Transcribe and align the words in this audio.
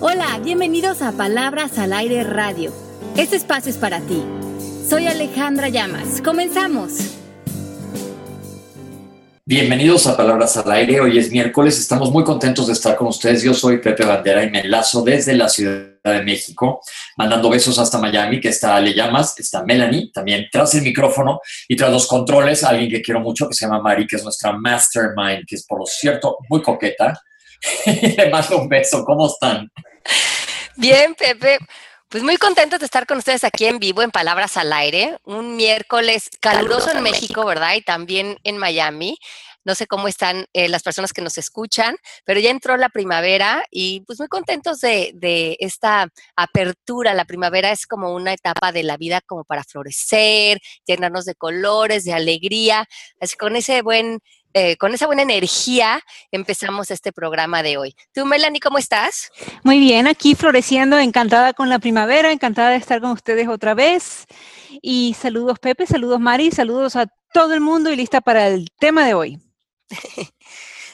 Hola, 0.00 0.38
bienvenidos 0.44 1.02
a 1.02 1.10
Palabras 1.10 1.76
al 1.76 1.92
Aire 1.92 2.22
Radio. 2.22 2.72
Este 3.16 3.34
espacio 3.34 3.68
es 3.68 3.76
para 3.78 3.98
ti. 3.98 4.22
Soy 4.88 5.08
Alejandra 5.08 5.70
Llamas. 5.70 6.22
Comenzamos. 6.22 6.92
Bienvenidos 9.44 10.06
a 10.06 10.16
Palabras 10.16 10.56
al 10.56 10.70
Aire. 10.70 11.00
Hoy 11.00 11.18
es 11.18 11.32
miércoles. 11.32 11.80
Estamos 11.80 12.12
muy 12.12 12.22
contentos 12.22 12.68
de 12.68 12.74
estar 12.74 12.94
con 12.94 13.08
ustedes. 13.08 13.42
Yo 13.42 13.52
soy 13.54 13.78
Pepe 13.78 14.04
Bandera 14.04 14.44
y 14.44 14.50
me 14.50 14.60
enlazo 14.60 15.02
desde 15.02 15.34
la 15.34 15.48
Ciudad 15.48 15.88
de 16.04 16.22
México, 16.22 16.80
mandando 17.16 17.50
besos 17.50 17.76
hasta 17.80 17.98
Miami, 17.98 18.40
que 18.40 18.50
está 18.50 18.80
Le 18.80 18.94
Llamas, 18.94 19.36
está 19.36 19.64
Melanie, 19.64 20.12
también 20.14 20.46
tras 20.52 20.76
el 20.76 20.82
micrófono 20.82 21.40
y 21.66 21.74
tras 21.74 21.90
los 21.90 22.06
controles, 22.06 22.62
alguien 22.62 22.88
que 22.88 23.02
quiero 23.02 23.18
mucho, 23.18 23.48
que 23.48 23.54
se 23.54 23.66
llama 23.66 23.82
Mari, 23.82 24.06
que 24.06 24.14
es 24.14 24.22
nuestra 24.22 24.52
mastermind, 24.52 25.44
que 25.44 25.56
es 25.56 25.66
por 25.66 25.80
lo 25.80 25.86
cierto 25.86 26.36
muy 26.48 26.62
coqueta. 26.62 27.20
Le 28.16 28.30
mando 28.30 28.58
un 28.58 28.68
beso. 28.68 29.04
¿Cómo 29.04 29.26
están? 29.26 29.68
Bien, 30.76 31.14
Pepe. 31.14 31.58
Pues 32.08 32.22
muy 32.22 32.38
contentos 32.38 32.78
de 32.78 32.86
estar 32.86 33.06
con 33.06 33.18
ustedes 33.18 33.44
aquí 33.44 33.66
en 33.66 33.78
vivo 33.78 34.00
en 34.00 34.10
Palabras 34.10 34.56
al 34.56 34.72
Aire, 34.72 35.18
un 35.24 35.56
miércoles 35.56 36.30
caluroso 36.40 36.90
en 36.90 37.02
México, 37.02 37.44
¿verdad? 37.44 37.74
Y 37.74 37.82
también 37.82 38.38
en 38.44 38.56
Miami. 38.56 39.18
No 39.62 39.74
sé 39.74 39.86
cómo 39.86 40.08
están 40.08 40.46
eh, 40.54 40.70
las 40.70 40.82
personas 40.82 41.12
que 41.12 41.20
nos 41.20 41.36
escuchan, 41.36 41.96
pero 42.24 42.40
ya 42.40 42.50
entró 42.50 42.78
la 42.78 42.88
primavera 42.88 43.62
y 43.70 44.00
pues 44.06 44.18
muy 44.18 44.28
contentos 44.28 44.80
de, 44.80 45.10
de, 45.14 45.58
esta 45.60 46.08
apertura. 46.34 47.12
La 47.12 47.26
primavera 47.26 47.72
es 47.72 47.86
como 47.86 48.14
una 48.14 48.32
etapa 48.32 48.72
de 48.72 48.84
la 48.84 48.96
vida 48.96 49.20
como 49.20 49.44
para 49.44 49.64
florecer, 49.64 50.60
llenarnos 50.86 51.26
de 51.26 51.34
colores, 51.34 52.04
de 52.04 52.14
alegría. 52.14 52.88
Así 53.20 53.36
con 53.36 53.56
ese 53.56 53.82
buen 53.82 54.20
eh, 54.58 54.76
con 54.76 54.92
esa 54.92 55.06
buena 55.06 55.22
energía 55.22 56.02
empezamos 56.32 56.90
este 56.90 57.12
programa 57.12 57.62
de 57.62 57.76
hoy. 57.76 57.94
¿Tú, 58.12 58.26
Melanie, 58.26 58.58
cómo 58.58 58.78
estás? 58.78 59.30
Muy 59.62 59.78
bien, 59.78 60.08
aquí 60.08 60.34
floreciendo, 60.34 60.98
encantada 60.98 61.52
con 61.52 61.68
la 61.68 61.78
primavera, 61.78 62.32
encantada 62.32 62.70
de 62.70 62.76
estar 62.76 63.00
con 63.00 63.12
ustedes 63.12 63.46
otra 63.46 63.74
vez. 63.74 64.26
Y 64.82 65.14
saludos, 65.14 65.60
Pepe, 65.60 65.86
saludos, 65.86 66.18
Mari, 66.18 66.50
saludos 66.50 66.96
a 66.96 67.06
todo 67.32 67.54
el 67.54 67.60
mundo 67.60 67.92
y 67.92 67.94
lista 67.94 68.20
para 68.20 68.48
el 68.48 68.68
tema 68.80 69.06
de 69.06 69.14
hoy. 69.14 69.38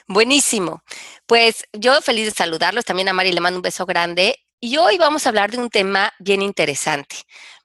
Buenísimo. 0.07 0.83
Pues 1.25 1.65
yo 1.73 2.03
feliz 2.03 2.27
de 2.27 2.33
saludarlos. 2.33 2.85
También 2.85 3.09
a 3.09 3.15
Mari 3.15 3.33
le 3.33 3.41
mando 3.41 3.61
un 3.61 3.63
beso 3.63 3.87
grande. 3.87 4.37
Y 4.61 4.77
hoy 4.77 4.99
vamos 4.99 5.25
a 5.25 5.31
hablar 5.31 5.51
de 5.51 5.57
un 5.57 5.71
tema 5.71 6.13
bien 6.19 6.43
interesante. 6.43 7.17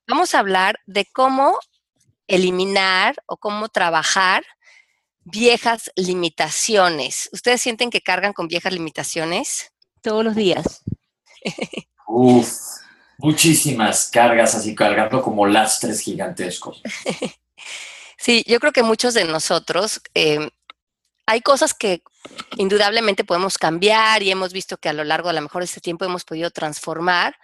Vamos 0.07 0.33
a 0.33 0.39
hablar 0.39 0.79
de 0.85 1.05
cómo 1.11 1.59
eliminar 2.25 3.15
o 3.25 3.35
cómo 3.35 3.67
trabajar 3.67 4.45
viejas 5.29 5.91
limitaciones. 5.95 7.29
¿Ustedes 7.31 7.61
sienten 7.61 7.89
que 7.89 8.01
cargan 8.01 8.33
con 8.33 8.47
viejas 8.47 8.73
limitaciones? 8.73 9.71
Todos 10.01 10.23
los 10.23 10.35
días. 10.35 10.83
Uf, 12.07 12.51
muchísimas 13.17 14.09
cargas 14.09 14.55
así 14.55 14.75
cargando 14.75 15.21
como 15.21 15.45
lastres 15.45 16.01
gigantescos. 16.01 16.81
Sí, 18.21 18.43
yo 18.45 18.59
creo 18.59 18.73
que 18.73 18.83
muchos 18.83 19.13
de 19.13 19.23
nosotros 19.23 20.01
eh, 20.13 20.49
hay 21.25 21.41
cosas 21.41 21.73
que 21.73 22.03
indudablemente 22.57 23.23
podemos 23.23 23.57
cambiar 23.57 24.23
y 24.23 24.31
hemos 24.31 24.51
visto 24.51 24.77
que 24.77 24.89
a 24.89 24.93
lo 24.93 25.05
largo 25.05 25.29
de 25.29 25.31
a 25.31 25.33
lo 25.35 25.43
mejor 25.43 25.61
de 25.61 25.67
este 25.67 25.79
tiempo 25.79 26.03
hemos 26.03 26.25
podido 26.25 26.51
transformar, 26.51 27.37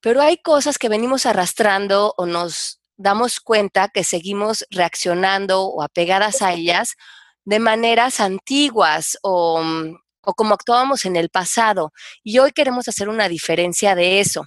pero 0.00 0.22
hay 0.22 0.38
cosas 0.38 0.78
que 0.78 0.88
venimos 0.88 1.26
arrastrando 1.26 2.14
o 2.16 2.24
nos 2.24 2.81
damos 3.02 3.40
cuenta 3.40 3.88
que 3.88 4.04
seguimos 4.04 4.64
reaccionando 4.70 5.62
o 5.62 5.82
apegadas 5.82 6.40
a 6.40 6.52
ellas 6.52 6.94
de 7.44 7.58
maneras 7.58 8.20
antiguas 8.20 9.18
o, 9.22 9.60
mm, 9.62 9.96
o, 10.22 10.34
como 10.34 10.54
actuábamos 10.54 11.04
en 11.04 11.16
el 11.16 11.28
pasado. 11.28 11.92
Y 12.22 12.38
hoy 12.38 12.52
queremos 12.52 12.88
hacer 12.88 13.08
una 13.08 13.28
diferencia 13.28 13.94
de 13.94 14.20
eso. 14.20 14.44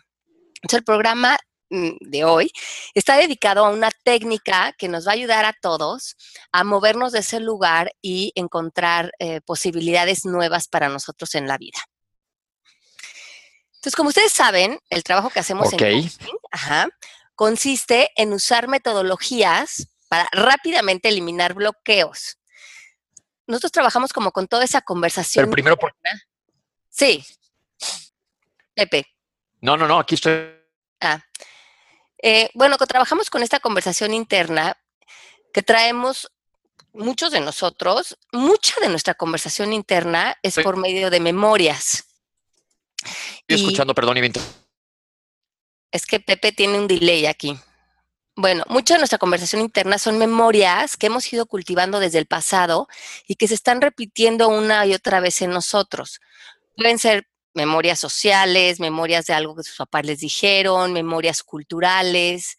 Entonces, 0.56 0.80
el 0.80 0.84
programa 0.86 1.38
mm, 1.70 1.98
de 2.00 2.24
hoy 2.24 2.52
está 2.94 3.18
dedicado 3.18 3.66
a 3.66 3.70
una 3.70 3.92
técnica 4.04 4.74
que 4.78 4.88
nos 4.88 5.06
va 5.06 5.12
a 5.12 5.16
ayudar 5.16 5.46
a 5.46 5.54
todos 5.62 6.16
a 6.54 6.64
movernos 6.64 7.12
de 7.12 7.20
ese 7.20 7.42
lugar 7.42 7.92
y 8.02 8.32
encontrar 8.36 9.12
eh, 9.20 9.42
posibilidades 9.42 10.26
nuevas 10.26 10.68
para 10.70 10.88
nosotros 10.88 11.36
en 11.36 11.48
la 11.48 11.58
vida. 11.58 11.80
Entonces, 13.76 13.96
como 13.98 14.10
ustedes 14.10 14.32
saben, 14.32 14.80
el 14.90 15.04
trabajo 15.04 15.30
que 15.30 15.40
hacemos 15.40 15.72
okay. 15.72 15.98
en 15.98 16.02
coaching, 16.02 16.34
ajá, 16.50 16.88
consiste 17.36 18.12
en 18.16 18.34
usar 18.34 18.68
metodologías 18.68 19.88
para 20.08 20.28
rápidamente 20.32 21.10
eliminar 21.10 21.54
bloqueos. 21.54 22.38
Nosotros 23.48 23.72
trabajamos 23.72 24.14
como 24.14 24.32
con 24.32 24.48
toda 24.48 24.64
esa 24.64 24.82
conversación. 24.82 25.46
Pero 25.46 25.52
primero 25.52 25.78
por... 25.78 25.96
Sí. 26.90 27.24
Pepe. 28.74 29.06
No, 29.62 29.78
no, 29.78 29.88
no, 29.88 30.00
aquí 30.00 30.16
estoy. 30.16 30.52
Ah. 31.02 31.24
Eh, 32.22 32.50
bueno, 32.54 32.78
trabajamos 32.78 33.30
con 33.30 33.44
esta 33.44 33.60
conversación 33.60 34.14
interna 34.14 34.78
que 35.54 35.62
traemos 35.62 36.32
muchos 36.94 37.32
de 37.32 37.40
nosotros, 37.40 38.18
mucha 38.32 38.80
de 38.80 38.90
nuestra 38.90 39.14
conversación 39.14 39.74
interna 39.74 40.38
es 40.42 40.56
por 40.56 40.78
medio 40.78 41.10
de 41.10 41.20
memorias. 41.20 42.06
Estoy 43.48 43.58
escuchando, 43.58 43.94
perdón, 43.94 44.18
y 44.18 44.22
es 45.96 46.06
que 46.06 46.20
Pepe 46.20 46.52
tiene 46.52 46.78
un 46.78 46.88
delay 46.88 47.26
aquí. 47.26 47.58
Bueno, 48.36 48.66
mucha 48.68 48.96
de 48.96 48.98
nuestra 49.00 49.18
conversación 49.18 49.62
interna 49.62 49.98
son 49.98 50.18
memorias 50.18 50.98
que 50.98 51.08
hemos 51.08 51.32
ido 51.32 51.46
cultivando 51.46 52.02
desde 52.02 52.20
el 52.20 52.26
pasado 52.26 52.90
y 53.28 53.36
que 53.36 53.48
se 53.48 53.54
están 53.54 53.80
repitiendo 53.80 54.50
una 54.50 54.86
y 54.86 54.94
otra 54.94 55.22
vez 55.22 55.42
en 55.42 55.52
nosotros. 55.52 56.20
Pueden 56.76 57.00
ser 57.00 57.30
memorias 57.54 57.98
sociales, 57.98 58.82
memorias 58.82 59.26
de 59.26 59.34
algo 59.34 59.56
que 59.56 59.64
sus 59.64 59.78
papás 59.78 60.06
les 60.06 60.20
dijeron, 60.20 60.92
memorias 60.92 61.44
culturales. 61.44 62.58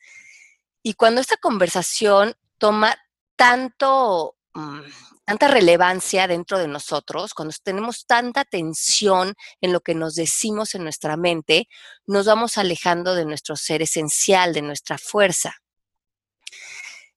Y 0.83 0.95
cuando 0.95 1.21
esta 1.21 1.37
conversación 1.37 2.35
toma 2.57 2.97
tanto, 3.37 4.35
mmm, 4.55 4.81
tanta 5.27 5.49
relevancia 5.49 6.29
dentro 6.29 6.59
de 6.59 6.69
nosotros, 6.69 7.35
cuando 7.35 7.53
tenemos 7.63 8.07
tanta 8.07 8.45
tensión 8.45 9.35
en 9.61 9.73
lo 9.73 9.81
que 9.81 9.97
nos 9.97 10.15
decimos 10.15 10.77
en 10.77 10.85
nuestra 10.85 11.17
mente, 11.17 11.69
nos 12.07 12.27
vamos 12.27 12.57
alejando 12.59 13.17
de 13.17 13.25
nuestro 13.25 13.57
ser 13.57 13.83
esencial, 13.83 14.55
de 14.55 14.63
nuestra 14.63 14.99
fuerza. 14.99 15.57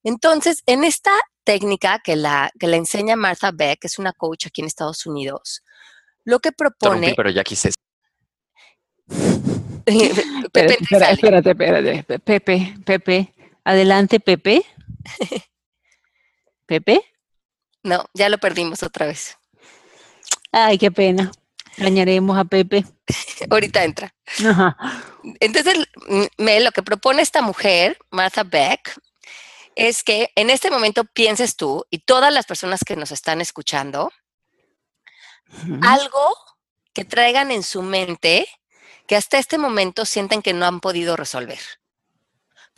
Entonces, 0.03 0.64
en 0.66 0.84
esta 0.84 1.12
técnica 1.44 2.00
que 2.03 2.16
la, 2.16 2.50
que 2.59 2.66
la 2.66 2.78
enseña 2.78 3.16
Martha 3.16 3.52
Beck, 3.53 3.81
que 3.81 3.88
es 3.88 4.00
una 4.00 4.12
coach 4.12 4.48
aquí 4.48 4.62
en 4.62 4.68
Estados 4.68 5.06
Unidos, 5.06 5.62
lo 6.24 6.40
que 6.40 6.52
propone... 6.52 7.14
pero 7.16 7.30
ya 7.30 7.44
quise... 7.44 7.69
Pepe, 10.52 10.78
espera, 10.81 11.12
espérate, 11.12 11.52
espérate. 11.52 12.19
Pepe, 12.19 12.75
Pepe. 12.84 13.36
Adelante, 13.64 14.19
Pepe. 14.19 14.66
Pepe. 16.66 17.03
No, 17.84 18.06
ya 18.14 18.30
lo 18.30 18.38
perdimos 18.38 18.84
otra 18.84 19.06
vez. 19.06 19.38
Ay, 20.52 20.78
qué 20.78 20.92
pena. 20.92 21.32
Extrañaremos 21.68 22.38
a 22.38 22.44
Pepe. 22.46 22.86
Ahorita 23.50 23.84
entra. 23.84 24.14
Ajá. 24.46 24.78
Entonces, 25.40 25.88
me, 26.38 26.60
lo 26.60 26.72
que 26.72 26.84
propone 26.84 27.22
esta 27.22 27.42
mujer, 27.42 27.98
Martha 28.10 28.44
Beck, 28.44 29.00
es 29.76 30.04
que 30.04 30.32
en 30.36 30.50
este 30.50 30.72
momento 30.72 31.06
pienses 31.06 31.56
tú 31.56 31.86
y 31.90 32.00
todas 32.00 32.34
las 32.34 32.46
personas 32.46 32.82
que 32.86 32.96
nos 32.96 33.12
están 33.12 33.40
escuchando, 33.40 34.12
algo 35.82 36.36
que 36.94 37.06
traigan 37.06 37.52
en 37.52 37.64
su 37.64 37.82
mente 37.82 38.48
que 39.08 39.16
hasta 39.16 39.40
este 39.40 39.58
momento 39.58 40.06
sienten 40.06 40.42
que 40.42 40.54
no 40.54 40.66
han 40.66 40.82
podido 40.82 41.16
resolver. 41.16 41.60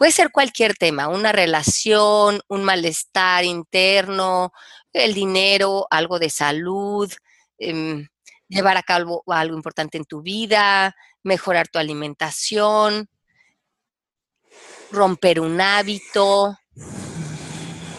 Puede 0.01 0.13
ser 0.13 0.31
cualquier 0.31 0.73
tema, 0.75 1.09
una 1.09 1.31
relación, 1.31 2.41
un 2.47 2.63
malestar 2.63 3.45
interno, 3.45 4.51
el 4.93 5.13
dinero, 5.13 5.85
algo 5.91 6.17
de 6.17 6.31
salud, 6.31 7.13
eh, 7.59 8.07
llevar 8.47 8.77
a 8.77 8.81
cabo 8.81 9.23
algo 9.27 9.55
importante 9.55 9.99
en 9.99 10.05
tu 10.05 10.23
vida, 10.23 10.95
mejorar 11.21 11.67
tu 11.67 11.77
alimentación, 11.77 13.09
romper 14.91 15.39
un 15.39 15.61
hábito. 15.61 16.57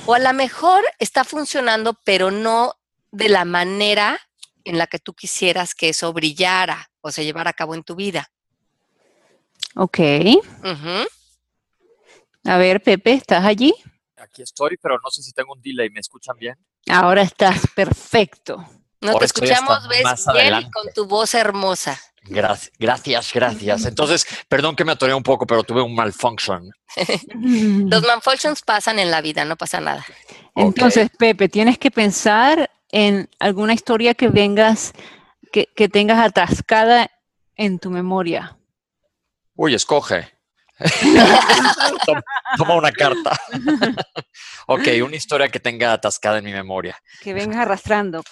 O 0.05 0.15
a 0.15 0.19
lo 0.19 0.33
mejor 0.33 0.83
está 0.99 1.23
funcionando, 1.23 1.97
pero 2.03 2.33
no 2.33 2.75
de 3.13 3.29
la 3.29 3.45
manera 3.45 4.19
en 4.65 4.77
la 4.77 4.89
que 4.89 4.99
tú 4.99 5.15
quisieras 5.15 5.77
que 5.77 5.91
eso 5.91 6.13
brillara 6.13 6.91
o 7.01 7.13
se 7.13 7.25
llevara 7.25 7.51
a 7.51 7.55
cabo 7.55 7.77
en 7.77 7.85
tu 7.85 7.95
vida. 7.95 8.29
Ok. 9.77 10.01
Uh 10.01 10.43
-huh. 10.65 11.09
A 12.45 12.57
ver, 12.59 12.83
Pepe, 12.83 13.13
¿estás 13.13 13.45
allí? 13.45 13.75
Aquí 14.17 14.43
estoy, 14.43 14.77
pero 14.81 14.99
no 15.03 15.11
sé 15.11 15.23
si 15.23 15.33
tengo 15.33 15.53
un 15.53 15.61
delay. 15.61 15.91
¿Me 15.91 16.01
escuchan 16.01 16.37
bien? 16.37 16.57
Ahora 16.89 17.23
estás 17.23 17.61
perfecto. 17.75 18.65
No 19.01 19.17
te 19.17 19.25
escuchamos, 19.25 19.89
ves 19.89 20.03
bien 20.03 20.17
adelante. 20.27 20.71
con 20.73 20.93
tu 20.93 21.07
voz 21.07 21.35
hermosa. 21.35 22.01
Gracias, 22.25 22.73
gracias, 22.79 23.33
gracias. 23.33 23.85
Entonces, 23.85 24.27
perdón 24.49 24.77
que 24.77 24.85
me 24.85 24.93
atoré 24.93 25.13
un 25.13 25.25
poco, 25.25 25.45
pero 25.45 25.65
tuve 25.65 25.83
un 25.83 25.95
malfunction. 25.95 26.71
Los 27.91 28.03
malfunctions 28.03 28.63
pasan 28.63 29.01
en 29.01 29.11
la 29.11 29.21
vida, 29.21 29.45
no 29.45 29.57
pasa 29.57 29.81
nada. 29.81 30.05
Entonces, 30.55 31.07
okay. 31.07 31.35
Pepe, 31.35 31.49
tienes 31.49 31.79
que 31.79 31.91
pensar 31.91 32.71
en 32.93 33.29
alguna 33.41 33.73
historia 33.73 34.15
que 34.15 34.29
vengas, 34.29 34.93
que, 35.51 35.67
que 35.75 35.89
tengas 35.89 36.25
atascada 36.25 37.11
en 37.57 37.79
tu 37.79 37.91
memoria? 37.91 38.59
Uy, 39.55 39.75
escoge. 39.75 40.32
Toma 42.57 42.75
una 42.75 42.93
carta. 42.93 43.39
ok, 44.67 44.89
una 45.05 45.17
historia 45.17 45.49
que 45.49 45.61
tenga 45.61 45.93
atascada 45.93 46.39
en 46.39 46.45
mi 46.45 46.53
memoria. 46.53 46.97
Que 47.21 47.35
vengas 47.35 47.59
arrastrando. 47.59 48.23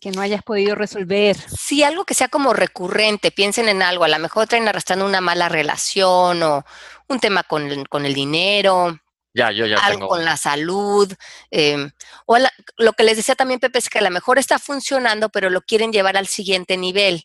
Que 0.00 0.10
no 0.12 0.20
hayas 0.20 0.42
podido 0.44 0.74
resolver. 0.76 1.36
Sí, 1.36 1.82
algo 1.82 2.04
que 2.04 2.14
sea 2.14 2.28
como 2.28 2.52
recurrente. 2.52 3.32
Piensen 3.32 3.68
en 3.68 3.82
algo. 3.82 4.04
A 4.04 4.08
lo 4.08 4.18
mejor 4.20 4.46
traen 4.46 4.68
arrastrando 4.68 5.04
una 5.04 5.20
mala 5.20 5.48
relación 5.48 6.42
o 6.42 6.64
un 7.08 7.18
tema 7.20 7.42
con, 7.42 7.68
el- 7.70 7.88
con 7.88 8.06
el 8.06 8.14
dinero, 8.14 8.96
Ya, 9.34 9.50
yo 9.50 9.66
ya 9.66 9.76
algo 9.78 9.98
tengo. 9.98 10.08
con 10.08 10.24
la 10.24 10.36
salud. 10.36 11.12
eh, 11.50 11.90
o 12.26 12.36
a 12.36 12.38
la- 12.38 12.52
lo 12.76 12.92
que 12.92 13.02
les 13.02 13.16
decía 13.16 13.34
también 13.34 13.58
Pepe 13.58 13.78
es 13.80 13.88
que 13.88 13.98
a 13.98 14.02
lo 14.02 14.10
mejor 14.10 14.38
está 14.38 14.58
funcionando, 14.60 15.30
pero 15.30 15.50
lo 15.50 15.62
quieren 15.62 15.92
llevar 15.92 16.16
al 16.16 16.28
siguiente 16.28 16.76
nivel. 16.76 17.24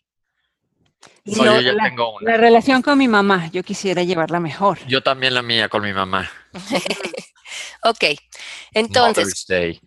Y 1.24 1.36
No, 1.36 1.44
lo- 1.44 1.54
yo 1.56 1.60
ya 1.62 1.72
la, 1.72 1.84
tengo 1.84 2.16
una. 2.16 2.30
la 2.32 2.36
relación 2.36 2.82
con 2.82 2.98
mi 2.98 3.08
mamá, 3.08 3.48
yo 3.52 3.62
quisiera 3.62 4.02
llevarla 4.02 4.40
mejor. 4.40 4.78
Yo 4.86 5.02
también 5.02 5.34
la 5.34 5.42
mía 5.42 5.68
con 5.68 5.82
mi 5.82 5.92
mamá. 5.92 6.30
Ok, 7.86 8.02
entonces, 8.72 9.24
Mother's 9.26 9.46
Day. 9.46 9.80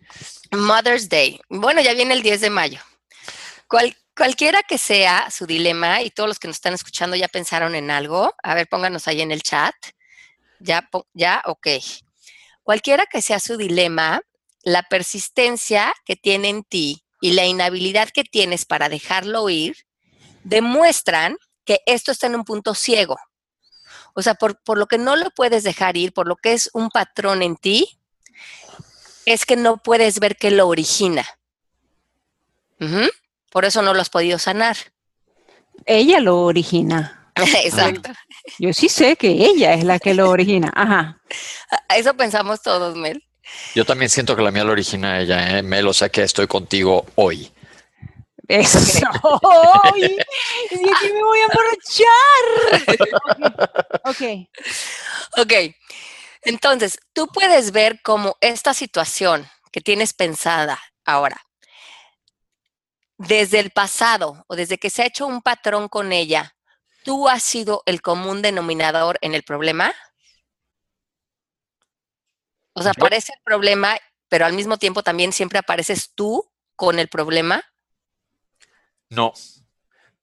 Mother's 0.52 1.08
Day. 1.08 1.40
Bueno, 1.48 1.80
ya 1.82 1.92
viene 1.94 2.14
el 2.14 2.22
10 2.22 2.40
de 2.40 2.48
mayo. 2.50 2.78
Cual- 3.68 3.96
cualquiera 4.16 4.62
que 4.62 4.78
sea 4.78 5.30
su 5.30 5.46
dilema, 5.46 6.00
y 6.02 6.10
todos 6.10 6.28
los 6.28 6.38
que 6.38 6.46
nos 6.48 6.56
están 6.56 6.74
escuchando 6.74 7.16
ya 7.16 7.26
pensaron 7.28 7.74
en 7.74 7.90
algo, 7.90 8.34
a 8.42 8.54
ver, 8.54 8.68
pónganos 8.68 9.08
ahí 9.08 9.20
en 9.20 9.32
el 9.32 9.42
chat. 9.42 9.74
Ya, 10.60 10.88
ya, 11.12 11.42
ok. 11.46 11.66
Cualquiera 12.62 13.06
que 13.06 13.20
sea 13.20 13.40
su 13.40 13.56
dilema, 13.56 14.22
la 14.62 14.82
persistencia 14.84 15.92
que 16.04 16.14
tiene 16.16 16.48
en 16.50 16.62
ti 16.62 17.04
y 17.20 17.32
la 17.32 17.46
inhabilidad 17.46 18.08
que 18.10 18.22
tienes 18.24 18.64
para 18.64 18.88
dejarlo 18.88 19.48
ir, 19.50 19.76
demuestran 20.48 21.36
que 21.64 21.80
esto 21.86 22.12
está 22.12 22.26
en 22.26 22.34
un 22.34 22.44
punto 22.44 22.74
ciego. 22.74 23.16
O 24.14 24.22
sea, 24.22 24.34
por, 24.34 24.60
por 24.62 24.78
lo 24.78 24.86
que 24.86 24.98
no 24.98 25.16
lo 25.16 25.30
puedes 25.30 25.62
dejar 25.62 25.96
ir, 25.96 26.12
por 26.12 26.26
lo 26.26 26.36
que 26.36 26.52
es 26.52 26.70
un 26.72 26.88
patrón 26.90 27.42
en 27.42 27.56
ti, 27.56 28.00
es 29.26 29.44
que 29.44 29.56
no 29.56 29.76
puedes 29.76 30.18
ver 30.20 30.36
qué 30.36 30.50
lo 30.50 30.66
origina. 30.66 31.26
Por 33.50 33.64
eso 33.64 33.82
no 33.82 33.92
lo 33.92 34.00
has 34.00 34.10
podido 34.10 34.38
sanar. 34.38 34.76
Ella 35.84 36.20
lo 36.20 36.40
origina. 36.40 37.30
Exacto. 37.36 38.10
Yo 38.58 38.72
sí 38.72 38.88
sé 38.88 39.16
que 39.16 39.28
ella 39.28 39.74
es 39.74 39.84
la 39.84 39.98
que 39.98 40.14
lo 40.14 40.30
origina. 40.30 40.72
Ajá. 40.74 41.20
Eso 41.94 42.14
pensamos 42.14 42.62
todos, 42.62 42.96
Mel. 42.96 43.22
Yo 43.74 43.84
también 43.84 44.08
siento 44.08 44.36
que 44.36 44.42
la 44.42 44.50
mía 44.50 44.64
la 44.64 44.72
origina 44.72 45.20
ella, 45.20 45.58
¿eh? 45.58 45.62
Mel, 45.62 45.86
o 45.86 45.92
sea 45.92 46.08
que 46.08 46.22
estoy 46.22 46.46
contigo 46.46 47.06
hoy. 47.14 47.52
Eso. 48.48 48.78
¡Ay! 49.84 50.16
Y 50.70 50.78
de 50.78 50.90
aquí 50.90 51.12
me 51.12 51.22
voy 51.22 51.38
a 51.40 51.44
emborrachar. 51.44 52.44
Ok. 54.04 54.22
Ok. 55.36 55.52
Entonces, 56.42 56.98
tú 57.12 57.28
puedes 57.28 57.72
ver 57.72 58.00
cómo 58.02 58.36
esta 58.40 58.72
situación 58.72 59.46
que 59.70 59.82
tienes 59.82 60.14
pensada 60.14 60.80
ahora, 61.04 61.40
desde 63.18 63.58
el 63.58 63.70
pasado 63.70 64.44
o 64.48 64.56
desde 64.56 64.78
que 64.78 64.88
se 64.90 65.02
ha 65.02 65.06
hecho 65.06 65.26
un 65.26 65.42
patrón 65.42 65.88
con 65.88 66.12
ella, 66.12 66.56
¿tú 67.04 67.28
has 67.28 67.42
sido 67.42 67.82
el 67.84 68.00
común 68.00 68.40
denominador 68.40 69.18
en 69.20 69.34
el 69.34 69.42
problema? 69.42 69.92
O 72.72 72.82
sea, 72.82 72.92
aparece 72.92 73.32
el 73.34 73.40
problema, 73.44 73.98
pero 74.28 74.46
al 74.46 74.52
mismo 74.52 74.78
tiempo 74.78 75.02
también 75.02 75.32
siempre 75.32 75.58
apareces 75.58 76.12
tú 76.14 76.50
con 76.76 76.98
el 76.98 77.08
problema. 77.08 77.62
No, 79.10 79.32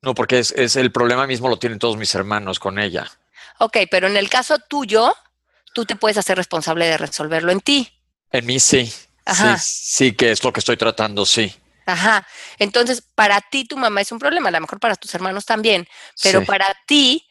no, 0.01 0.13
porque 0.13 0.39
es, 0.39 0.51
es 0.51 0.75
el 0.75 0.91
problema 0.91 1.25
mismo 1.25 1.49
lo 1.49 1.57
tienen 1.57 1.79
todos 1.79 1.97
mis 1.97 2.13
hermanos 2.13 2.59
con 2.59 2.77
ella. 2.77 3.09
Ok, 3.57 3.77
pero 3.89 4.07
en 4.07 4.17
el 4.17 4.29
caso 4.29 4.59
tuyo, 4.59 5.15
tú 5.73 5.85
te 5.85 5.95
puedes 5.95 6.17
hacer 6.17 6.37
responsable 6.37 6.85
de 6.85 6.97
resolverlo 6.97 7.51
en 7.51 7.59
ti. 7.59 7.91
En 8.31 8.45
mí 8.45 8.59
sí, 8.59 8.91
Ajá. 9.25 9.57
sí, 9.57 9.73
sí 10.07 10.11
que 10.13 10.31
es 10.31 10.43
lo 10.43 10.53
que 10.53 10.59
estoy 10.59 10.77
tratando, 10.77 11.25
sí. 11.25 11.53
Ajá. 11.85 12.27
Entonces, 12.57 13.01
para 13.01 13.41
ti 13.41 13.65
tu 13.65 13.77
mamá 13.77 14.01
es 14.01 14.11
un 14.11 14.19
problema, 14.19 14.49
a 14.49 14.51
lo 14.51 14.61
mejor 14.61 14.79
para 14.79 14.95
tus 14.95 15.13
hermanos 15.15 15.45
también, 15.45 15.87
pero 16.21 16.39
sí. 16.41 16.45
para 16.45 16.75
ti, 16.87 17.27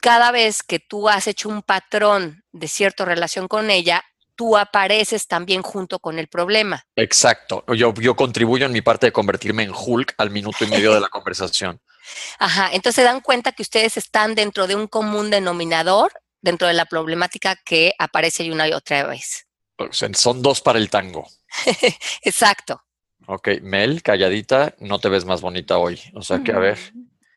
cada 0.00 0.30
vez 0.30 0.62
que 0.62 0.78
tú 0.78 1.08
has 1.08 1.26
hecho 1.26 1.48
un 1.48 1.62
patrón 1.62 2.44
de 2.52 2.68
cierta 2.68 3.04
relación 3.04 3.48
con 3.48 3.70
ella, 3.70 4.04
tú 4.36 4.56
apareces 4.56 5.26
también 5.26 5.62
junto 5.62 5.98
con 5.98 6.18
el 6.18 6.28
problema. 6.28 6.84
Exacto. 6.96 7.64
Yo, 7.74 7.94
yo 7.94 8.16
contribuyo 8.16 8.66
en 8.66 8.72
mi 8.72 8.82
parte 8.82 9.06
de 9.06 9.12
convertirme 9.12 9.62
en 9.62 9.72
Hulk 9.74 10.14
al 10.18 10.30
minuto 10.30 10.64
y 10.64 10.68
medio 10.68 10.94
de 10.94 11.00
la 11.00 11.08
conversación. 11.08 11.80
Ajá. 12.38 12.70
Entonces 12.72 12.96
se 12.96 13.02
dan 13.02 13.20
cuenta 13.20 13.52
que 13.52 13.62
ustedes 13.62 13.96
están 13.96 14.34
dentro 14.34 14.66
de 14.66 14.74
un 14.74 14.86
común 14.86 15.30
denominador, 15.30 16.12
dentro 16.40 16.68
de 16.68 16.74
la 16.74 16.84
problemática 16.84 17.56
que 17.56 17.92
aparece 17.98 18.50
una 18.50 18.68
y 18.68 18.72
otra 18.72 19.06
vez. 19.06 19.46
O 19.78 19.92
sea, 19.92 20.08
son 20.14 20.42
dos 20.42 20.60
para 20.60 20.78
el 20.78 20.90
tango. 20.90 21.26
Exacto. 22.22 22.82
Ok, 23.26 23.48
Mel, 23.62 24.02
calladita, 24.02 24.74
no 24.80 24.98
te 24.98 25.08
ves 25.08 25.24
más 25.24 25.40
bonita 25.40 25.78
hoy. 25.78 26.00
O 26.12 26.22
sea 26.22 26.40
que, 26.42 26.52
a 26.52 26.58
ver, 26.58 26.78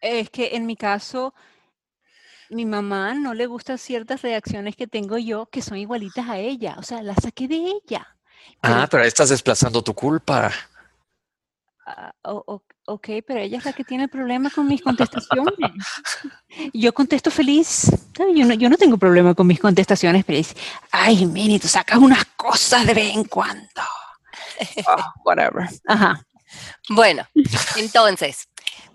Es 0.01 0.29
que 0.29 0.55
en 0.55 0.65
mi 0.65 0.75
caso, 0.75 1.33
mi 2.49 2.65
mamá 2.65 3.13
no 3.13 3.33
le 3.33 3.45
gustan 3.45 3.77
ciertas 3.77 4.21
reacciones 4.21 4.75
que 4.75 4.88
tengo 4.88 5.17
yo 5.17 5.47
que 5.47 5.61
son 5.61 5.77
igualitas 5.77 6.27
a 6.29 6.38
ella. 6.38 6.75
O 6.77 6.83
sea, 6.83 7.01
las 7.03 7.17
saqué 7.23 7.47
de 7.47 7.55
ella. 7.83 8.07
ah, 8.61 8.88
pero 8.89 9.03
ahí 9.03 9.07
estás 9.07 9.29
desplazando 9.29 9.81
tu 9.83 9.94
culpa. 9.94 10.51
Ah, 11.85 12.13
o- 12.23 12.61
ok, 12.85 13.07
pero 13.25 13.39
ella 13.39 13.57
es 13.57 13.65
la 13.65 13.71
que 13.73 13.83
tiene 13.85 14.05
el 14.05 14.09
problema 14.09 14.49
con 14.49 14.67
mis 14.67 14.81
contestaciones. 14.81 15.53
Yo 16.73 16.94
contesto 16.94 17.31
feliz. 17.31 17.89
Yo 18.35 18.45
no, 18.45 18.53
yo 18.55 18.69
no 18.69 18.77
tengo 18.77 18.97
problema 18.97 19.33
con 19.35 19.47
mis 19.47 19.59
contestaciones, 19.59 20.25
pero 20.25 20.38
dice, 20.38 20.55
ay, 20.91 21.25
Mini, 21.25 21.59
tú 21.59 21.67
sacas 21.67 21.97
unas 21.99 22.25
cosas 22.35 22.85
de 22.85 22.94
vez 22.94 23.15
en 23.15 23.23
cuando. 23.25 23.81
Oh, 24.88 25.03
whatever. 25.23 25.69
Ajá. 25.85 26.25
Bueno, 26.89 27.27
entonces, 27.75 28.47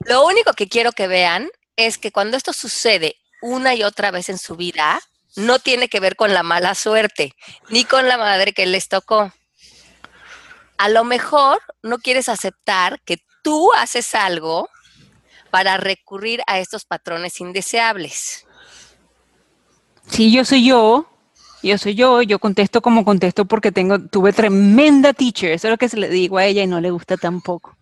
lo 0.06 0.26
único 0.26 0.52
que 0.54 0.68
quiero 0.68 0.92
que 0.92 1.06
vean 1.06 1.48
es 1.76 1.98
que 1.98 2.10
cuando 2.10 2.36
esto 2.36 2.52
sucede 2.52 3.16
una 3.42 3.74
y 3.74 3.82
otra 3.82 4.10
vez 4.10 4.28
en 4.28 4.38
su 4.38 4.56
vida, 4.56 5.00
no 5.36 5.58
tiene 5.58 5.88
que 5.88 6.00
ver 6.00 6.16
con 6.16 6.32
la 6.32 6.42
mala 6.42 6.74
suerte, 6.74 7.34
ni 7.68 7.84
con 7.84 8.08
la 8.08 8.16
madre 8.16 8.52
que 8.52 8.66
les 8.66 8.88
tocó. 8.88 9.32
A 10.78 10.88
lo 10.88 11.04
mejor 11.04 11.60
no 11.82 11.98
quieres 11.98 12.28
aceptar 12.28 13.00
que 13.04 13.18
tú 13.42 13.72
haces 13.74 14.14
algo 14.14 14.68
para 15.50 15.76
recurrir 15.76 16.42
a 16.46 16.58
estos 16.58 16.84
patrones 16.84 17.40
indeseables. 17.40 18.46
Sí, 20.08 20.32
yo 20.32 20.44
soy 20.44 20.66
yo. 20.66 21.08
Yo 21.62 21.78
soy 21.78 21.94
yo, 21.94 22.22
yo 22.22 22.40
contesto 22.40 22.82
como 22.82 23.04
contesto 23.04 23.44
porque 23.44 23.70
tengo, 23.70 24.00
tuve 24.00 24.32
tremenda 24.32 25.12
teacher, 25.12 25.52
eso 25.52 25.68
es 25.68 25.70
lo 25.70 25.78
que 25.78 25.88
se 25.88 25.96
le 25.96 26.08
digo 26.08 26.38
a 26.38 26.44
ella 26.44 26.64
y 26.64 26.66
no 26.66 26.80
le 26.80 26.90
gusta 26.90 27.16
tampoco. 27.16 27.76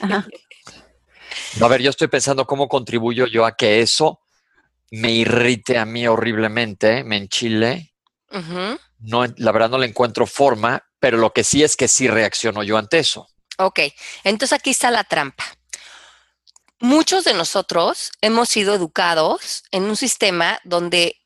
Ajá. 0.00 0.26
A 1.62 1.68
ver, 1.68 1.80
yo 1.80 1.90
estoy 1.90 2.08
pensando 2.08 2.44
cómo 2.46 2.68
contribuyo 2.68 3.26
yo 3.26 3.44
a 3.44 3.56
que 3.56 3.80
eso 3.80 4.19
me 4.90 5.12
irrite 5.12 5.78
a 5.78 5.84
mí 5.84 6.06
horriblemente, 6.06 7.04
me 7.04 7.16
enchile. 7.16 7.92
No, 8.98 9.24
la 9.36 9.52
verdad 9.52 9.70
no 9.70 9.78
le 9.78 9.86
encuentro 9.86 10.26
forma, 10.26 10.84
pero 10.98 11.16
lo 11.16 11.32
que 11.32 11.44
sí 11.44 11.62
es 11.62 11.76
que 11.76 11.88
sí 11.88 12.08
reacciono 12.08 12.62
yo 12.62 12.76
ante 12.76 12.98
eso. 12.98 13.28
Ok, 13.58 13.80
entonces 14.24 14.58
aquí 14.58 14.70
está 14.70 14.90
la 14.90 15.04
trampa. 15.04 15.44
Muchos 16.80 17.24
de 17.24 17.34
nosotros 17.34 18.10
hemos 18.20 18.48
sido 18.48 18.74
educados 18.74 19.64
en 19.70 19.84
un 19.84 19.96
sistema 19.96 20.60
donde 20.64 21.16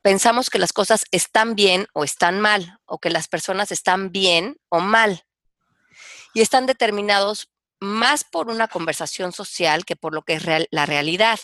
pensamos 0.00 0.48
que 0.48 0.58
las 0.60 0.72
cosas 0.72 1.04
están 1.10 1.54
bien 1.54 1.86
o 1.92 2.04
están 2.04 2.40
mal, 2.40 2.78
o 2.84 2.98
que 2.98 3.10
las 3.10 3.26
personas 3.28 3.72
están 3.72 4.12
bien 4.12 4.56
o 4.68 4.78
mal. 4.80 5.24
Y 6.34 6.40
están 6.40 6.66
determinados 6.66 7.50
más 7.80 8.24
por 8.24 8.48
una 8.48 8.68
conversación 8.68 9.32
social 9.32 9.84
que 9.84 9.96
por 9.96 10.14
lo 10.14 10.22
que 10.22 10.34
es 10.34 10.44
real- 10.44 10.68
la 10.70 10.86
realidad. 10.86 11.40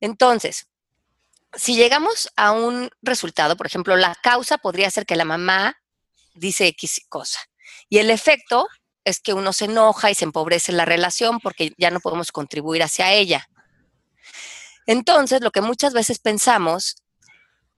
Entonces, 0.00 0.68
si 1.54 1.74
llegamos 1.74 2.30
a 2.36 2.52
un 2.52 2.90
resultado, 3.02 3.56
por 3.56 3.66
ejemplo, 3.66 3.96
la 3.96 4.14
causa 4.22 4.58
podría 4.58 4.90
ser 4.90 5.06
que 5.06 5.16
la 5.16 5.24
mamá 5.24 5.76
dice 6.34 6.66
X 6.68 7.00
cosa 7.08 7.40
y 7.88 7.98
el 7.98 8.10
efecto 8.10 8.66
es 9.04 9.20
que 9.20 9.32
uno 9.32 9.52
se 9.52 9.66
enoja 9.66 10.10
y 10.10 10.14
se 10.14 10.24
empobrece 10.24 10.72
la 10.72 10.84
relación 10.84 11.38
porque 11.40 11.72
ya 11.78 11.90
no 11.90 12.00
podemos 12.00 12.32
contribuir 12.32 12.82
hacia 12.82 13.12
ella. 13.12 13.48
Entonces, 14.86 15.40
lo 15.40 15.50
que 15.50 15.60
muchas 15.60 15.92
veces 15.92 16.18
pensamos 16.18 16.96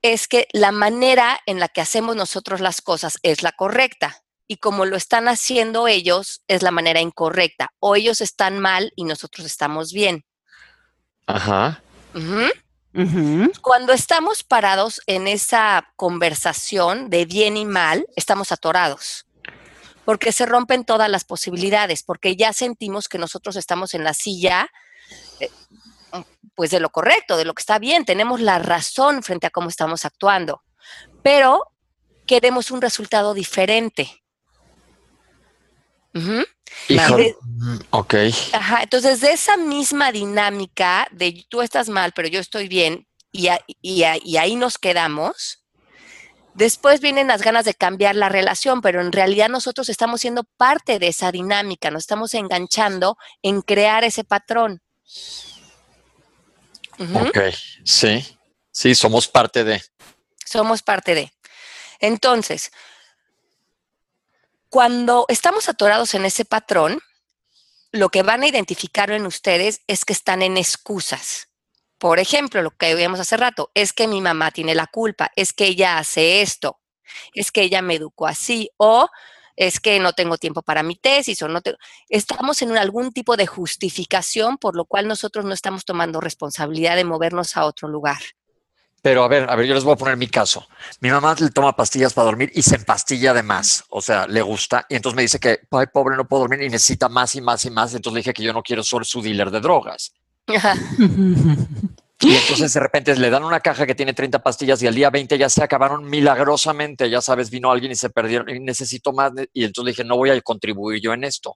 es 0.01 0.27
que 0.27 0.47
la 0.53 0.71
manera 0.71 1.39
en 1.45 1.59
la 1.59 1.67
que 1.67 1.81
hacemos 1.81 2.15
nosotros 2.15 2.61
las 2.61 2.81
cosas 2.81 3.19
es 3.21 3.43
la 3.43 3.51
correcta 3.51 4.23
y 4.47 4.57
como 4.57 4.85
lo 4.85 4.95
están 4.95 5.27
haciendo 5.27 5.87
ellos 5.87 6.41
es 6.47 6.63
la 6.63 6.71
manera 6.71 6.99
incorrecta 6.99 7.69
o 7.79 7.95
ellos 7.95 8.21
están 8.21 8.59
mal 8.59 8.91
y 8.95 9.03
nosotros 9.03 9.45
estamos 9.45 9.93
bien. 9.93 10.25
Ajá. 11.27 11.83
Cuando 13.61 13.93
estamos 13.93 14.43
parados 14.43 15.01
en 15.05 15.27
esa 15.27 15.91
conversación 15.95 17.09
de 17.09 17.25
bien 17.25 17.55
y 17.55 17.65
mal, 17.65 18.05
estamos 18.15 18.51
atorados, 18.51 19.27
porque 20.05 20.31
se 20.31 20.45
rompen 20.45 20.85
todas 20.85 21.09
las 21.09 21.23
posibilidades, 21.23 22.03
porque 22.03 22.35
ya 22.35 22.51
sentimos 22.51 23.07
que 23.07 23.19
nosotros 23.19 23.55
estamos 23.55 23.93
en 23.93 24.03
la 24.03 24.13
silla 24.13 24.69
eh, 25.39 25.49
pues 26.55 26.71
de 26.71 26.79
lo 26.79 26.89
correcto, 26.89 27.37
de 27.37 27.45
lo 27.45 27.53
que 27.53 27.61
está 27.61 27.79
bien, 27.79 28.05
tenemos 28.05 28.41
la 28.41 28.59
razón 28.59 29.23
frente 29.23 29.47
a 29.47 29.49
cómo 29.51 29.69
estamos 29.69 30.03
actuando, 30.03 30.63
pero 31.23 31.71
queremos 32.25 32.71
un 32.71 32.81
resultado 32.81 33.33
diferente. 33.33 34.18
Ujú. 36.13 36.45
Hijo, 36.87 37.17
de- 37.17 37.35
mm, 37.41 37.77
ok. 37.91 38.13
Ajá, 38.53 38.83
entonces 38.83 39.21
de 39.21 39.31
esa 39.31 39.57
misma 39.57 40.11
dinámica 40.11 41.07
de 41.11 41.45
tú 41.49 41.61
estás 41.61 41.89
mal, 41.89 42.11
pero 42.13 42.27
yo 42.27 42.39
estoy 42.39 42.67
bien, 42.67 43.07
y, 43.31 43.47
a- 43.47 43.59
y 43.81 44.03
a- 44.03 44.17
y 44.17 44.37
ahí 44.37 44.55
nos 44.55 44.77
quedamos, 44.77 45.63
después 46.53 46.99
vienen 46.99 47.27
las 47.27 47.41
ganas 47.41 47.65
de 47.65 47.73
cambiar 47.73 48.15
la 48.15 48.29
relación, 48.29 48.81
pero 48.81 49.01
en 49.01 49.11
realidad 49.11 49.49
nosotros 49.49 49.89
estamos 49.89 50.21
siendo 50.21 50.43
parte 50.57 50.99
de 50.99 51.07
esa 51.09 51.31
dinámica, 51.31 51.91
nos 51.91 52.03
estamos 52.03 52.33
enganchando 52.33 53.17
en 53.41 53.61
crear 53.61 54.03
ese 54.03 54.23
patrón. 54.23 54.81
Ok, 56.99 57.37
sí. 57.85 58.25
Sí, 58.71 58.93
somos 58.95 59.27
parte 59.27 59.63
de. 59.63 59.81
Somos 60.45 60.81
parte 60.81 61.15
de. 61.15 61.31
Entonces, 61.99 62.71
cuando 64.69 65.25
estamos 65.29 65.67
atorados 65.69 66.13
en 66.13 66.25
ese 66.25 66.45
patrón, 66.45 66.99
lo 67.91 68.09
que 68.09 68.23
van 68.23 68.43
a 68.43 68.47
identificar 68.47 69.09
en 69.11 69.25
ustedes 69.25 69.81
es 69.87 70.05
que 70.05 70.13
están 70.13 70.41
en 70.41 70.57
excusas. 70.57 71.49
Por 71.97 72.19
ejemplo, 72.19 72.61
lo 72.61 72.71
que 72.71 72.93
veíamos 72.95 73.19
hace 73.19 73.35
rato, 73.35 73.71
es 73.73 73.93
que 73.93 74.07
mi 74.07 74.21
mamá 74.21 74.51
tiene 74.51 74.75
la 74.75 74.87
culpa, 74.87 75.31
es 75.35 75.53
que 75.53 75.65
ella 75.65 75.97
hace 75.97 76.41
esto, 76.41 76.79
es 77.33 77.51
que 77.51 77.63
ella 77.63 77.81
me 77.81 77.95
educó 77.95 78.27
así, 78.27 78.69
o 78.77 79.09
es 79.55 79.79
que 79.79 79.99
no 79.99 80.13
tengo 80.13 80.37
tiempo 80.37 80.61
para 80.61 80.83
mi 80.83 80.95
tesis, 80.95 81.41
o 81.41 81.47
no 81.49 81.61
te- 81.61 81.75
estamos 82.07 82.61
en 82.61 82.77
algún 82.77 83.11
tipo 83.11 83.35
de 83.35 83.47
justificación 83.47 84.57
por 84.57 84.75
lo 84.75 84.85
cual 84.85 85.07
nosotros 85.07 85.43
no 85.43 85.53
estamos 85.53 85.83
tomando 85.83 86.21
responsabilidad 86.21 86.95
de 86.95 87.03
movernos 87.03 87.57
a 87.57 87.65
otro 87.65 87.89
lugar. 87.89 88.19
Pero 89.01 89.23
a 89.23 89.27
ver, 89.27 89.49
a 89.49 89.55
ver, 89.55 89.65
yo 89.65 89.73
les 89.73 89.83
voy 89.83 89.93
a 89.93 89.97
poner 89.97 90.17
mi 90.17 90.27
caso. 90.27 90.67
Mi 90.99 91.09
mamá 91.09 91.35
le 91.39 91.49
toma 91.51 91.75
pastillas 91.75 92.13
para 92.13 92.25
dormir 92.25 92.51
y 92.53 92.61
se 92.61 92.75
empastilla 92.75 93.33
de 93.33 93.43
más. 93.43 93.85
O 93.89 94.01
sea, 94.01 94.27
le 94.27 94.41
gusta. 94.41 94.85
Y 94.89 94.95
entonces 94.95 95.15
me 95.15 95.21
dice 95.21 95.39
que, 95.39 95.59
ay, 95.71 95.87
pobre, 95.93 96.17
no 96.17 96.27
puedo 96.27 96.41
dormir 96.41 96.61
y 96.63 96.69
necesita 96.69 97.07
más 97.07 97.35
y 97.35 97.41
más 97.41 97.63
y 97.65 97.71
más. 97.71 97.93
Entonces 97.93 98.13
le 98.13 98.19
dije 98.19 98.33
que 98.33 98.43
yo 98.43 98.51
no 98.51 98.61
quiero 98.61 98.83
ser 98.83 99.05
su 99.05 99.21
dealer 99.21 99.51
de 99.51 99.61
drogas. 99.61 100.11
Y 102.21 102.35
entonces 102.35 102.73
de 102.73 102.79
repente 102.81 103.15
le 103.15 103.29
dan 103.29 103.45
una 103.45 103.61
caja 103.61 103.85
que 103.85 103.95
tiene 103.95 104.13
30 104.13 104.43
pastillas 104.43 104.81
y 104.83 104.87
al 104.87 104.93
día 104.93 105.09
20 105.09 105.37
ya 105.37 105.47
se 105.47 105.63
acabaron 105.63 106.03
milagrosamente. 106.03 107.09
Ya 107.09 107.21
sabes, 107.21 107.49
vino 107.49 107.71
alguien 107.71 107.93
y 107.93 107.95
se 107.95 108.09
perdieron 108.09 108.49
y 108.49 108.59
necesito 108.59 109.13
más. 109.13 109.31
Y 109.53 109.63
entonces 109.63 109.85
le 109.85 109.91
dije, 109.91 110.03
no 110.03 110.17
voy 110.17 110.29
a 110.31 110.41
contribuir 110.41 111.01
yo 111.01 111.13
en 111.13 111.23
esto. 111.23 111.55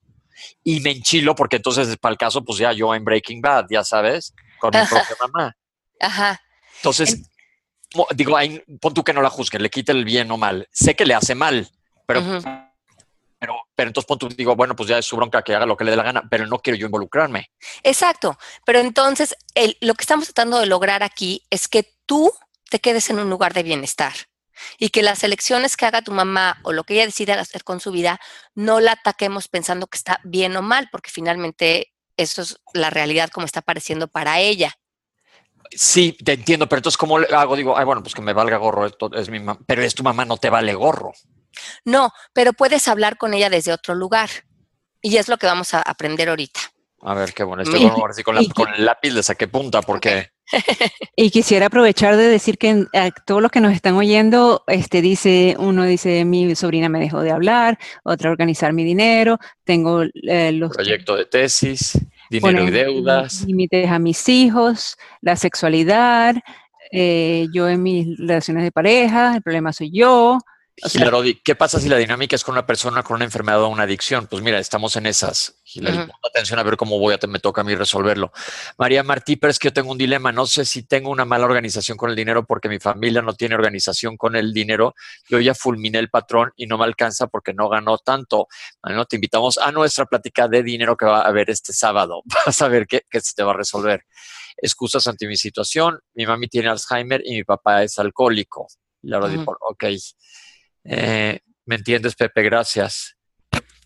Y 0.63 0.79
me 0.79 0.91
enchilo 0.91 1.35
porque 1.35 1.57
entonces, 1.57 1.97
para 1.97 2.13
el 2.13 2.17
caso, 2.17 2.45
pues 2.45 2.59
ya 2.59 2.71
yo 2.71 2.95
en 2.95 3.03
Breaking 3.03 3.41
Bad, 3.41 3.65
ya 3.69 3.83
sabes, 3.83 4.33
con 4.57 4.71
mi 4.71 4.77
Ajá. 4.77 4.89
propia 4.89 5.15
mamá. 5.19 5.53
Ajá. 5.99 6.39
Entonces, 6.77 7.21
digo, 8.15 8.35
ahí, 8.37 8.63
pon 8.81 8.93
tú 8.93 9.03
que 9.03 9.13
no 9.13 9.21
la 9.21 9.29
juzgue, 9.29 9.59
le 9.59 9.69
quite 9.69 9.91
el 9.91 10.05
bien 10.05 10.29
o 10.31 10.37
mal. 10.37 10.67
Sé 10.71 10.95
que 10.95 11.05
le 11.05 11.13
hace 11.13 11.35
mal, 11.35 11.67
pero, 12.05 12.21
pero, 13.39 13.55
pero 13.75 13.89
entonces 13.89 14.07
pon 14.07 14.17
tú, 14.19 14.29
digo, 14.29 14.55
bueno, 14.55 14.75
pues 14.75 14.89
ya 14.89 14.97
es 14.97 15.05
su 15.05 15.15
bronca 15.17 15.41
que 15.41 15.53
haga 15.55 15.65
lo 15.65 15.75
que 15.75 15.83
le 15.83 15.91
dé 15.91 15.97
la 15.97 16.03
gana, 16.03 16.23
pero 16.29 16.47
no 16.47 16.59
quiero 16.59 16.77
yo 16.77 16.85
involucrarme. 16.85 17.51
Exacto, 17.83 18.37
pero 18.65 18.79
entonces 18.79 19.35
el- 19.53 19.77
lo 19.81 19.93
que 19.95 20.03
estamos 20.03 20.25
tratando 20.25 20.59
de 20.59 20.65
lograr 20.65 21.03
aquí 21.03 21.43
es 21.49 21.67
que 21.67 21.93
tú 22.05 22.31
te 22.69 22.79
quedes 22.79 23.09
en 23.09 23.19
un 23.19 23.29
lugar 23.29 23.53
de 23.53 23.63
bienestar 23.63 24.13
y 24.77 24.89
que 24.89 25.03
las 25.03 25.23
elecciones 25.23 25.75
que 25.75 25.85
haga 25.85 26.01
tu 26.01 26.11
mamá 26.11 26.59
o 26.63 26.71
lo 26.71 26.83
que 26.83 26.93
ella 26.93 27.05
decida 27.05 27.39
hacer 27.39 27.63
con 27.63 27.79
su 27.79 27.91
vida 27.91 28.19
no 28.55 28.79
la 28.79 28.93
ataquemos 28.93 29.47
pensando 29.47 29.87
que 29.87 29.97
está 29.97 30.19
bien 30.23 30.55
o 30.55 30.61
mal, 30.61 30.87
porque 30.91 31.09
finalmente 31.11 31.93
eso 32.15 32.43
es 32.43 32.59
la 32.73 32.89
realidad 32.91 33.29
como 33.29 33.45
está 33.45 33.61
pareciendo 33.61 34.07
para 34.07 34.39
ella. 34.39 34.77
Sí, 35.75 36.17
te 36.23 36.33
entiendo, 36.33 36.67
pero 36.67 36.79
entonces, 36.79 36.97
¿cómo 36.97 37.19
le 37.19 37.27
hago? 37.35 37.55
Digo, 37.55 37.77
ay, 37.77 37.85
bueno, 37.85 38.01
pues 38.03 38.13
que 38.15 38.21
me 38.21 38.33
valga 38.33 38.57
gorro, 38.57 38.85
esto 38.85 39.09
es 39.13 39.29
mi 39.29 39.39
mamá, 39.39 39.59
pero 39.65 39.81
es 39.83 39.93
tu 39.95 40.03
mamá, 40.03 40.25
no 40.25 40.37
te 40.37 40.49
vale 40.49 40.73
gorro. 40.73 41.11
No, 41.85 42.11
pero 42.33 42.53
puedes 42.53 42.87
hablar 42.87 43.17
con 43.17 43.33
ella 43.33 43.49
desde 43.49 43.71
otro 43.73 43.95
lugar 43.95 44.29
y 45.01 45.17
es 45.17 45.27
lo 45.27 45.37
que 45.37 45.45
vamos 45.47 45.73
a 45.73 45.81
aprender 45.81 46.29
ahorita. 46.29 46.59
A 47.05 47.13
ver, 47.13 47.33
qué 47.33 47.43
bueno. 47.43 47.63
Estoy 47.63 47.81
Y- 47.81 47.83
con, 47.89 47.91
ahora 47.99 48.13
sí 48.13 48.23
con, 48.23 48.35
la- 48.35 48.41
y- 48.41 48.49
con 48.49 48.73
el 48.73 48.85
lápiz 48.85 49.11
le 49.11 49.21
saqué 49.23 49.47
punta 49.47 49.81
porque 49.81 50.29
Y 51.15 51.29
quisiera 51.31 51.67
aprovechar 51.67 52.15
de 52.17 52.27
decir 52.27 52.57
que 52.57 52.85
a 52.93 53.11
todos 53.11 53.41
los 53.41 53.51
que 53.51 53.59
nos 53.61 53.73
están 53.73 53.95
oyendo, 53.95 54.63
este 54.67 55.01
dice, 55.01 55.55
uno 55.59 55.83
dice, 55.83 56.25
mi 56.25 56.55
sobrina 56.55 56.89
me 56.89 56.99
dejó 56.99 57.21
de 57.21 57.31
hablar, 57.31 57.77
otra 58.03 58.29
organizar 58.31 58.73
mi 58.73 58.83
dinero, 58.83 59.37
tengo 59.63 60.03
eh, 60.03 60.51
los 60.53 60.71
proyecto 60.71 61.15
de 61.15 61.25
tesis, 61.25 61.97
dinero 62.39 62.67
y 62.67 62.71
deudas. 62.71 63.45
límites 63.45 63.89
a 63.89 63.99
mis 63.99 64.27
hijos, 64.29 64.97
la 65.21 65.35
sexualidad, 65.35 66.35
eh, 66.91 67.47
yo 67.53 67.67
en 67.69 67.81
mis 67.81 68.17
relaciones 68.17 68.63
de 68.63 68.71
pareja, 68.71 69.35
el 69.35 69.41
problema 69.41 69.73
soy 69.73 69.91
yo. 69.91 70.39
O 70.81 70.89
sea- 70.89 71.01
Hilarodi, 71.01 71.35
¿qué 71.43 71.55
pasa 71.55 71.79
si 71.79 71.87
la 71.87 71.97
dinámica 71.97 72.35
es 72.35 72.43
con 72.43 72.53
una 72.53 72.65
persona 72.65 73.03
con 73.03 73.15
una 73.17 73.25
enfermedad 73.25 73.61
o 73.61 73.67
una 73.67 73.83
adicción? 73.83 74.27
Pues 74.27 74.41
mira, 74.41 74.57
estamos 74.59 74.95
en 74.95 75.05
esas. 75.05 75.55
Ujú. 75.75 75.85
pon 75.85 76.11
atención 76.29 76.59
a 76.59 76.63
ver 76.63 76.77
cómo 76.77 76.97
voy 76.99 77.13
a, 77.15 77.27
me 77.27 77.39
toca 77.39 77.61
a 77.61 77.63
mí 77.63 77.75
resolverlo. 77.75 78.31
María 78.77 79.03
Martí, 79.03 79.35
pero 79.35 79.51
es 79.51 79.59
que 79.59 79.67
yo 79.69 79.73
tengo 79.73 79.91
un 79.91 79.97
dilema. 79.97 80.31
No 80.31 80.45
sé 80.47 80.65
si 80.65 80.83
tengo 80.83 81.09
una 81.11 81.25
mala 81.25 81.45
organización 81.45 81.97
con 81.97 82.09
el 82.09 82.15
dinero 82.15 82.45
porque 82.45 82.69
mi 82.69 82.79
familia 82.79 83.21
no 83.21 83.33
tiene 83.33 83.55
organización 83.55 84.17
con 84.17 84.35
el 84.35 84.51
dinero. 84.53 84.95
Yo 85.29 85.39
ya 85.39 85.53
fulminé 85.53 85.99
el 85.99 86.09
patrón 86.09 86.51
y 86.55 86.65
no 86.67 86.77
me 86.77 86.85
alcanza 86.85 87.27
porque 87.27 87.53
no 87.53 87.69
ganó 87.69 87.97
tanto. 87.99 88.47
Bueno, 88.81 89.05
te 89.05 89.17
invitamos 89.17 89.57
a 89.57 89.71
nuestra 89.71 90.05
plática 90.05 90.47
de 90.47 90.63
dinero 90.63 90.95
que 90.97 91.05
va 91.05 91.21
a 91.21 91.27
haber 91.27 91.49
este 91.49 91.73
sábado. 91.73 92.21
Vas 92.45 92.61
a 92.61 92.67
ver 92.67 92.87
qué, 92.87 93.03
qué 93.09 93.19
se 93.21 93.33
te 93.35 93.43
va 93.43 93.51
a 93.51 93.57
resolver. 93.57 94.05
Excusas 94.57 95.05
ante 95.07 95.27
mi 95.27 95.35
situación. 95.37 95.99
Mi 96.13 96.25
mami 96.25 96.47
tiene 96.47 96.69
Alzheimer 96.69 97.21
y 97.25 97.33
mi 97.33 97.43
papá 97.43 97.83
es 97.83 97.97
alcohólico. 97.99 98.67
Hilarodi, 99.01 99.35
Ujú. 99.35 99.45
por- 99.45 99.57
ok. 99.61 99.83
Eh, 100.83 101.39
¿Me 101.65 101.75
entiendes, 101.75 102.15
Pepe? 102.15 102.43
Gracias. 102.43 103.15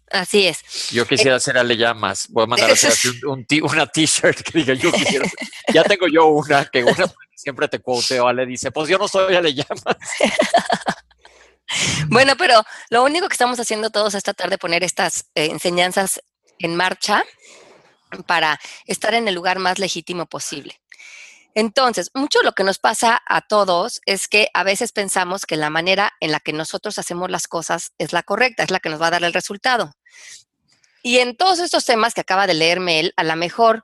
Así 0.10 0.48
es. 0.48 0.90
Yo 0.92 1.06
quisiera 1.06 1.36
hacer 1.36 1.58
Ale 1.58 1.76
Llamas. 1.76 2.28
Voy 2.30 2.44
a 2.44 2.48
mandar 2.48 2.70
a 2.70 2.74
hacer 2.74 2.94
un, 3.26 3.46
un 3.50 3.70
una 3.70 3.86
t-shirt 3.86 4.42
que 4.42 4.60
diga 4.60 4.74
yo 4.74 4.92
quisiera. 4.92 5.30
Ya 5.74 5.84
tengo 5.84 6.08
yo 6.08 6.28
una, 6.28 6.66
que 6.66 6.84
una 6.84 7.06
siempre 7.36 7.68
te 7.68 7.80
quoteo. 7.80 8.28
Ale 8.28 8.46
dice, 8.46 8.72
pues 8.72 8.90
yo 8.90 8.98
no 8.98 9.08
soy 9.08 9.36
Ale 9.36 9.54
Llamas. 9.54 9.98
Bueno, 12.08 12.38
pero 12.38 12.64
lo 12.90 13.04
único 13.04 13.28
que 13.28 13.34
estamos 13.34 13.60
haciendo 13.60 13.90
todos 13.90 14.16
esta 14.16 14.34
tarde 14.34 14.58
poner 14.58 14.86
estas 14.86 15.26
eh, 15.36 15.48
enseñanzas 15.52 16.22
en 16.60 16.78
marcha 16.78 17.26
para 18.26 18.60
estar 18.86 19.14
en 19.14 19.28
el 19.28 19.36
lugar 19.36 19.60
más 19.60 19.80
legítimo 19.80 20.26
posible. 20.28 20.80
Entonces, 21.60 22.12
mucho 22.14 22.44
lo 22.44 22.52
que 22.52 22.64
nos 22.64 22.78
pasa 22.78 23.20
a 23.26 23.42
todos 23.42 24.00
es 24.06 24.28
que 24.28 24.48
a 24.54 24.62
veces 24.62 24.92
pensamos 24.92 25.48
que 25.48 25.56
la 25.56 25.72
manera 25.72 26.14
en 26.20 26.32
la 26.32 26.40
que 26.40 26.54
nosotros 26.54 27.00
hacemos 27.00 27.32
las 27.32 27.48
cosas 27.48 27.94
es 27.98 28.14
la 28.14 28.22
correcta, 28.22 28.62
es 28.62 28.70
la 28.70 28.80
que 28.80 28.90
nos 28.90 29.02
va 29.02 29.08
a 29.08 29.10
dar 29.10 29.24
el 29.24 29.34
resultado. 29.34 29.92
Y 31.02 31.18
en 31.18 31.36
todos 31.36 31.58
estos 31.58 31.84
temas 31.84 32.14
que 32.14 32.22
acaba 32.22 32.46
de 32.46 32.54
leerme 32.54 33.00
él, 33.00 33.14
a 33.18 33.24
lo 33.24 33.36
mejor 33.36 33.82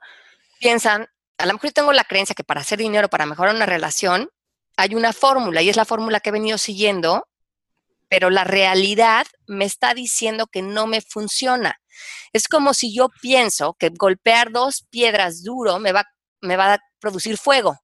piensan, 0.60 1.08
a 1.36 1.46
lo 1.46 1.54
mejor 1.54 1.70
yo 1.70 1.72
tengo 1.72 1.92
la 1.92 2.04
creencia 2.04 2.36
que 2.36 2.44
para 2.44 2.60
hacer 2.60 2.78
dinero, 2.78 3.08
para 3.08 3.26
mejorar 3.26 3.56
una 3.56 3.66
relación, 3.66 4.30
hay 4.76 4.94
una 4.94 5.12
fórmula 5.12 5.60
y 5.60 5.68
es 5.68 5.76
la 5.76 5.84
fórmula 5.84 6.20
que 6.20 6.28
he 6.28 6.32
venido 6.32 6.58
siguiendo 6.58 7.26
pero 8.08 8.30
la 8.30 8.44
realidad 8.44 9.26
me 9.48 9.64
está 9.64 9.92
diciendo 9.92 10.46
que 10.46 10.62
no 10.62 10.86
me 10.86 11.00
funciona. 11.00 11.80
Es 12.32 12.46
como 12.46 12.72
si 12.72 12.94
yo 12.94 13.08
pienso 13.20 13.74
que 13.74 13.90
golpear 13.90 14.52
dos 14.52 14.86
piedras 14.88 15.42
duro 15.42 15.80
me 15.80 15.90
va, 15.90 16.04
me 16.44 16.56
va 16.56 16.74
a 16.74 16.78
producir 17.00 17.36
fuego. 17.38 17.78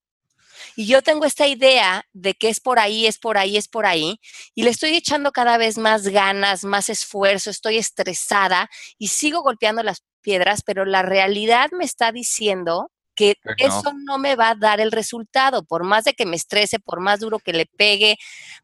Y 0.76 0.86
yo 0.86 1.02
tengo 1.02 1.24
esta 1.24 1.46
idea 1.46 2.04
de 2.12 2.34
que 2.34 2.48
es 2.48 2.60
por 2.60 2.78
ahí, 2.78 3.06
es 3.06 3.18
por 3.18 3.38
ahí, 3.38 3.56
es 3.56 3.68
por 3.68 3.86
ahí, 3.86 4.20
y 4.54 4.62
le 4.62 4.70
estoy 4.70 4.94
echando 4.94 5.32
cada 5.32 5.56
vez 5.56 5.78
más 5.78 6.08
ganas, 6.08 6.64
más 6.64 6.88
esfuerzo, 6.88 7.50
estoy 7.50 7.78
estresada 7.78 8.68
y 8.98 9.08
sigo 9.08 9.42
golpeando 9.42 9.82
las 9.82 10.04
piedras, 10.20 10.62
pero 10.64 10.84
la 10.84 11.02
realidad 11.02 11.70
me 11.72 11.84
está 11.84 12.12
diciendo 12.12 12.90
que 13.14 13.36
no. 13.44 13.52
eso 13.58 13.92
no 14.04 14.18
me 14.18 14.36
va 14.36 14.50
a 14.50 14.54
dar 14.54 14.80
el 14.80 14.92
resultado, 14.92 15.64
por 15.64 15.84
más 15.84 16.04
de 16.04 16.14
que 16.14 16.26
me 16.26 16.36
estrese, 16.36 16.78
por 16.78 17.00
más 17.00 17.20
duro 17.20 17.38
que 17.38 17.52
le 17.52 17.66
pegue, 17.66 18.16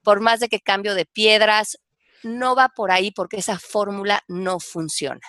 por 0.02 0.20
más 0.20 0.40
de 0.40 0.48
que 0.48 0.60
cambio 0.60 0.94
de 0.94 1.06
piedras, 1.06 1.78
no 2.22 2.54
va 2.54 2.68
por 2.68 2.90
ahí 2.90 3.10
porque 3.10 3.38
esa 3.38 3.58
fórmula 3.58 4.22
no 4.28 4.60
funciona. 4.60 5.20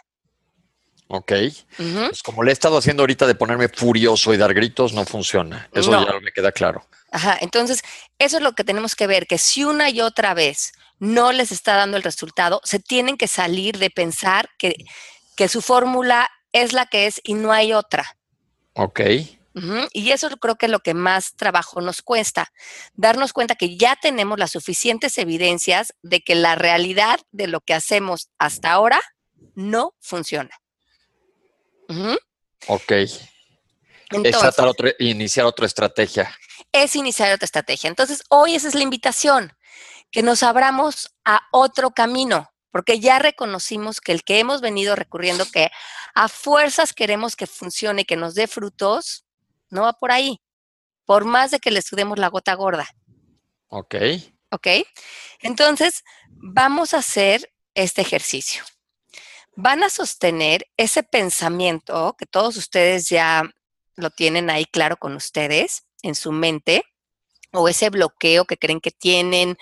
Ok. 1.09 1.31
Pues 1.77 2.21
como 2.23 2.43
le 2.43 2.51
he 2.51 2.53
estado 2.53 2.77
haciendo 2.77 3.03
ahorita 3.03 3.27
de 3.27 3.35
ponerme 3.35 3.69
furioso 3.69 4.33
y 4.33 4.37
dar 4.37 4.53
gritos, 4.53 4.93
no 4.93 5.05
funciona. 5.05 5.69
Eso 5.73 5.91
No. 5.91 6.05
ya 6.05 6.19
me 6.19 6.31
queda 6.31 6.51
claro. 6.51 6.85
Ajá, 7.11 7.37
entonces 7.39 7.81
eso 8.19 8.37
es 8.37 8.43
lo 8.43 8.53
que 8.53 8.65
tenemos 8.65 8.95
que 8.95 9.07
ver, 9.07 9.27
que 9.27 9.37
si 9.37 9.63
una 9.63 9.89
y 9.89 10.01
otra 10.01 10.33
vez 10.33 10.73
no 10.99 11.31
les 11.31 11.51
está 11.53 11.75
dando 11.75 11.95
el 11.95 12.03
resultado, 12.03 12.59
se 12.63 12.79
tienen 12.79 13.15
que 13.17 13.27
salir 13.27 13.77
de 13.77 13.89
pensar 13.89 14.49
que, 14.57 14.75
que 15.37 15.47
su 15.47 15.61
fórmula 15.61 16.29
es 16.51 16.73
la 16.73 16.85
que 16.87 17.05
es 17.07 17.21
y 17.23 17.35
no 17.35 17.53
hay 17.53 17.71
otra. 17.71 18.17
Ok. 18.73 19.01
Y 19.91 20.11
eso 20.11 20.29
creo 20.37 20.55
que 20.55 20.67
es 20.67 20.71
lo 20.71 20.81
que 20.81 20.93
más 20.93 21.33
trabajo 21.35 21.81
nos 21.81 22.03
cuesta, 22.03 22.51
darnos 22.93 23.33
cuenta 23.33 23.55
que 23.55 23.75
ya 23.75 23.95
tenemos 23.99 24.37
las 24.37 24.51
suficientes 24.51 25.17
evidencias 25.17 25.93
de 26.03 26.21
que 26.21 26.35
la 26.35 26.53
realidad 26.53 27.19
de 27.31 27.47
lo 27.47 27.61
que 27.61 27.73
hacemos 27.73 28.29
hasta 28.37 28.71
ahora 28.71 29.01
no 29.55 29.95
funciona. 29.99 30.51
Ujú. 31.89 32.17
Ok. 32.67 32.91
Entonces, 34.11 34.59
otro, 34.59 34.89
iniciar 34.99 35.45
otra 35.45 35.65
estrategia. 35.65 36.33
Es 36.71 36.95
iniciar 36.95 37.33
otra 37.33 37.45
estrategia. 37.45 37.89
Entonces, 37.89 38.23
hoy 38.29 38.55
esa 38.55 38.67
es 38.67 38.75
la 38.75 38.83
invitación, 38.83 39.53
que 40.11 40.23
nos 40.23 40.43
abramos 40.43 41.13
a 41.25 41.41
otro 41.51 41.91
camino, 41.91 42.49
porque 42.71 42.99
ya 42.99 43.19
reconocimos 43.19 43.99
que 43.99 44.11
el 44.11 44.23
que 44.23 44.39
hemos 44.39 44.61
venido 44.61 44.95
recurriendo, 44.95 45.45
que 45.45 45.69
a 46.15 46.29
fuerzas 46.29 46.93
queremos 46.93 47.35
que 47.35 47.47
funcione, 47.47 48.05
que 48.05 48.15
nos 48.15 48.33
dé 48.35 48.47
frutos, 48.47 49.25
no 49.69 49.83
va 49.83 49.93
por 49.93 50.11
ahí, 50.11 50.41
por 51.05 51.25
más 51.25 51.51
de 51.51 51.59
que 51.59 51.71
le 51.71 51.81
sudemos 51.81 52.17
la 52.17 52.29
gota 52.29 52.53
gorda. 52.53 52.87
Ok. 53.67 53.95
Ok. 54.51 54.67
Entonces, 55.41 56.03
vamos 56.29 56.93
a 56.93 56.99
hacer 56.99 57.53
este 57.73 58.01
ejercicio. 58.01 58.63
Van 59.59 59.81
a 59.81 59.89
sostener 59.89 60.67
ese 60.77 61.01
pensamiento 61.01 62.15
que 62.15 62.27
todos 62.27 62.57
ustedes 62.57 63.09
ya 63.09 63.43
lo 63.95 64.11
tienen 64.11 64.51
ahí 64.51 64.65
claro 64.65 64.97
con 64.97 65.15
ustedes 65.15 65.87
en 66.03 66.13
su 66.13 66.31
mente, 66.31 66.83
o 67.51 67.67
ese 67.67 67.89
bloqueo 67.89 68.45
que 68.45 68.57
creen 68.57 68.79
que 68.79 68.91
tienen, 68.91 69.57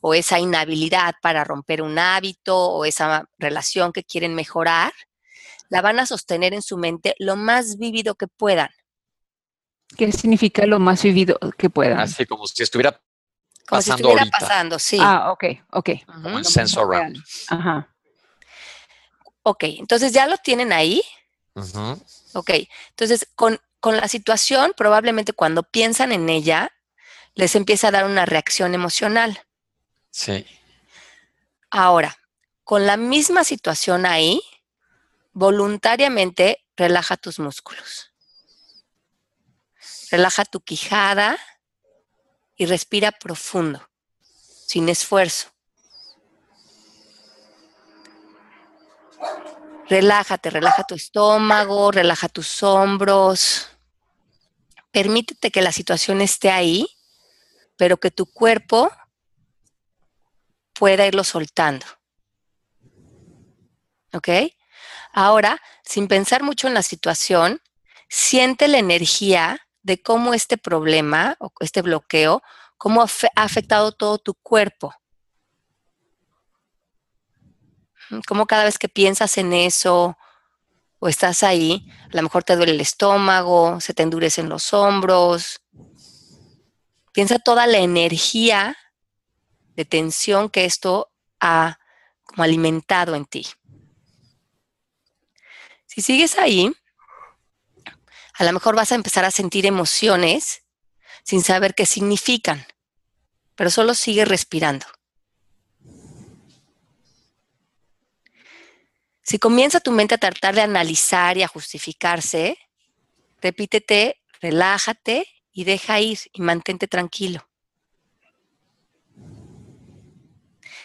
o 0.00 0.14
esa 0.14 0.38
inhabilidad 0.38 1.14
para 1.20 1.42
romper 1.42 1.82
un 1.82 1.98
hábito, 1.98 2.56
o 2.56 2.84
esa 2.84 3.28
relación 3.38 3.92
que 3.92 4.04
quieren 4.04 4.36
mejorar, 4.36 4.92
la 5.68 5.82
van 5.82 5.98
a 5.98 6.06
sostener 6.06 6.54
en 6.54 6.62
su 6.62 6.78
mente 6.78 7.16
lo 7.18 7.34
más 7.34 7.76
vívido 7.76 8.14
que 8.14 8.28
puedan. 8.28 8.70
¿Qué 9.96 10.12
significa 10.12 10.64
lo 10.64 10.78
más 10.78 11.02
vivido 11.02 11.40
que 11.58 11.68
puedan? 11.68 11.98
Así 11.98 12.24
como 12.24 12.46
si 12.46 12.62
estuviera 12.62 12.92
como 13.66 13.80
pasando 13.80 13.82
si 13.82 13.90
estuviera 13.90 14.20
ahorita. 14.20 14.38
pasando, 14.38 14.78
sí. 14.78 14.98
Ah, 15.00 15.32
ok, 15.32 15.44
ok. 15.72 15.90
Como 16.06 16.28
around. 16.38 16.88
real. 16.88 17.24
Ajá. 17.48 17.89
Ok, 19.50 19.64
entonces 19.64 20.12
ya 20.12 20.28
lo 20.28 20.38
tienen 20.38 20.72
ahí. 20.72 21.02
Ujú. 21.54 22.00
Ok, 22.34 22.50
entonces 22.90 23.26
con, 23.34 23.60
con 23.80 23.96
la 23.96 24.06
situación, 24.06 24.72
probablemente 24.76 25.32
cuando 25.32 25.64
piensan 25.64 26.12
en 26.12 26.28
ella, 26.28 26.72
les 27.34 27.56
empieza 27.56 27.88
a 27.88 27.90
dar 27.90 28.04
una 28.04 28.26
reacción 28.26 28.74
emocional. 28.74 29.44
Sí. 30.10 30.46
Ahora, 31.68 32.16
con 32.62 32.86
la 32.86 32.96
misma 32.96 33.42
situación 33.42 34.06
ahí, 34.06 34.40
voluntariamente 35.32 36.64
relaja 36.76 37.16
tus 37.16 37.40
músculos. 37.40 38.12
Relaja 40.12 40.44
tu 40.44 40.60
quijada 40.60 41.36
y 42.54 42.66
respira 42.66 43.10
profundo, 43.10 43.90
sin 44.68 44.88
esfuerzo. 44.88 45.48
Relájate, 49.90 50.50
relaja 50.50 50.84
tu 50.84 50.94
estómago, 50.94 51.90
relaja 51.90 52.28
tus 52.28 52.62
hombros. 52.62 53.68
Permítete 54.92 55.50
que 55.50 55.62
la 55.62 55.72
situación 55.72 56.20
esté 56.20 56.52
ahí, 56.52 56.86
pero 57.76 57.96
que 57.96 58.12
tu 58.12 58.26
cuerpo 58.26 58.88
pueda 60.74 61.08
irlo 61.08 61.24
soltando. 61.24 61.86
¿Ok? 64.12 64.28
Ahora, 65.12 65.60
sin 65.82 66.06
pensar 66.06 66.44
mucho 66.44 66.68
en 66.68 66.74
la 66.74 66.84
situación, 66.84 67.60
siente 68.08 68.68
la 68.68 68.78
energía 68.78 69.66
de 69.82 70.00
cómo 70.00 70.34
este 70.34 70.56
problema 70.56 71.34
o 71.40 71.52
este 71.58 71.82
bloqueo, 71.82 72.44
cómo 72.76 73.02
ha 73.02 73.08
afectado 73.34 73.90
todo 73.90 74.18
tu 74.18 74.34
cuerpo. 74.34 74.94
Mm, 77.40 77.99
Cómo 78.26 78.46
cada 78.46 78.64
vez 78.64 78.78
que 78.78 78.88
piensas 78.88 79.38
en 79.38 79.52
eso 79.52 80.16
o 80.98 81.08
estás 81.08 81.42
ahí, 81.42 81.88
a 82.12 82.16
lo 82.16 82.22
mejor 82.22 82.44
te 82.44 82.56
duele 82.56 82.72
el 82.72 82.80
estómago, 82.80 83.80
se 83.80 83.94
te 83.94 84.02
endurecen 84.02 84.48
los 84.48 84.72
hombros. 84.72 85.60
Piensa 87.12 87.38
toda 87.38 87.66
la 87.66 87.78
energía 87.78 88.76
de 89.76 89.84
tensión 89.84 90.50
que 90.50 90.64
esto 90.64 91.10
ha 91.40 91.78
como 92.24 92.42
alimentado 92.42 93.14
en 93.14 93.24
ti. 93.24 93.46
Si 95.86 96.02
sigues 96.02 96.38
ahí, 96.38 96.72
a 98.34 98.44
lo 98.44 98.52
mejor 98.52 98.76
vas 98.76 98.92
a 98.92 98.94
empezar 98.94 99.24
a 99.24 99.30
sentir 99.30 99.66
emociones 99.66 100.62
sin 101.24 101.42
saber 101.42 101.74
qué 101.74 101.86
significan, 101.86 102.66
pero 103.54 103.70
solo 103.70 103.94
sigue 103.94 104.24
respirando. 104.24 104.86
Si 109.30 109.38
comienza 109.38 109.78
tu 109.78 109.92
mente 109.92 110.16
a 110.16 110.18
tratar 110.18 110.56
de 110.56 110.62
analizar 110.62 111.38
y 111.38 111.44
a 111.44 111.46
justificarse, 111.46 112.58
repítete, 113.40 114.20
relájate 114.40 115.24
y 115.52 115.62
deja 115.62 116.00
ir 116.00 116.18
y 116.32 116.42
mantente 116.42 116.88
tranquilo. 116.88 117.48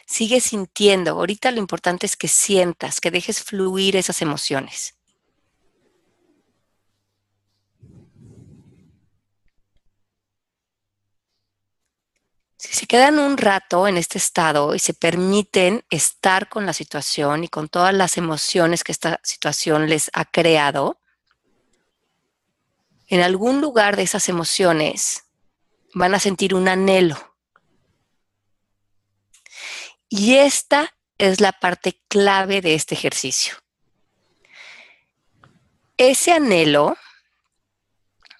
Sigue 0.06 0.42
sintiendo. 0.42 1.14
Ahorita 1.14 1.50
lo 1.50 1.58
importante 1.58 2.06
es 2.06 2.16
que 2.16 2.28
sientas, 2.28 3.02
que 3.02 3.10
dejes 3.10 3.42
fluir 3.42 3.96
esas 3.96 4.22
emociones. 4.22 4.96
Si 12.76 12.82
se 12.82 12.88
quedan 12.88 13.20
un 13.20 13.38
rato 13.38 13.88
en 13.88 13.96
este 13.96 14.18
estado 14.18 14.76
y 14.76 14.80
se 14.80 14.94
permiten 14.94 15.86
estar 15.90 16.50
con 16.50 16.66
la 16.66 16.74
situación 16.74 17.46
y 17.46 17.48
con 17.48 17.70
todas 17.70 17.94
las 17.94 18.18
emociones 18.18 18.84
que 18.84 18.92
esta 18.92 19.22
situación 19.24 19.88
les 19.88 20.12
ha 20.12 20.26
creado, 20.26 21.00
en 23.08 23.22
algún 23.22 23.62
lugar 23.62 23.96
de 23.96 24.04
esas 24.04 24.28
emociones 24.28 25.24
van 25.94 26.16
a 26.16 26.20
sentir 26.20 26.54
un 26.54 26.68
anhelo. 26.68 27.16
Y 30.10 30.36
esta 30.36 30.94
es 31.18 31.40
la 31.40 31.54
parte 31.54 32.02
clave 32.10 32.60
de 32.60 32.76
este 32.76 32.94
ejercicio. 32.94 33.56
Ese 35.96 36.34
anhelo 36.34 36.98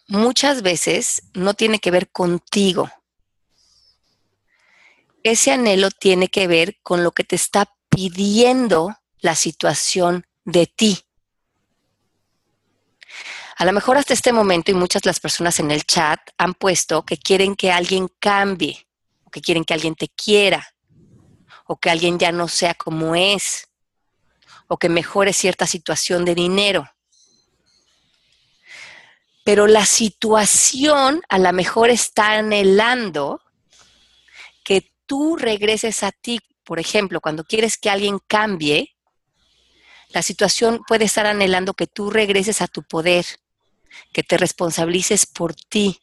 muchas 0.10 0.62
veces 0.62 1.22
no 1.34 1.54
tiene 1.54 1.80
que 1.80 1.92
ver 1.92 2.10
contigo. 2.12 2.92
Ese 5.26 5.52
anhelo 5.52 5.90
tiene 5.90 6.28
que 6.28 6.46
ver 6.46 6.78
con 6.84 7.04
lo 7.04 7.12
que 7.12 7.24
te 7.24 7.36
está 7.36 7.74
pidiendo 7.90 8.96
la 9.18 9.34
situación 9.34 10.28
de 10.44 10.68
ti. 10.68 11.02
A 13.58 13.66
lo 13.66 13.74
mejor 13.74 13.98
hasta 13.98 14.14
este 14.14 14.32
momento 14.32 14.70
y 14.70 14.76
muchas 14.76 15.04
las 15.04 15.20
personas 15.20 15.60
en 15.60 15.72
el 15.72 15.84
chat 15.84 16.20
han 16.38 16.54
puesto 16.54 17.04
que 17.04 17.18
quieren 17.18 17.56
que 17.56 17.72
alguien 17.72 18.08
cambie, 18.20 18.86
o 19.24 19.32
que 19.32 19.42
quieren 19.42 19.66
que 19.66 19.74
alguien 19.74 19.96
te 19.96 20.10
quiera, 20.10 20.76
o 21.66 21.80
que 21.80 21.90
alguien 21.90 22.20
ya 22.20 22.32
no 22.32 22.48
sea 22.48 22.76
como 22.76 23.16
es, 23.16 23.68
o 24.68 24.78
que 24.78 24.90
mejore 24.90 25.34
cierta 25.34 25.66
situación 25.66 26.24
de 26.24 26.36
dinero. 26.36 26.88
Pero 29.44 29.66
la 29.66 29.88
situación 29.88 31.24
a 31.30 31.40
lo 31.40 31.52
mejor 31.52 31.90
está 31.90 32.34
anhelando 32.34 33.42
tú 35.06 35.36
regreses 35.36 36.04
a 36.04 36.12
ti. 36.12 36.40
Por 36.64 36.80
ejemplo, 36.80 37.22
cuando 37.22 37.44
quieres 37.44 37.78
que 37.78 37.90
alguien 37.90 38.20
cambie, 38.28 38.96
la 40.10 40.22
situación 40.22 40.82
puede 40.88 41.06
estar 41.06 41.26
anhelando 41.26 41.74
que 41.74 41.88
tú 41.88 42.10
regreses 42.10 42.62
a 42.62 42.68
tu 42.68 42.84
poder, 42.84 43.26
que 44.14 44.24
te 44.24 44.38
responsabilices 44.38 45.26
por 45.26 45.54
ti. 45.56 46.00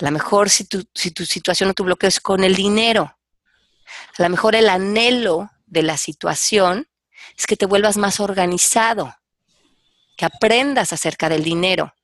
A 0.00 0.04
lo 0.04 0.10
mejor 0.10 0.50
si 0.50 0.64
tu, 0.64 0.84
si 0.94 1.10
tu 1.10 1.24
situación 1.24 1.70
o 1.70 1.74
tu 1.74 1.84
bloqueo 1.84 2.08
es 2.08 2.20
con 2.20 2.42
el 2.42 2.54
dinero, 2.54 3.16
a 4.18 4.22
lo 4.22 4.28
mejor 4.28 4.54
el 4.54 4.68
anhelo 4.68 5.50
de 5.66 5.82
la 5.82 5.96
situación 5.96 6.88
es 7.36 7.46
que 7.46 7.56
te 7.56 7.66
vuelvas 7.66 7.96
más 7.96 8.20
organizado, 8.20 9.14
que 10.16 10.24
aprendas 10.24 10.92
acerca 10.92 11.28
del 11.28 11.44
dinero. 11.44 11.94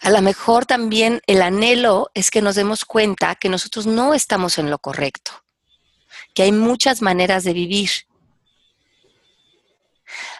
A 0.00 0.10
lo 0.10 0.22
mejor 0.22 0.64
también 0.64 1.20
el 1.26 1.42
anhelo 1.42 2.10
es 2.14 2.30
que 2.30 2.40
nos 2.40 2.54
demos 2.54 2.84
cuenta 2.84 3.34
que 3.34 3.50
nosotros 3.50 3.86
no 3.86 4.14
estamos 4.14 4.58
en 4.58 4.70
lo 4.70 4.78
correcto, 4.78 5.32
que 6.34 6.42
hay 6.42 6.52
muchas 6.52 7.02
maneras 7.02 7.44
de 7.44 7.52
vivir. 7.52 7.90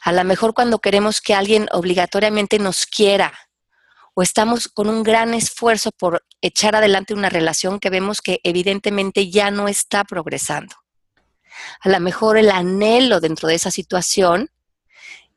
A 0.02 0.12
lo 0.12 0.24
mejor 0.24 0.54
cuando 0.54 0.78
queremos 0.78 1.20
que 1.20 1.34
alguien 1.34 1.68
obligatoriamente 1.72 2.58
nos 2.58 2.86
quiera 2.86 3.32
o 4.14 4.22
estamos 4.22 4.66
con 4.66 4.88
un 4.88 5.02
gran 5.02 5.34
esfuerzo 5.34 5.92
por 5.92 6.24
echar 6.40 6.74
adelante 6.74 7.14
una 7.14 7.28
relación 7.28 7.78
que 7.78 7.90
vemos 7.90 8.22
que 8.22 8.40
evidentemente 8.42 9.30
ya 9.30 9.50
no 9.50 9.68
está 9.68 10.04
progresando. 10.04 10.74
A 11.80 11.90
lo 11.90 12.00
mejor 12.00 12.38
el 12.38 12.50
anhelo 12.50 13.20
dentro 13.20 13.48
de 13.48 13.56
esa 13.56 13.70
situación 13.70 14.50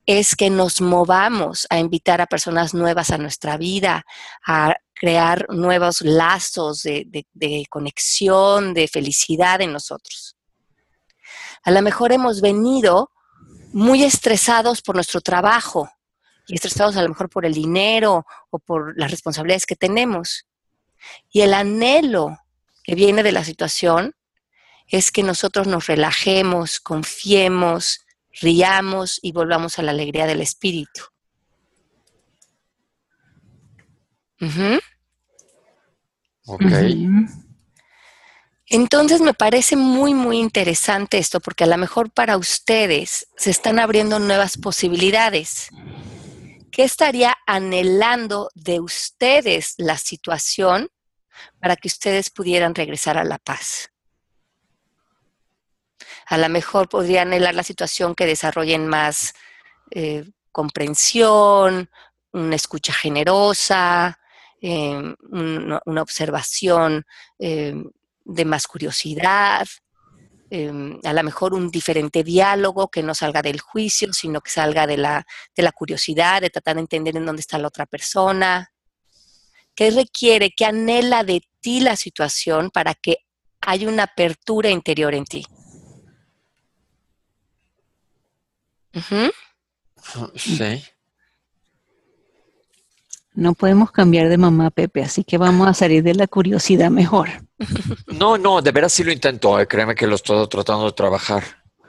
es 0.06 0.36
que 0.36 0.50
nos 0.50 0.82
movamos 0.82 1.66
a 1.70 1.80
invitar 1.80 2.22
a 2.22 2.28
personas 2.28 2.74
nuevas 2.74 3.12
a 3.12 3.18
nuestra 3.18 3.58
vida, 3.58 4.06
a 4.46 4.76
crear 4.94 5.46
nuevos 5.50 6.02
lazos 6.02 6.84
de, 6.84 7.68
conexión, 7.70 8.74
de 8.74 8.88
felicidad 8.88 9.62
en 9.62 9.74
nosotros. 9.74 10.36
A 11.64 11.72
lo 11.72 11.82
mejor 11.82 12.12
hemos 12.12 12.42
venido 12.42 13.12
muy 13.72 14.04
estresados 14.04 14.82
por 14.82 14.96
nuestro 14.96 15.22
trabajo, 15.22 15.90
y 16.48 16.56
estresados 16.56 16.98
a 16.98 17.02
lo 17.02 17.10
mejor 17.10 17.30
por 17.30 17.46
el 17.46 17.54
dinero 17.54 18.26
o 18.50 18.60
por 18.60 18.98
las 18.98 19.12
responsabilidades 19.12 19.66
que 19.66 19.76
tenemos. 19.76 20.46
Y 21.32 21.42
el 21.42 21.54
anhelo 21.54 22.38
que 22.84 22.96
viene 22.96 23.24
de 23.24 23.32
la 23.32 23.44
situación 23.44 24.14
es 24.88 25.12
que 25.12 25.24
nosotros 25.24 25.68
nos 25.68 25.88
relajemos, 25.88 26.80
confiemos, 26.80 28.06
riamos 28.42 29.20
y 29.22 29.32
volvamos 29.32 29.80
a 29.80 29.84
la 29.84 29.92
alegría 29.92 30.26
del 30.26 30.42
espíritu. 30.42 31.04
Ok. 36.46 36.64
Entonces 38.66 39.22
me 39.22 39.34
parece 39.34 39.76
muy, 39.76 40.14
muy 40.14 40.40
interesante 40.40 41.18
esto 41.18 41.40
porque 41.40 41.64
a 41.64 41.68
lo 41.68 41.78
mejor 41.78 42.12
para 42.12 42.38
ustedes 42.38 43.28
se 43.38 43.52
están 43.52 43.78
abriendo 43.80 44.20
nuevas 44.20 44.58
posibilidades. 44.58 45.70
¿Qué 46.72 46.84
estaría 46.84 47.36
anhelando 47.46 48.50
de 48.56 48.80
ustedes 48.80 49.76
la 49.78 49.98
situación 49.98 50.90
para 51.60 51.76
que 51.76 51.88
ustedes 51.88 52.32
pudieran 52.32 52.74
regresar 52.74 53.18
a 53.18 53.24
la 53.24 53.38
paz? 53.38 53.93
A 56.34 56.38
lo 56.40 56.50
mejor 56.50 56.90
podría 56.90 57.22
anhelar 57.22 57.54
la 57.54 57.62
situación 57.62 58.16
que 58.16 58.26
desarrollen 58.26 58.88
más 58.88 59.36
eh, 59.92 60.26
comprensión, 60.52 61.92
una 62.32 62.56
escucha 62.56 62.92
generosa, 62.92 64.20
eh, 64.60 65.14
una, 65.30 66.02
observación 66.02 67.06
eh, 67.38 67.76
de 68.26 68.46
más 68.46 68.66
curiosidad, 68.66 69.68
eh, 70.50 70.72
a 71.04 71.14
lo 71.14 71.24
mejor 71.24 71.54
un 71.54 71.70
diferente 71.70 72.24
diálogo 72.24 72.88
que 72.88 73.04
no 73.04 73.14
salga 73.14 73.44
del 73.44 73.62
juicio, 73.62 74.12
sino 74.12 74.42
que 74.42 74.50
salga 74.50 74.88
de 74.88 74.98
la, 74.98 75.28
de 75.56 75.62
la 75.62 75.72
curiosidad, 75.72 76.42
de 76.42 76.50
tratar 76.50 76.78
de 76.78 76.82
entender 76.82 77.16
en 77.16 77.28
dónde 77.28 77.42
está 77.42 77.60
la 77.60 77.68
otra 77.68 77.86
persona. 77.86 78.74
¿Qué 79.76 79.92
requiere, 79.92 80.50
qué 80.50 80.66
anhela 80.66 81.24
de 81.24 81.44
ti 81.62 81.80
la 81.80 81.96
situación 81.96 82.72
para 82.72 82.96
que 82.96 83.18
haya 83.62 83.88
una 83.88 84.06
apertura 84.06 84.72
interior 84.72 85.14
en 85.14 85.26
ti? 85.26 85.46
Uh 88.94 89.00
-huh. 89.00 89.34
Sí. 90.36 90.84
No 93.36 93.56
podemos 93.56 93.92
cambiar 93.92 94.30
de 94.30 94.38
mamá 94.38 94.70
Pepe, 94.70 95.02
así 95.02 95.24
que 95.24 95.40
vamos 95.40 95.68
a 95.68 95.74
salir 95.74 96.04
de 96.04 96.14
la 96.14 96.28
curiosidad 96.28 96.92
mejor. 96.92 97.30
No, 98.08 98.38
no, 98.38 98.62
de 98.62 98.72
veras 98.72 98.94
sí 98.94 99.04
lo 99.04 99.12
intento. 99.12 99.60
Eh, 99.60 99.68
créeme 99.68 99.96
que 99.96 100.06
lo 100.06 100.16
estoy 100.16 100.48
tratando 100.48 100.86
de 100.86 100.92
trabajar. 100.92 101.44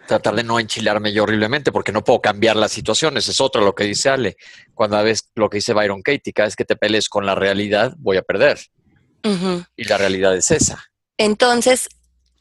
Tratar 0.06 0.34
de 0.34 0.42
no 0.42 0.58
enchilarme 0.58 1.12
yo 1.12 1.22
horriblemente, 1.22 1.70
porque 1.70 1.92
no 1.92 2.02
puedo 2.02 2.20
cambiar 2.20 2.56
las 2.56 2.72
situaciones. 2.72 3.28
Es 3.28 3.40
otro 3.40 3.62
lo 3.62 3.74
que 3.74 3.84
dice 3.84 4.08
Ale. 4.08 4.36
Cuando 4.74 5.02
ves 5.02 5.30
lo 5.34 5.48
que 5.48 5.58
dice 5.58 5.74
Byron 5.74 6.02
Katie, 6.02 6.32
cada 6.32 6.46
vez 6.46 6.56
que 6.56 6.64
te 6.64 6.76
pelees 6.76 7.08
con 7.08 7.24
la 7.26 7.34
realidad, 7.34 7.94
voy 7.98 8.16
a 8.16 8.22
perder. 8.22 8.58
Uh 9.22 9.28
-huh. 9.30 9.66
Y 9.76 9.84
la 9.84 9.98
realidad 9.98 10.34
es 10.36 10.50
esa. 10.50 10.82
Entonces, 11.18 11.88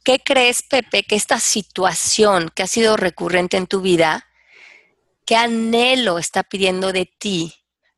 ¿qué 0.03 0.19
crees, 0.19 0.63
Pepe, 0.63 1.03
que 1.03 1.15
esta 1.15 1.39
situación 1.39 2.49
que 2.55 2.63
ha 2.63 2.67
sido 2.67 2.97
recurrente 2.97 3.57
en 3.57 3.67
tu 3.67 3.81
vida, 3.81 4.25
qué 5.25 5.35
anhelo 5.35 6.19
está 6.19 6.43
pidiendo 6.43 6.91
de 6.93 7.11
ti 7.17 7.53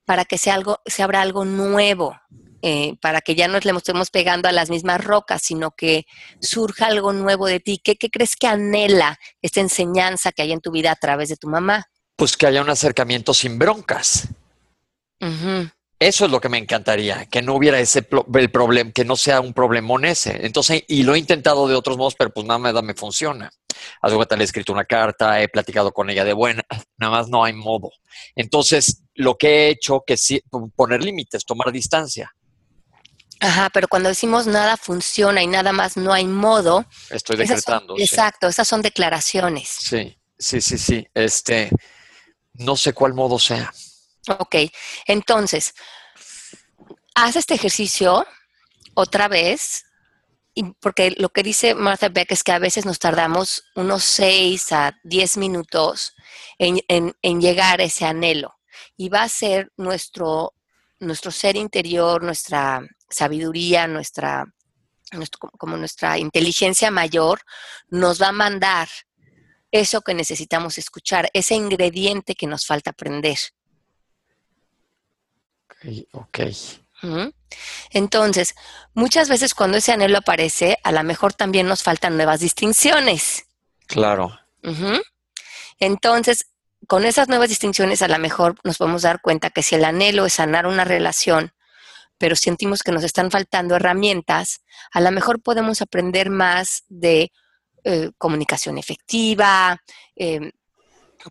para 0.05 0.25
que 0.25 0.37
sea 0.37 0.53
algo, 0.55 0.79
se 0.85 1.03
abra 1.03 1.21
algo 1.21 1.45
nuevo, 1.45 2.15
eh, 2.61 2.95
para 3.01 3.21
que 3.21 3.35
ya 3.35 3.47
no 3.47 3.59
le 3.59 3.71
estemos 3.71 4.09
pegando 4.09 4.47
a 4.47 4.51
las 4.51 4.69
mismas 4.69 5.03
rocas, 5.03 5.41
sino 5.43 5.71
que 5.71 6.05
surja 6.39 6.87
algo 6.87 7.13
nuevo 7.13 7.47
de 7.47 7.59
ti. 7.59 7.79
¿Qué, 7.83 7.95
¿Qué, 7.95 8.09
crees 8.09 8.35
que 8.35 8.47
anhela 8.47 9.19
esta 9.41 9.61
enseñanza 9.61 10.31
que 10.31 10.43
hay 10.43 10.51
en 10.51 10.61
tu 10.61 10.71
vida 10.71 10.91
a 10.91 10.95
través 10.95 11.29
de 11.29 11.37
tu 11.37 11.47
mamá? 11.47 11.85
Pues 12.15 12.37
que 12.37 12.47
haya 12.47 12.61
un 12.61 12.69
acercamiento 12.69 13.33
sin 13.33 13.59
broncas. 13.59 14.29
Uh 15.21 15.25
-huh. 15.25 15.71
Eso 15.99 16.25
es 16.25 16.31
lo 16.31 16.41
que 16.41 16.49
me 16.49 16.57
encantaría, 16.57 17.25
que 17.27 17.41
no 17.41 17.55
hubiera 17.55 17.79
ese 17.79 18.05
el 18.33 18.51
problema, 18.51 18.91
que 18.91 19.05
no 19.05 19.15
sea 19.15 19.39
un 19.39 19.53
problemón 19.53 20.03
ese. 20.03 20.45
Entonces, 20.45 20.83
y 20.87 21.03
lo 21.03 21.15
he 21.15 21.19
intentado 21.19 21.67
de 21.67 21.75
otros 21.75 21.97
modos, 21.97 22.15
pero 22.17 22.31
pues 22.31 22.45
nada 22.45 22.59
me, 22.59 22.81
me 22.81 22.93
funciona. 22.93 23.49
A 24.01 24.09
su 24.09 24.19
le 24.19 24.25
he 24.39 24.43
escrito 24.43 24.73
una 24.73 24.85
carta, 24.85 25.41
he 25.41 25.47
platicado 25.47 25.91
con 25.93 26.09
ella 26.09 26.25
de 26.25 26.33
buena, 26.33 26.63
nada 26.97 27.17
más 27.17 27.29
no 27.29 27.43
hay 27.43 27.53
modo. 27.53 27.91
Entonces, 28.35 29.01
lo 29.13 29.35
que 29.37 29.47
he 29.47 29.69
hecho 29.69 30.03
que 30.05 30.17
sí, 30.17 30.41
poner 30.75 31.03
límites, 31.03 31.45
tomar 31.45 31.71
distancia. 31.71 32.33
Ajá, 33.39 33.69
pero 33.69 33.87
cuando 33.87 34.09
decimos 34.09 34.47
nada 34.47 34.77
funciona 34.77 35.43
y 35.43 35.47
nada 35.47 35.73
más 35.73 35.97
no 35.97 36.13
hay 36.13 36.25
modo. 36.25 36.85
Estoy 37.09 37.35
decretando. 37.37 37.93
Son, 37.93 37.97
sí. 37.97 38.03
Exacto, 38.03 38.47
esas 38.47 38.67
son 38.67 38.81
declaraciones. 38.81 39.69
Sí, 39.69 40.17
sí, 40.37 40.61
sí, 40.61 40.77
sí. 40.77 41.07
Este, 41.13 41.69
no 42.53 42.75
sé 42.75 42.93
cuál 42.93 43.13
modo 43.13 43.37
sea. 43.37 43.73
Ok, 44.39 44.55
entonces, 45.05 45.73
haz 47.13 47.35
este 47.35 47.53
ejercicio 47.55 48.25
otra 48.95 49.27
vez, 49.27 49.84
porque 50.63 51.13
lo 51.17 51.29
que 51.29 51.43
dice 51.43 51.75
Martha 51.75 52.09
Beck 52.09 52.31
es 52.31 52.43
que 52.43 52.53
a 52.53 52.59
veces 52.59 52.85
nos 52.85 52.99
tardamos 52.99 53.65
unos 53.75 54.03
6 54.03 54.71
a 54.71 54.97
10 55.03 55.37
minutos 55.37 56.15
en, 56.57 56.81
en, 56.87 57.41
llegar 57.41 57.81
a 57.81 57.83
ese 57.83 58.05
anhelo 58.05 58.55
y 58.95 59.09
va 59.09 59.23
a 59.23 59.29
ser 59.29 59.71
nuestro, 59.75 60.53
nuestro 60.99 61.31
ser 61.31 61.57
interior, 61.57 62.23
nuestra 62.23 62.81
sabiduría, 63.09 63.87
nuestra, 63.87 64.45
nuestro, 65.11 65.49
como 65.57 65.75
nuestra 65.75 66.17
inteligencia 66.17 66.89
mayor, 66.89 67.41
nos 67.89 68.21
va 68.21 68.29
a 68.29 68.33
mandar 68.33 68.87
eso 69.71 70.01
que 70.01 70.13
necesitamos 70.13 70.77
escuchar, 70.77 71.29
ese 71.33 71.55
ingrediente 71.55 72.33
que 72.33 72.47
nos 72.47 72.65
falta 72.65 72.91
aprender. 72.91 73.37
Ok, 75.65 76.07
ok. 76.13 76.39
Entonces, 77.91 78.55
muchas 78.93 79.29
veces 79.29 79.53
cuando 79.53 79.77
ese 79.77 79.91
anhelo 79.91 80.17
aparece, 80.17 80.77
a 80.83 80.91
lo 80.91 81.03
mejor 81.03 81.33
también 81.33 81.67
nos 81.67 81.83
faltan 81.83 82.17
nuevas 82.17 82.39
distinciones. 82.39 83.45
Claro. 83.87 84.39
Entonces, 85.79 86.47
con 86.87 87.05
esas 87.05 87.29
nuevas 87.29 87.49
distinciones 87.49 88.01
a 88.01 88.07
lo 88.07 88.19
mejor 88.19 88.55
nos 88.63 88.77
podemos 88.77 89.01
dar 89.01 89.21
cuenta 89.21 89.49
que 89.49 89.63
si 89.63 89.75
el 89.75 89.85
anhelo 89.85 90.25
es 90.25 90.33
sanar 90.33 90.67
una 90.67 90.83
relación, 90.83 91.53
pero 92.17 92.35
sentimos 92.35 92.81
que 92.81 92.91
nos 92.91 93.03
están 93.03 93.31
faltando 93.31 93.75
herramientas, 93.75 94.61
a 94.91 95.01
lo 95.01 95.11
mejor 95.11 95.41
podemos 95.41 95.81
aprender 95.81 96.29
más 96.29 96.83
de 96.87 97.31
eh, 97.83 98.11
comunicación 98.17 98.77
efectiva, 98.77 99.81
eh, 100.15 100.51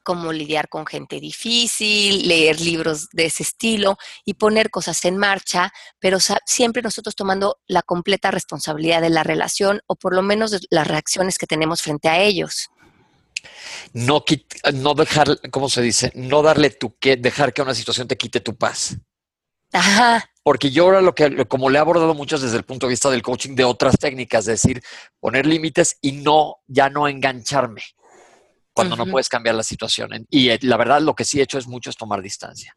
cómo 0.03 0.33
lidiar 0.33 0.69
con 0.69 0.87
gente 0.87 1.21
difícil, 1.21 2.27
leer 2.29 2.61
libros 2.61 3.09
de 3.13 3.27
ese 3.27 3.43
estilo 3.43 3.97
y 4.25 4.35
poner 4.35 4.71
cosas 4.71 5.05
en 5.05 5.17
marcha, 5.17 5.73
pero 5.99 6.19
siempre 6.47 6.83
nosotros 6.83 7.15
tomando 7.15 7.59
la 7.67 7.83
completa 7.83 8.31
responsabilidad 8.31 9.01
de 9.01 9.11
la 9.11 9.23
relación 9.23 9.81
o 9.87 9.97
por 9.97 10.15
lo 10.15 10.23
menos 10.23 10.51
de 10.51 10.61
las 10.71 10.87
reacciones 10.87 11.39
que 11.39 11.47
tenemos 11.47 11.83
frente 11.83 12.09
a 12.09 12.21
ellos. 12.21 12.71
No, 13.93 14.25
no 14.73 14.95
dejar, 14.95 15.51
¿cómo 15.51 15.69
se 15.69 15.83
dice? 15.83 16.13
No 16.15 16.43
darle 16.43 16.71
tu 16.71 16.97
que, 16.99 17.17
dejar 17.17 17.53
que 17.53 17.63
una 17.63 17.75
situación 17.75 18.09
te 18.09 18.17
quite 18.17 18.41
tu 18.41 18.57
paz. 18.57 18.97
Ajá. 19.73 20.25
Porque 20.43 20.71
yo 20.71 20.85
ahora 20.85 21.01
lo 21.01 21.15
que, 21.15 21.47
como 21.47 21.69
le 21.69 21.79
he 21.79 21.81
abordado 21.81 22.15
muchas 22.15 22.41
desde 22.41 22.57
el 22.57 22.65
punto 22.65 22.87
de 22.87 22.93
vista 22.93 23.11
del 23.11 23.23
coaching 23.23 23.55
de 23.55 23.65
otras 23.65 23.97
técnicas, 23.99 24.47
es 24.47 24.63
decir, 24.63 24.83
poner 25.21 25.47
límites 25.47 25.99
y 26.01 26.13
no, 26.13 26.57
ya 26.67 26.89
no 26.91 27.09
engancharme 27.09 27.83
cuando 28.75 28.95
uh 28.95 28.99
-huh. 28.99 29.07
no 29.07 29.11
puedes 29.11 29.31
cambiar 29.31 29.55
la 29.55 29.63
situación. 29.63 30.27
Y 30.29 30.51
eh, 30.51 30.59
la 30.63 30.77
verdad, 30.77 31.01
lo 31.01 31.15
que 31.15 31.25
sí 31.25 31.41
he 31.41 31.45
hecho 31.45 31.57
es 31.57 31.67
mucho 31.67 31.89
es 31.89 31.97
tomar 31.97 32.21
distancia. 32.21 32.77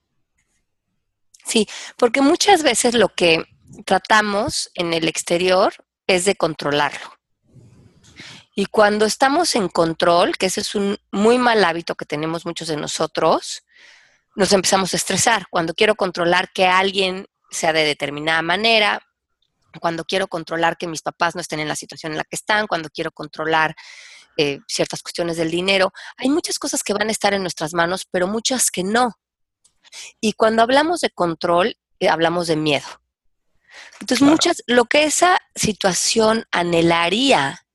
Sí, 1.44 1.68
porque 1.98 2.22
muchas 2.22 2.64
veces 2.64 2.94
lo 2.94 3.10
que 3.10 3.44
tratamos 3.86 4.70
en 4.76 4.94
el 4.94 5.08
exterior 5.08 5.74
es 6.06 6.26
de 6.26 6.36
controlarlo. 6.36 7.18
Y 8.56 8.66
cuando 8.66 9.06
estamos 9.06 9.56
en 9.56 9.68
control, 9.68 10.38
que 10.38 10.48
ese 10.48 10.62
es 10.62 10.76
un 10.76 10.98
muy 11.12 11.38
mal 11.38 11.64
hábito 11.64 11.96
que 11.96 12.06
tenemos 12.06 12.46
muchos 12.46 12.68
de 12.68 12.78
nosotros, 12.78 13.64
nos 14.36 14.52
empezamos 14.52 14.94
a 14.94 14.98
estresar. 14.98 15.48
Cuando 15.50 15.74
quiero 15.74 15.96
controlar 15.96 16.52
que 16.52 16.66
alguien 16.66 17.28
sea 17.50 17.72
de 17.72 17.86
determinada 17.86 18.42
manera, 18.42 19.02
cuando 19.80 20.06
quiero 20.06 20.28
controlar 20.28 20.78
que 20.78 20.88
mis 20.88 21.02
papás 21.02 21.36
no 21.36 21.42
estén 21.42 21.60
en 21.60 21.68
la 21.68 21.76
situación 21.76 22.12
en 22.12 22.18
la 22.18 22.24
que 22.24 22.36
están, 22.36 22.68
cuando 22.68 22.90
quiero 22.90 23.12
controlar 23.12 23.76
eh, 24.38 24.60
ciertas 24.68 25.02
cuestiones 25.02 25.38
del 25.38 25.52
dinero. 25.52 25.92
Hay 26.18 26.30
muchas 26.30 26.60
cosas 26.60 26.84
que 26.84 26.94
van 26.94 27.10
a 27.10 27.12
estar 27.12 27.34
en 27.34 27.42
nuestras 27.42 27.74
manos, 27.74 28.08
pero 28.10 28.28
muchas 28.28 28.72
que 28.72 28.84
no. 28.84 29.18
Y 30.22 30.34
cuando 30.34 30.62
hablamos 30.62 31.02
de 31.02 31.10
control, 31.10 31.78
eh, 32.00 32.10
hablamos 32.10 32.48
de 32.48 32.56
miedo. 32.56 32.88
Entonces, 33.94 34.20
claro. 34.20 34.32
muchas, 34.32 34.64
lo 34.68 34.86
que 34.86 35.04
esa 35.04 35.40
situación 35.56 36.46
anhelaría 36.52 37.66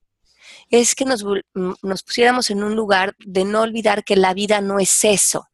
es 0.71 0.95
que 0.95 1.05
nos, 1.05 1.25
nos 1.55 2.03
pusiéramos 2.03 2.51
en 2.51 2.63
un 2.65 2.75
lugar 2.75 3.15
de 3.19 3.45
no 3.45 3.61
olvidar 3.61 4.05
que 4.05 4.17
la 4.17 4.33
vida 4.33 4.61
no 4.61 4.79
es 4.79 5.05
eso, 5.05 5.49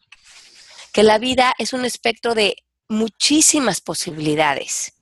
que 0.93 1.03
la 1.03 1.19
vida 1.19 1.55
es 1.59 1.73
un 1.73 1.85
espectro 1.85 2.35
de 2.35 2.57
muchísimas 2.89 3.81
posibilidades, 3.81 4.93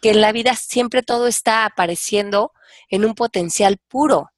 que 0.00 0.10
en 0.10 0.20
la 0.20 0.32
vida 0.32 0.54
siempre 0.54 1.02
todo 1.02 1.26
está 1.26 1.64
apareciendo 1.64 2.52
en 2.88 3.04
un 3.04 3.14
potencial 3.14 3.78
puro. 3.88 4.30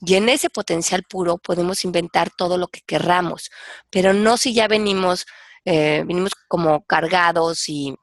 Y 0.00 0.14
en 0.14 0.28
ese 0.28 0.48
potencial 0.50 1.02
puro 1.02 1.38
podemos 1.38 1.84
inventar 1.84 2.30
todo 2.30 2.56
lo 2.56 2.68
que 2.68 2.82
querramos, 2.82 3.50
pero 3.90 4.12
no 4.12 4.36
si 4.36 4.54
ya 4.54 4.68
venimos 4.68 5.26
eh, 5.64 6.02
venimos 6.06 6.32
como 6.48 6.82
cargados 6.84 7.68
y, 7.68 7.94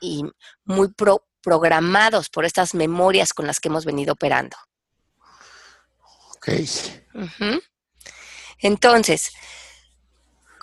y 0.00 0.24
muy 0.64 0.88
programados 1.42 2.30
por 2.30 2.46
estas 2.46 2.74
memorias 2.74 3.34
con 3.34 3.46
las 3.46 3.60
que 3.60 3.68
hemos 3.68 3.84
venido 3.84 4.14
operando. 4.14 4.56
Ok. 6.36 6.48
Entonces, 8.60 9.32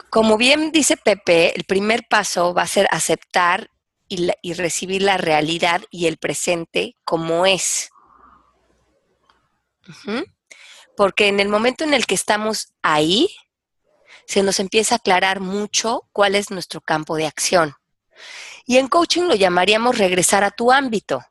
como 0.09 0.37
bien 0.37 0.71
dice 0.71 0.97
Pepe, 0.97 1.55
el 1.55 1.65
primer 1.65 2.07
paso 2.09 2.53
va 2.53 2.63
a 2.63 2.67
ser 2.67 2.87
aceptar 2.89 3.69
y, 4.09 4.53
recibir 4.53 5.03
la 5.03 5.17
realidad 5.17 5.81
y 5.91 6.07
el 6.07 6.17
presente 6.17 6.95
como 7.03 7.45
es. 7.45 7.91
Porque 10.97 11.27
en 11.27 11.39
el 11.39 11.47
momento 11.47 11.83
en 11.83 11.93
el 11.93 12.07
que 12.07 12.15
estamos 12.15 12.73
ahí, 12.81 13.29
se 14.25 14.41
nos 14.41 14.59
empieza 14.59 14.95
a 14.95 14.97
aclarar 14.97 15.39
mucho 15.39 16.09
cuál 16.11 16.33
es 16.33 16.49
nuestro 16.49 16.81
campo 16.81 17.15
de 17.15 17.27
acción. 17.27 17.75
Y 18.65 18.77
en 18.79 18.87
coaching 18.87 19.25
lo 19.25 19.35
llamaríamos 19.35 19.99
regresar 19.99 20.43
a 20.43 20.49
tu 20.49 20.71
ámbito. 20.71 21.23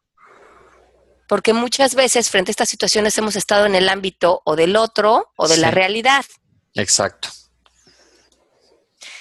Porque 1.26 1.52
muchas 1.52 1.96
veces 1.96 2.30
frente 2.30 2.50
a 2.50 2.52
estas 2.52 2.68
situaciones 2.68 3.18
hemos 3.18 3.34
estado 3.34 3.66
en 3.66 3.74
el 3.74 3.88
ámbito 3.88 4.40
o 4.44 4.54
del 4.54 4.76
otro 4.76 5.32
o 5.36 5.48
de 5.48 5.56
la 5.56 5.72
realidad. 5.72 6.24
Exacto. 6.74 7.28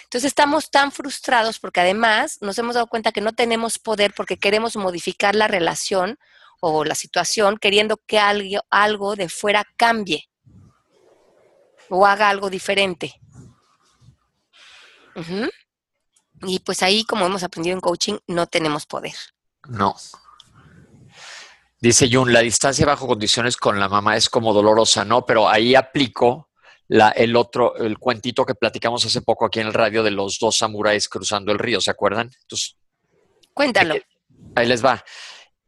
Entonces 0.04 0.28
estamos 0.28 0.70
tan 0.70 0.92
frustrados 0.92 1.58
porque 1.58 1.80
además 1.80 2.38
nos 2.42 2.60
hemos 2.60 2.76
dado 2.76 2.86
cuenta 2.86 3.12
que 3.12 3.22
no 3.22 3.34
tenemos 3.34 3.80
poder 3.80 4.14
porque 4.16 4.38
queremos 4.38 4.76
modificar 4.76 5.34
la 5.34 5.48
relación 5.48 6.20
o 6.62 6.86
la 6.86 6.94
situación 6.94 7.58
queriendo 7.58 7.98
que 8.06 8.20
algo, 8.20 8.62
algo 8.70 9.16
de 9.16 9.28
fuera 9.28 9.66
cambie 9.76 10.30
o 11.90 12.06
haga 12.06 12.30
algo 12.30 12.50
diferente. 12.50 13.20
Y 16.44 16.60
pues 16.60 16.84
ahí, 16.84 17.04
como 17.06 17.26
hemos 17.26 17.44
aprendido 17.44 17.76
en 17.76 17.82
coaching, 17.82 18.18
no 18.28 18.48
tenemos 18.48 18.86
poder. 18.86 19.16
No. 19.68 19.96
Dice 21.80 22.10
Jun, 22.12 22.34
la 22.34 22.40
distancia 22.40 22.86
bajo 22.86 23.08
condiciones 23.08 23.58
con 23.58 23.80
la 23.80 23.88
mamá 23.88 24.18
es 24.18 24.30
como 24.30 24.54
dolorosa, 24.54 25.06
¿no? 25.06 25.26
Pero 25.26 25.48
ahí 25.48 25.76
aplico 25.76 26.50
la, 26.88 27.10
el 27.10 27.36
otro, 27.36 27.76
el 27.78 27.98
cuentito 27.98 28.46
que 28.46 28.56
platicamos 28.56 29.06
hace 29.06 29.22
poco 29.22 29.46
aquí 29.46 29.60
en 29.60 29.68
el 29.68 29.74
radio 29.74 30.04
de 30.04 30.12
los 30.12 30.38
dos 30.40 30.58
samuráis 30.58 31.08
cruzando 31.08 31.52
el 31.52 31.60
río, 31.60 31.80
¿se 31.82 31.92
acuerdan? 31.92 32.32
Entonces, 32.42 32.78
Cuéntalo. 33.56 33.96
Ahí 34.54 34.68
les 34.68 34.84
va. 34.84 35.04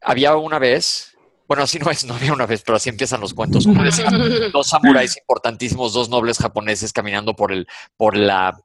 Había 0.02 0.36
una 0.36 0.58
vez, 0.58 1.07
bueno, 1.48 1.62
así 1.62 1.78
no 1.78 1.90
es, 1.90 2.04
no 2.04 2.14
había 2.14 2.32
una 2.32 2.46
vez, 2.46 2.62
pero 2.64 2.76
así 2.76 2.90
empiezan 2.90 3.22
los 3.22 3.32
cuentos. 3.32 3.66
Como 3.66 3.82
decía, 3.82 4.08
dos 4.52 4.68
samuráis 4.68 5.16
importantísimos, 5.16 5.94
dos 5.94 6.10
nobles 6.10 6.38
japoneses 6.38 6.92
caminando 6.92 7.34
por 7.34 7.52
el, 7.52 7.66
por 7.96 8.16
la, 8.16 8.60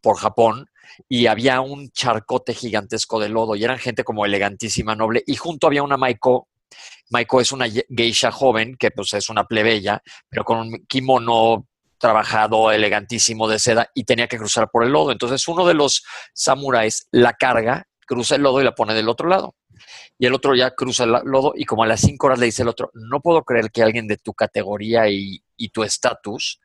por, 0.00 0.16
Japón 0.16 0.70
y 1.08 1.26
había 1.26 1.60
un 1.60 1.90
charcote 1.90 2.54
gigantesco 2.54 3.18
de 3.20 3.28
lodo 3.28 3.56
y 3.56 3.64
eran 3.64 3.78
gente 3.78 4.04
como 4.04 4.24
elegantísima, 4.24 4.94
noble 4.94 5.22
y 5.26 5.34
junto 5.36 5.66
había 5.66 5.82
una 5.82 5.96
Maiko 5.96 6.48
Maiko 7.10 7.40
es 7.40 7.52
una 7.52 7.66
geisha 7.68 8.30
joven, 8.30 8.76
que 8.76 8.90
pues 8.90 9.14
es 9.14 9.28
una 9.28 9.44
plebeya, 9.44 10.02
pero 10.28 10.44
con 10.44 10.58
un 10.58 10.86
kimono 10.86 11.66
trabajado, 11.98 12.70
elegantísimo 12.70 13.48
de 13.48 13.58
seda, 13.58 13.90
y 13.94 14.04
tenía 14.04 14.28
que 14.28 14.38
cruzar 14.38 14.70
por 14.70 14.84
el 14.84 14.92
lodo. 14.92 15.10
Entonces 15.10 15.48
uno 15.48 15.66
de 15.66 15.74
los 15.74 16.04
samuráis 16.32 17.08
la 17.10 17.32
carga, 17.32 17.86
cruza 18.06 18.36
el 18.36 18.42
lodo 18.42 18.60
y 18.60 18.64
la 18.64 18.74
pone 18.74 18.94
del 18.94 19.08
otro 19.08 19.28
lado. 19.28 19.54
Y 20.18 20.26
el 20.26 20.34
otro 20.34 20.54
ya 20.54 20.70
cruza 20.72 21.04
el 21.04 21.12
lodo 21.24 21.52
y 21.56 21.64
como 21.64 21.82
a 21.82 21.86
las 21.86 22.00
cinco 22.00 22.26
horas 22.26 22.38
le 22.38 22.46
dice 22.46 22.62
el 22.62 22.68
otro, 22.68 22.90
no 22.94 23.20
puedo 23.20 23.42
creer 23.44 23.70
que 23.70 23.82
alguien 23.82 24.06
de 24.06 24.16
tu 24.16 24.34
categoría 24.34 25.08
y, 25.08 25.42
y 25.56 25.68
tu 25.70 25.82
estatus 25.82 26.60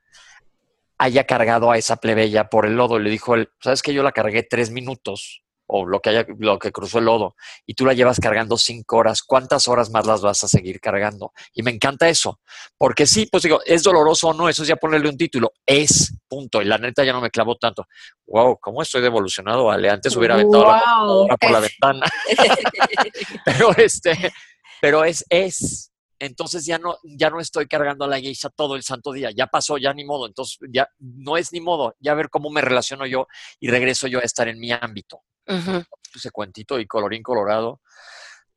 haya 0.97 1.26
cargado 1.26 1.71
a 1.71 1.78
esa 1.78 1.97
plebeya 1.97 2.49
por 2.49 2.65
el 2.65 2.76
lodo. 2.76 2.99
Le 2.99 3.10
dijo 3.10 3.36
él, 3.36 3.49
¿sabes 3.62 3.82
que 3.82 3.93
yo 3.93 4.04
la 4.04 4.12
cargué 4.12 4.43
tres 4.43 4.71
minutos? 4.71 5.42
O 5.75 5.88
lo 5.88 5.99
que 6.01 6.12
haya, 6.12 6.25
lo 6.38 6.59
que 6.59 6.71
cruzó 6.71 6.99
el 6.99 7.05
lodo, 7.05 7.36
y 7.65 7.73
tú 7.73 7.83
la 7.83 7.93
llevas 7.93 8.19
cargando 8.19 8.57
cinco 8.57 8.97
horas, 8.97 9.23
¿cuántas 9.23 9.67
horas 9.67 9.89
más 9.89 10.05
las 10.05 10.21
vas 10.21 10.43
a 10.43 10.47
seguir 10.47 10.79
cargando? 10.79 11.33
Y 11.51 11.63
me 11.63 11.71
encanta 11.71 12.07
eso, 12.07 12.39
porque 12.77 13.07
sí, 13.07 13.25
pues 13.25 13.41
digo, 13.41 13.59
es 13.65 13.81
doloroso 13.81 14.27
o 14.27 14.33
no, 14.36 14.47
eso 14.47 14.62
es 14.62 14.69
ya 14.69 14.75
ponerle 14.75 15.09
un 15.09 15.17
título, 15.17 15.51
es, 15.65 16.15
punto, 16.27 16.62
y 16.62 16.65
la 16.65 16.77
neta 16.77 17.03
ya 17.03 17.12
no 17.12 17.21
me 17.21 17.31
clavo 17.31 17.55
tanto. 17.55 17.88
Wow, 18.27 18.59
¿cómo 18.62 18.83
estoy 18.83 19.01
devolucionado, 19.01 19.71
Ale? 19.71 19.89
Antes 19.89 20.15
hubiera 20.15 20.36
aventado 20.36 21.27
la 21.27 21.38
por 21.38 21.49
la 21.49 21.59
ventana. 21.81 22.05
pero 23.45 23.75
este, 23.75 24.31
pero 24.79 25.03
es, 25.03 25.25
es, 25.27 25.91
entonces 26.19 26.67
ya 26.67 26.77
no, 26.77 26.97
ya 27.03 27.31
no 27.31 27.39
estoy 27.39 27.65
cargando 27.65 28.05
a 28.05 28.07
la 28.07 28.19
geisha 28.19 28.49
todo 28.49 28.75
el 28.75 28.83
santo 28.83 29.12
día, 29.12 29.31
ya 29.36 29.47
pasó, 29.47 29.79
ya 29.79 29.91
ni 29.91 30.05
modo, 30.05 30.27
entonces 30.27 30.59
ya 30.71 30.88
no 30.99 31.36
es 31.36 31.51
ni 31.51 31.62
modo, 31.62 31.95
ya 31.99 32.13
ver 32.13 32.29
cómo 32.29 32.51
me 32.51 32.62
relaciono 32.62 33.07
yo 33.07 33.25
y 33.59 33.69
regreso 33.69 34.05
yo 34.05 34.19
a 34.19 34.21
estar 34.21 34.47
en 34.47 34.59
mi 34.59 34.71
ámbito. 34.71 35.23
Ese 35.45 36.32
cuentito 36.32 36.79
y 36.79 36.88
colorín 36.88 37.23
colorado, 37.23 37.82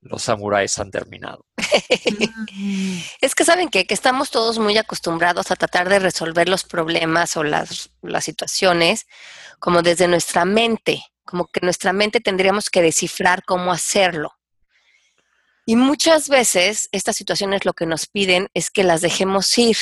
los 0.01 0.22
samuráis 0.22 0.79
han 0.79 0.90
terminado. 0.90 1.44
es 3.20 3.35
que 3.35 3.44
saben 3.44 3.68
qué? 3.68 3.87
que 3.87 3.94
estamos 3.94 4.31
todos 4.31 4.59
muy 4.59 4.77
acostumbrados 4.79 5.51
a 5.51 5.57
tratar 5.57 5.88
de 5.88 5.99
resolver 5.99 6.49
los 6.49 6.64
problemas 6.64 7.37
o 7.37 7.44
las, 7.44 7.90
las 8.03 8.25
situaciones 8.25 9.07
como 9.59 9.83
desde 9.83 10.07
nuestra 10.07 10.44
mente, 10.44 11.03
como 11.25 11.46
que 11.46 11.61
nuestra 11.61 11.92
mente 11.92 12.20
tendríamos 12.20 12.70
que 12.70 12.83
descifrar 12.83 13.42
cómo 13.44 13.72
hacerlo. 13.72 14.33
Y 15.64 15.75
muchas 15.75 16.29
veces 16.29 16.88
estas 16.92 17.16
situaciones 17.16 17.64
lo 17.64 17.72
que 17.72 17.87
nos 17.87 18.07
piden 18.07 18.49
es 18.55 18.70
que 18.70 18.85
las 18.85 19.01
dejemos 19.01 19.59
ir, 19.59 19.77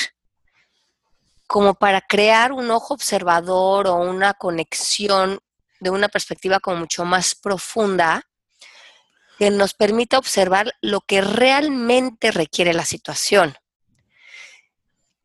como 1.47 1.75
para 1.75 2.01
crear 2.01 2.51
un 2.51 2.71
ojo 2.71 2.95
observador 2.95 3.87
o 3.87 3.95
una 3.95 4.33
conexión 4.33 5.39
de 5.85 5.91
una 5.91 6.09
perspectiva 6.09 6.59
como 6.59 6.77
mucho 6.77 7.05
más 7.05 7.35
profunda 7.35 8.27
que 9.37 9.51
nos 9.51 9.75
permita 9.75 10.17
observar 10.17 10.73
lo 10.81 11.01
que 11.01 11.21
realmente 11.21 12.31
requiere 12.31 12.73
la 12.73 12.85
situación. 12.85 13.55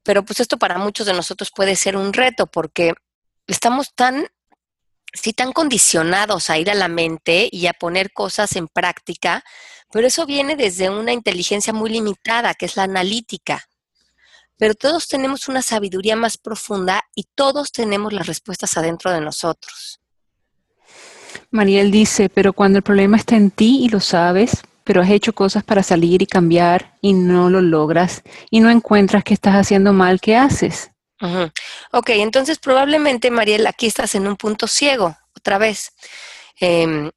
Pero 0.02 0.22
pues 0.22 0.40
esto 0.40 0.58
para 0.58 0.76
muchos 0.76 1.06
de 1.06 1.14
nosotros 1.14 1.50
puede 1.50 1.76
ser 1.76 1.96
un 1.96 2.12
reto 2.12 2.46
porque 2.46 2.92
estamos 3.46 3.94
tan, 3.94 4.26
sí, 5.14 5.32
tan 5.32 5.52
condicionados 5.52 6.50
a 6.50 6.58
ir 6.58 6.70
a 6.70 6.74
la 6.74 6.88
mente 6.88 7.48
y 7.50 7.66
a 7.66 7.72
poner 7.72 8.12
cosas 8.12 8.54
en 8.56 8.68
práctica, 8.68 9.42
pero 9.90 10.06
eso 10.06 10.26
viene 10.26 10.56
desde 10.56 10.90
una 10.90 11.12
inteligencia 11.12 11.72
muy 11.72 11.88
limitada, 11.88 12.52
que 12.52 12.66
es 12.66 12.76
la 12.76 12.82
analítica. 12.82 13.64
Pero 14.58 14.74
todos 14.74 15.08
tenemos 15.08 15.48
una 15.48 15.62
sabiduría 15.62 16.16
más 16.16 16.36
profunda 16.36 17.02
y 17.14 17.24
todos 17.34 17.72
tenemos 17.72 18.12
las 18.12 18.26
respuestas 18.26 18.76
adentro 18.76 19.10
de 19.10 19.22
nosotros. 19.22 19.99
Mariel 21.50 21.90
dice, 21.90 22.28
pero 22.28 22.52
cuando 22.52 22.78
el 22.78 22.84
problema 22.84 23.16
está 23.16 23.36
en 23.36 23.50
ti 23.50 23.84
y 23.84 23.88
lo 23.88 24.00
sabes, 24.00 24.62
pero 24.84 25.02
has 25.02 25.10
hecho 25.10 25.32
cosas 25.32 25.64
para 25.64 25.82
salir 25.82 26.22
y 26.22 26.26
cambiar 26.26 26.96
y 27.00 27.12
no 27.12 27.50
lo 27.50 27.60
logras 27.60 28.22
y 28.50 28.60
no 28.60 28.70
encuentras 28.70 29.24
que 29.24 29.34
estás 29.34 29.54
haciendo 29.54 29.92
mal, 29.92 30.20
¿qué 30.20 30.36
haces? 30.36 30.90
Ok, 31.92 32.10
entonces 32.10 32.58
probablemente, 32.58 33.30
Mariel, 33.30 33.66
aquí 33.66 33.86
estás 33.86 34.14
en 34.14 34.26
un 34.26 34.36
punto 34.36 34.66
ciego, 34.66 35.16
otra 35.36 35.58
vez. 35.58 35.92
Em, 36.58 37.10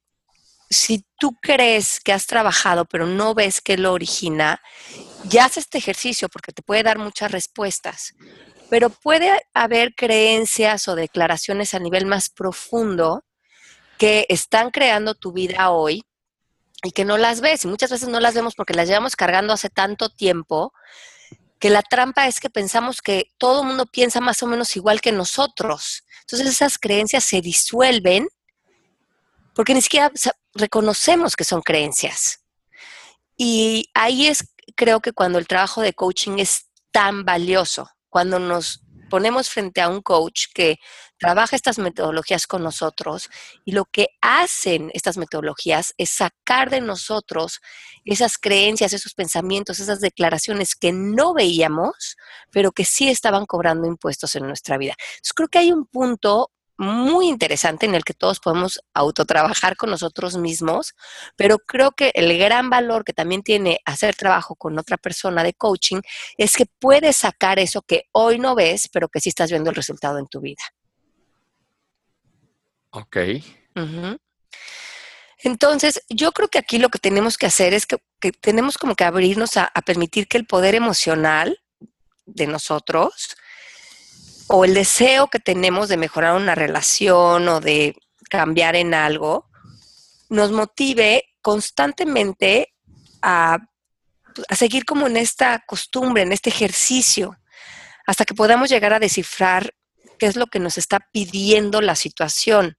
si 0.68 1.04
tú 1.18 1.36
crees 1.40 2.00
que 2.00 2.12
has 2.12 2.26
trabajado, 2.26 2.84
pero 2.84 3.06
no 3.06 3.34
ves 3.34 3.60
que 3.60 3.78
lo 3.78 3.92
origina, 3.92 4.60
ya 5.24 5.46
haces 5.46 5.64
este 5.64 5.78
ejercicio 5.78 6.28
porque 6.28 6.52
te 6.52 6.62
puede 6.62 6.82
dar 6.82 6.98
muchas 6.98 7.30
respuestas. 7.30 8.14
Pero 8.68 8.90
puede 8.90 9.30
haber 9.54 9.94
creencias 9.94 10.88
o 10.88 10.96
declaraciones 10.96 11.74
a 11.74 11.78
nivel 11.78 12.06
más 12.06 12.28
profundo 12.28 13.24
que 13.98 14.26
están 14.28 14.70
creando 14.70 15.14
tu 15.14 15.32
vida 15.32 15.70
hoy 15.70 16.04
y 16.82 16.92
que 16.92 17.04
no 17.04 17.16
las 17.16 17.40
ves. 17.40 17.64
Y 17.64 17.68
muchas 17.68 17.90
veces 17.90 18.08
no 18.08 18.20
las 18.20 18.34
vemos 18.34 18.54
porque 18.54 18.74
las 18.74 18.88
llevamos 18.88 19.16
cargando 19.16 19.52
hace 19.52 19.70
tanto 19.70 20.08
tiempo 20.08 20.72
que 21.58 21.70
la 21.70 21.82
trampa 21.82 22.26
es 22.26 22.40
que 22.40 22.50
pensamos 22.50 23.00
que 23.00 23.32
todo 23.38 23.62
el 23.62 23.68
mundo 23.68 23.86
piensa 23.86 24.20
más 24.20 24.42
o 24.42 24.46
menos 24.46 24.76
igual 24.76 25.00
que 25.00 25.12
nosotros. 25.12 26.04
Entonces 26.20 26.48
esas 26.48 26.78
creencias 26.78 27.24
se 27.24 27.40
disuelven 27.40 28.28
porque 29.54 29.72
ni 29.72 29.80
siquiera 29.80 30.12
reconocemos 30.52 31.36
que 31.36 31.44
son 31.44 31.62
creencias. 31.62 32.40
Y 33.36 33.90
ahí 33.94 34.26
es, 34.26 34.52
creo 34.76 35.00
que 35.00 35.12
cuando 35.12 35.38
el 35.38 35.46
trabajo 35.46 35.80
de 35.80 35.94
coaching 35.94 36.38
es 36.38 36.66
tan 36.90 37.24
valioso, 37.24 37.88
cuando 38.10 38.38
nos 38.38 38.83
ponemos 39.08 39.50
frente 39.50 39.80
a 39.80 39.88
un 39.88 40.02
coach 40.02 40.46
que 40.54 40.78
trabaja 41.18 41.56
estas 41.56 41.78
metodologías 41.78 42.46
con 42.46 42.62
nosotros 42.62 43.30
y 43.64 43.72
lo 43.72 43.84
que 43.84 44.08
hacen 44.20 44.90
estas 44.94 45.16
metodologías 45.16 45.94
es 45.96 46.10
sacar 46.10 46.70
de 46.70 46.80
nosotros 46.80 47.60
esas 48.04 48.38
creencias, 48.38 48.92
esos 48.92 49.14
pensamientos, 49.14 49.80
esas 49.80 50.00
declaraciones 50.00 50.74
que 50.74 50.92
no 50.92 51.34
veíamos, 51.34 52.16
pero 52.50 52.72
que 52.72 52.84
sí 52.84 53.08
estaban 53.08 53.46
cobrando 53.46 53.86
impuestos 53.86 54.34
en 54.36 54.46
nuestra 54.46 54.78
vida. 54.78 54.94
Entonces 54.98 55.32
creo 55.34 55.48
que 55.48 55.58
hay 55.58 55.72
un 55.72 55.86
punto 55.86 56.50
muy 56.76 57.28
interesante 57.28 57.86
en 57.86 57.94
el 57.94 58.04
que 58.04 58.14
todos 58.14 58.40
podemos 58.40 58.80
autotrabajar 58.94 59.76
con 59.76 59.90
nosotros 59.90 60.36
mismos, 60.36 60.94
pero 61.36 61.58
creo 61.58 61.92
que 61.92 62.10
el 62.14 62.36
gran 62.38 62.70
valor 62.70 63.04
que 63.04 63.12
también 63.12 63.42
tiene 63.42 63.80
hacer 63.84 64.14
trabajo 64.16 64.56
con 64.56 64.78
otra 64.78 64.96
persona 64.96 65.42
de 65.44 65.54
coaching 65.54 66.00
es 66.36 66.56
que 66.56 66.66
puedes 66.78 67.16
sacar 67.16 67.58
eso 67.58 67.82
que 67.82 68.04
hoy 68.12 68.38
no 68.38 68.54
ves, 68.54 68.88
pero 68.92 69.08
que 69.08 69.20
sí 69.20 69.28
estás 69.28 69.50
viendo 69.50 69.70
el 69.70 69.76
resultado 69.76 70.18
en 70.18 70.26
tu 70.26 70.40
vida. 70.40 70.62
Ok. 72.90 73.16
Entonces, 75.38 76.00
yo 76.08 76.32
creo 76.32 76.48
que 76.48 76.58
aquí 76.58 76.78
lo 76.78 76.88
que 76.88 76.98
tenemos 76.98 77.36
que 77.36 77.46
hacer 77.46 77.74
es 77.74 77.86
que, 77.86 77.98
que 78.20 78.32
tenemos 78.32 78.78
como 78.78 78.94
que 78.94 79.04
abrirnos 79.04 79.56
a, 79.56 79.64
a 79.74 79.82
permitir 79.82 80.26
que 80.26 80.38
el 80.38 80.46
poder 80.46 80.74
emocional 80.74 81.60
de 82.24 82.46
nosotros 82.46 83.36
o 84.48 84.64
el 84.64 84.74
deseo 84.74 85.28
que 85.28 85.38
tenemos 85.38 85.88
de 85.88 85.96
mejorar 85.96 86.36
una 86.36 86.54
relación 86.54 87.48
o 87.48 87.60
de 87.60 87.96
cambiar 88.28 88.76
en 88.76 88.94
algo, 88.94 89.48
nos 90.28 90.52
motive 90.52 91.24
constantemente 91.40 92.74
a, 93.22 93.58
a 94.48 94.56
seguir 94.56 94.84
como 94.84 95.06
en 95.06 95.16
esta 95.16 95.62
costumbre, 95.66 96.22
en 96.22 96.32
este 96.32 96.50
ejercicio, 96.50 97.36
hasta 98.06 98.24
que 98.24 98.34
podamos 98.34 98.68
llegar 98.68 98.92
a 98.92 98.98
descifrar 98.98 99.74
qué 100.18 100.26
es 100.26 100.36
lo 100.36 100.46
que 100.46 100.60
nos 100.60 100.78
está 100.78 101.00
pidiendo 101.12 101.80
la 101.80 101.96
situación. 101.96 102.76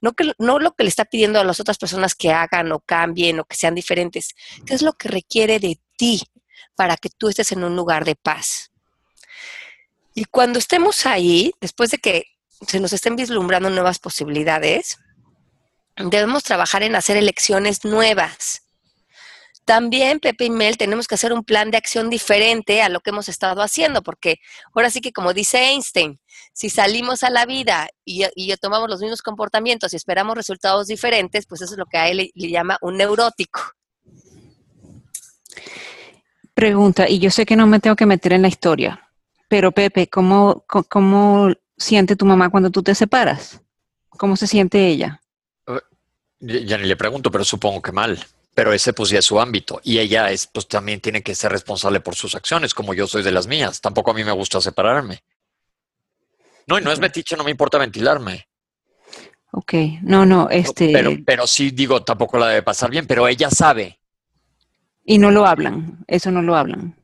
No, 0.00 0.12
que, 0.12 0.32
no 0.38 0.58
lo 0.58 0.74
que 0.74 0.84
le 0.84 0.90
está 0.90 1.06
pidiendo 1.06 1.40
a 1.40 1.44
las 1.44 1.60
otras 1.60 1.78
personas 1.78 2.14
que 2.14 2.30
hagan 2.30 2.72
o 2.72 2.80
cambien 2.80 3.40
o 3.40 3.44
que 3.44 3.56
sean 3.56 3.74
diferentes, 3.74 4.34
qué 4.66 4.74
es 4.74 4.82
lo 4.82 4.92
que 4.92 5.08
requiere 5.08 5.58
de 5.58 5.80
ti 5.96 6.22
para 6.76 6.96
que 6.96 7.08
tú 7.08 7.28
estés 7.28 7.52
en 7.52 7.64
un 7.64 7.74
lugar 7.74 8.04
de 8.04 8.14
paz. 8.14 8.73
Y 10.14 10.24
cuando 10.26 10.58
estemos 10.58 11.06
ahí, 11.06 11.52
después 11.60 11.90
de 11.90 11.98
que 11.98 12.24
se 12.66 12.80
nos 12.80 12.92
estén 12.92 13.16
vislumbrando 13.16 13.68
nuevas 13.68 13.98
posibilidades, 13.98 14.98
debemos 15.96 16.44
trabajar 16.44 16.82
en 16.82 16.94
hacer 16.94 17.16
elecciones 17.16 17.84
nuevas. 17.84 18.62
También, 19.64 20.20
Pepe 20.20 20.44
y 20.44 20.50
Mel, 20.50 20.76
tenemos 20.76 21.08
que 21.08 21.14
hacer 21.14 21.32
un 21.32 21.42
plan 21.42 21.70
de 21.70 21.78
acción 21.78 22.10
diferente 22.10 22.82
a 22.82 22.90
lo 22.90 23.00
que 23.00 23.10
hemos 23.10 23.30
estado 23.30 23.62
haciendo, 23.62 24.02
porque 24.02 24.36
ahora 24.74 24.90
sí 24.90 25.00
que, 25.00 25.12
como 25.12 25.32
dice 25.32 25.70
Einstein, 25.70 26.20
si 26.52 26.68
salimos 26.68 27.22
a 27.22 27.30
la 27.30 27.46
vida 27.46 27.88
y, 28.04 28.24
y 28.36 28.54
tomamos 28.58 28.90
los 28.90 29.00
mismos 29.00 29.22
comportamientos 29.22 29.92
y 29.92 29.96
esperamos 29.96 30.36
resultados 30.36 30.86
diferentes, 30.88 31.46
pues 31.46 31.62
eso 31.62 31.72
es 31.74 31.78
lo 31.78 31.86
que 31.86 31.96
a 31.96 32.08
él 32.08 32.18
le, 32.18 32.30
le 32.34 32.50
llama 32.50 32.76
un 32.82 32.98
neurótico. 32.98 33.60
Pregunta, 36.52 37.08
y 37.08 37.18
yo 37.18 37.30
sé 37.30 37.46
que 37.46 37.56
no 37.56 37.66
me 37.66 37.80
tengo 37.80 37.96
que 37.96 38.06
meter 38.06 38.34
en 38.34 38.42
la 38.42 38.48
historia, 38.48 39.03
pero 39.54 39.70
Pepe, 39.70 40.08
¿cómo, 40.08 40.64
cómo 40.66 41.48
siente 41.76 42.16
tu 42.16 42.26
mamá 42.26 42.50
cuando 42.50 42.70
tú 42.70 42.82
te 42.82 42.92
separas? 42.92 43.60
¿Cómo 44.08 44.34
se 44.34 44.48
siente 44.48 44.88
ella? 44.88 45.20
Ya 46.40 46.58
ya 46.58 46.76
ni 46.76 46.88
le 46.88 46.96
pregunto, 46.96 47.30
pero 47.30 47.44
supongo 47.44 47.80
que 47.80 47.92
mal. 47.92 48.18
Pero 48.52 48.72
ese 48.72 48.92
pues 48.92 49.10
ya 49.10 49.20
es 49.20 49.24
su 49.24 49.38
ámbito. 49.38 49.80
Y 49.84 50.00
ella 50.00 50.32
es, 50.32 50.48
pues 50.48 50.66
también 50.66 51.00
tiene 51.00 51.22
que 51.22 51.36
ser 51.36 51.52
responsable 51.52 52.00
por 52.00 52.16
sus 52.16 52.34
acciones, 52.34 52.74
como 52.74 52.94
yo 52.94 53.06
soy 53.06 53.22
de 53.22 53.30
las 53.30 53.46
mías. 53.46 53.80
Tampoco 53.80 54.10
a 54.10 54.14
mí 54.14 54.24
me 54.24 54.32
gusta 54.32 54.60
separarme. 54.60 55.22
No, 56.66 56.76
y 56.76 56.82
no 56.82 56.90
es 56.90 56.98
metiche, 56.98 57.36
no 57.36 57.44
me 57.44 57.52
importa 57.52 57.78
ventilarme. 57.78 58.48
Ok, 59.52 59.72
no, 60.02 60.26
no, 60.26 60.50
este, 60.50 60.90
Pero, 60.92 61.12
pero 61.24 61.46
sí 61.46 61.70
digo, 61.70 62.02
tampoco 62.02 62.38
la 62.38 62.48
debe 62.48 62.62
pasar 62.64 62.90
bien, 62.90 63.06
pero 63.06 63.28
ella 63.28 63.50
sabe. 63.50 64.00
y 65.04 65.18
no 65.18 65.30
lo 65.30 65.46
hablan, 65.46 66.04
eso 66.08 66.32
no 66.32 66.42
lo 66.42 66.56
hablan. 66.56 66.96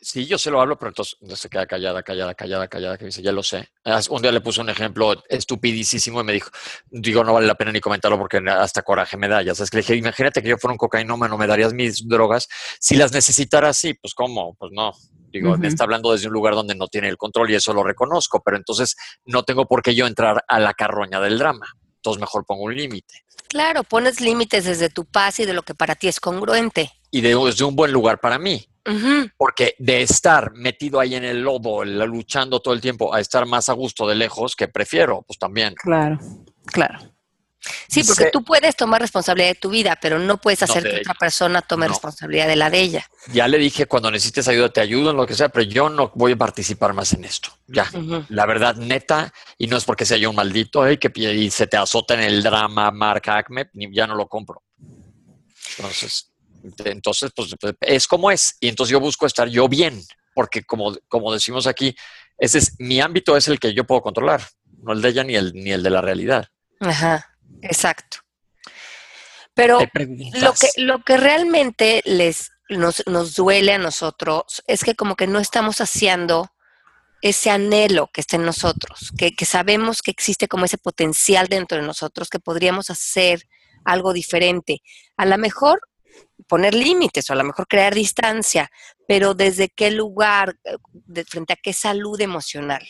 Sí, 0.00 0.26
yo 0.26 0.38
se 0.38 0.50
lo 0.50 0.60
hablo, 0.60 0.78
pero 0.78 0.90
entonces 0.90 1.16
se 1.34 1.48
queda 1.48 1.66
callada, 1.66 2.02
callada, 2.02 2.34
callada, 2.34 2.68
callada, 2.68 2.96
que 2.96 3.06
dice, 3.06 3.20
ya 3.22 3.32
lo 3.32 3.42
sé. 3.42 3.68
Un 4.10 4.22
día 4.22 4.30
le 4.32 4.40
puse 4.40 4.60
un 4.60 4.68
ejemplo 4.70 5.22
estupidísimo 5.28 6.20
y 6.20 6.24
me 6.24 6.32
dijo, 6.34 6.50
digo, 6.90 7.24
no 7.24 7.32
vale 7.34 7.46
la 7.46 7.54
pena 7.56 7.72
ni 7.72 7.80
comentarlo 7.80 8.18
porque 8.18 8.38
hasta 8.48 8.82
coraje 8.82 9.16
me 9.16 9.28
da. 9.28 9.42
Ya 9.42 9.54
sabes 9.54 9.70
que 9.70 9.78
le 9.78 9.82
dije, 9.82 9.96
imagínate 9.96 10.42
que 10.42 10.48
yo 10.50 10.56
fuera 10.58 10.72
un 10.72 10.78
cocainómano, 10.78 11.36
me 11.36 11.46
darías 11.46 11.72
mis 11.72 12.06
drogas. 12.06 12.48
Si 12.78 12.94
las 12.96 13.12
necesitara 13.12 13.70
así, 13.70 13.94
pues 13.94 14.14
¿cómo? 14.14 14.54
Pues 14.58 14.70
no. 14.72 14.92
Digo, 15.30 15.58
me 15.58 15.68
está 15.68 15.84
hablando 15.84 16.12
desde 16.12 16.28
un 16.28 16.32
lugar 16.32 16.54
donde 16.54 16.74
no 16.74 16.86
tiene 16.88 17.08
el 17.08 17.16
control 17.18 17.50
y 17.50 17.54
eso 17.56 17.74
lo 17.74 17.82
reconozco, 17.82 18.40
pero 18.42 18.56
entonces 18.56 18.96
no 19.26 19.42
tengo 19.42 19.66
por 19.66 19.82
qué 19.82 19.94
yo 19.94 20.06
entrar 20.06 20.42
a 20.48 20.58
la 20.60 20.72
carroña 20.74 21.20
del 21.20 21.38
drama. 21.38 21.66
Entonces 21.96 22.20
mejor 22.20 22.44
pongo 22.46 22.62
un 22.64 22.74
límite. 22.76 23.24
Claro, 23.48 23.82
pones 23.82 24.20
límites 24.20 24.64
desde 24.64 24.88
tu 24.88 25.04
paz 25.04 25.40
y 25.40 25.44
de 25.44 25.52
lo 25.54 25.62
que 25.62 25.74
para 25.74 25.96
ti 25.96 26.08
es 26.08 26.20
congruente. 26.20 26.90
Y 27.10 27.20
de- 27.20 27.34
desde 27.34 27.64
un 27.64 27.74
buen 27.76 27.92
lugar 27.92 28.20
para 28.20 28.38
mí. 28.38 28.64
Porque 29.36 29.74
de 29.78 30.02
estar 30.02 30.52
metido 30.54 30.98
ahí 31.00 31.14
en 31.14 31.24
el 31.24 31.42
lodo, 31.42 31.84
luchando 31.84 32.60
todo 32.60 32.72
el 32.74 32.80
tiempo, 32.80 33.12
a 33.14 33.20
estar 33.20 33.44
más 33.46 33.68
a 33.68 33.72
gusto 33.74 34.06
de 34.08 34.14
lejos, 34.14 34.56
que 34.56 34.68
prefiero, 34.68 35.22
pues 35.26 35.38
también. 35.38 35.74
Claro, 35.74 36.18
claro. 36.66 36.98
Sí, 37.88 38.02
porque 38.04 38.24
Sí. 38.24 38.30
tú 38.32 38.44
puedes 38.44 38.76
tomar 38.76 39.00
responsabilidad 39.00 39.48
de 39.48 39.54
tu 39.56 39.68
vida, 39.68 39.98
pero 40.00 40.18
no 40.18 40.38
puedes 40.38 40.62
hacer 40.62 40.84
que 40.84 40.90
ella. 40.90 41.00
otra 41.00 41.14
persona 41.14 41.60
tome 41.60 41.86
No. 41.86 41.92
responsabilidad 41.92 42.46
de 42.46 42.56
la 42.56 42.70
de 42.70 42.80
ella. 42.80 43.06
Ya 43.32 43.46
le 43.48 43.58
dije, 43.58 43.84
cuando 43.86 44.10
necesites 44.10 44.46
ayuda, 44.48 44.70
te 44.72 44.80
ayudo 44.80 45.10
en 45.10 45.16
lo 45.16 45.26
que 45.26 45.34
sea, 45.34 45.48
pero 45.50 45.64
yo 45.64 45.90
no 45.90 46.10
voy 46.14 46.32
a 46.32 46.36
participar 46.36 46.94
más 46.94 47.12
en 47.12 47.24
esto. 47.24 47.50
Ya. 47.66 47.90
La 48.28 48.46
verdad, 48.46 48.76
neta, 48.76 49.32
y 49.58 49.66
no 49.66 49.76
es 49.76 49.84
porque 49.84 50.06
sea 50.06 50.16
yo 50.16 50.30
un 50.30 50.36
maldito, 50.36 50.86
¿eh? 50.86 50.98
que 50.98 51.10
y 51.20 51.50
se 51.50 51.66
te 51.66 51.76
azota 51.76 52.14
en 52.14 52.20
el 52.20 52.42
drama 52.42 52.90
Mark 52.92 53.28
Acme, 53.28 53.68
ya 53.74 54.06
no 54.06 54.14
lo 54.14 54.28
compro. 54.28 54.62
Entonces, 55.76 56.30
entonces, 56.84 57.30
pues 57.34 57.54
es 57.80 58.06
como 58.06 58.30
es. 58.30 58.56
Y 58.60 58.68
entonces 58.68 58.92
yo 58.92 59.00
busco 59.00 59.26
estar 59.26 59.48
yo 59.48 59.68
bien, 59.68 60.02
porque 60.34 60.62
como, 60.62 60.96
como 61.08 61.32
decimos 61.32 61.66
aquí, 61.66 61.94
ese 62.38 62.58
es 62.58 62.74
mi 62.78 63.00
ámbito 63.00 63.36
es 63.36 63.48
el 63.48 63.58
que 63.58 63.74
yo 63.74 63.84
puedo 63.84 64.02
controlar, 64.02 64.42
no 64.82 64.92
el 64.92 65.02
de 65.02 65.08
ella 65.08 65.24
ni 65.24 65.34
el, 65.34 65.52
ni 65.52 65.72
el 65.72 65.82
de 65.82 65.90
la 65.90 66.00
realidad. 66.00 66.46
Ajá, 66.80 67.36
exacto. 67.62 68.18
Pero 69.54 69.80
lo 69.80 70.54
que, 70.54 70.68
lo 70.76 71.02
que 71.02 71.16
realmente 71.16 72.00
les, 72.04 72.52
nos, 72.68 73.02
nos 73.06 73.34
duele 73.34 73.72
a 73.72 73.78
nosotros 73.78 74.62
es 74.68 74.84
que 74.84 74.94
como 74.94 75.16
que 75.16 75.26
no 75.26 75.40
estamos 75.40 75.76
saciando 75.76 76.52
ese 77.22 77.50
anhelo 77.50 78.08
que 78.12 78.20
está 78.20 78.36
en 78.36 78.44
nosotros, 78.44 79.10
que, 79.18 79.34
que 79.34 79.44
sabemos 79.44 80.02
que 80.02 80.12
existe 80.12 80.46
como 80.46 80.64
ese 80.64 80.78
potencial 80.78 81.48
dentro 81.48 81.78
de 81.78 81.86
nosotros, 81.86 82.28
que 82.28 82.38
podríamos 82.38 82.90
hacer 82.90 83.42
algo 83.84 84.12
diferente. 84.12 84.82
A 85.16 85.26
lo 85.26 85.36
mejor 85.38 85.80
poner 86.48 86.74
límites 86.74 87.28
o 87.28 87.34
a 87.34 87.36
lo 87.36 87.44
mejor 87.44 87.66
crear 87.68 87.94
distancia, 87.94 88.70
pero 89.06 89.34
desde 89.34 89.68
qué 89.68 89.90
lugar, 89.90 90.56
eh, 90.64 91.24
frente 91.24 91.52
a 91.52 91.56
qué 91.56 91.72
salud 91.72 92.20
emocional. 92.20 92.86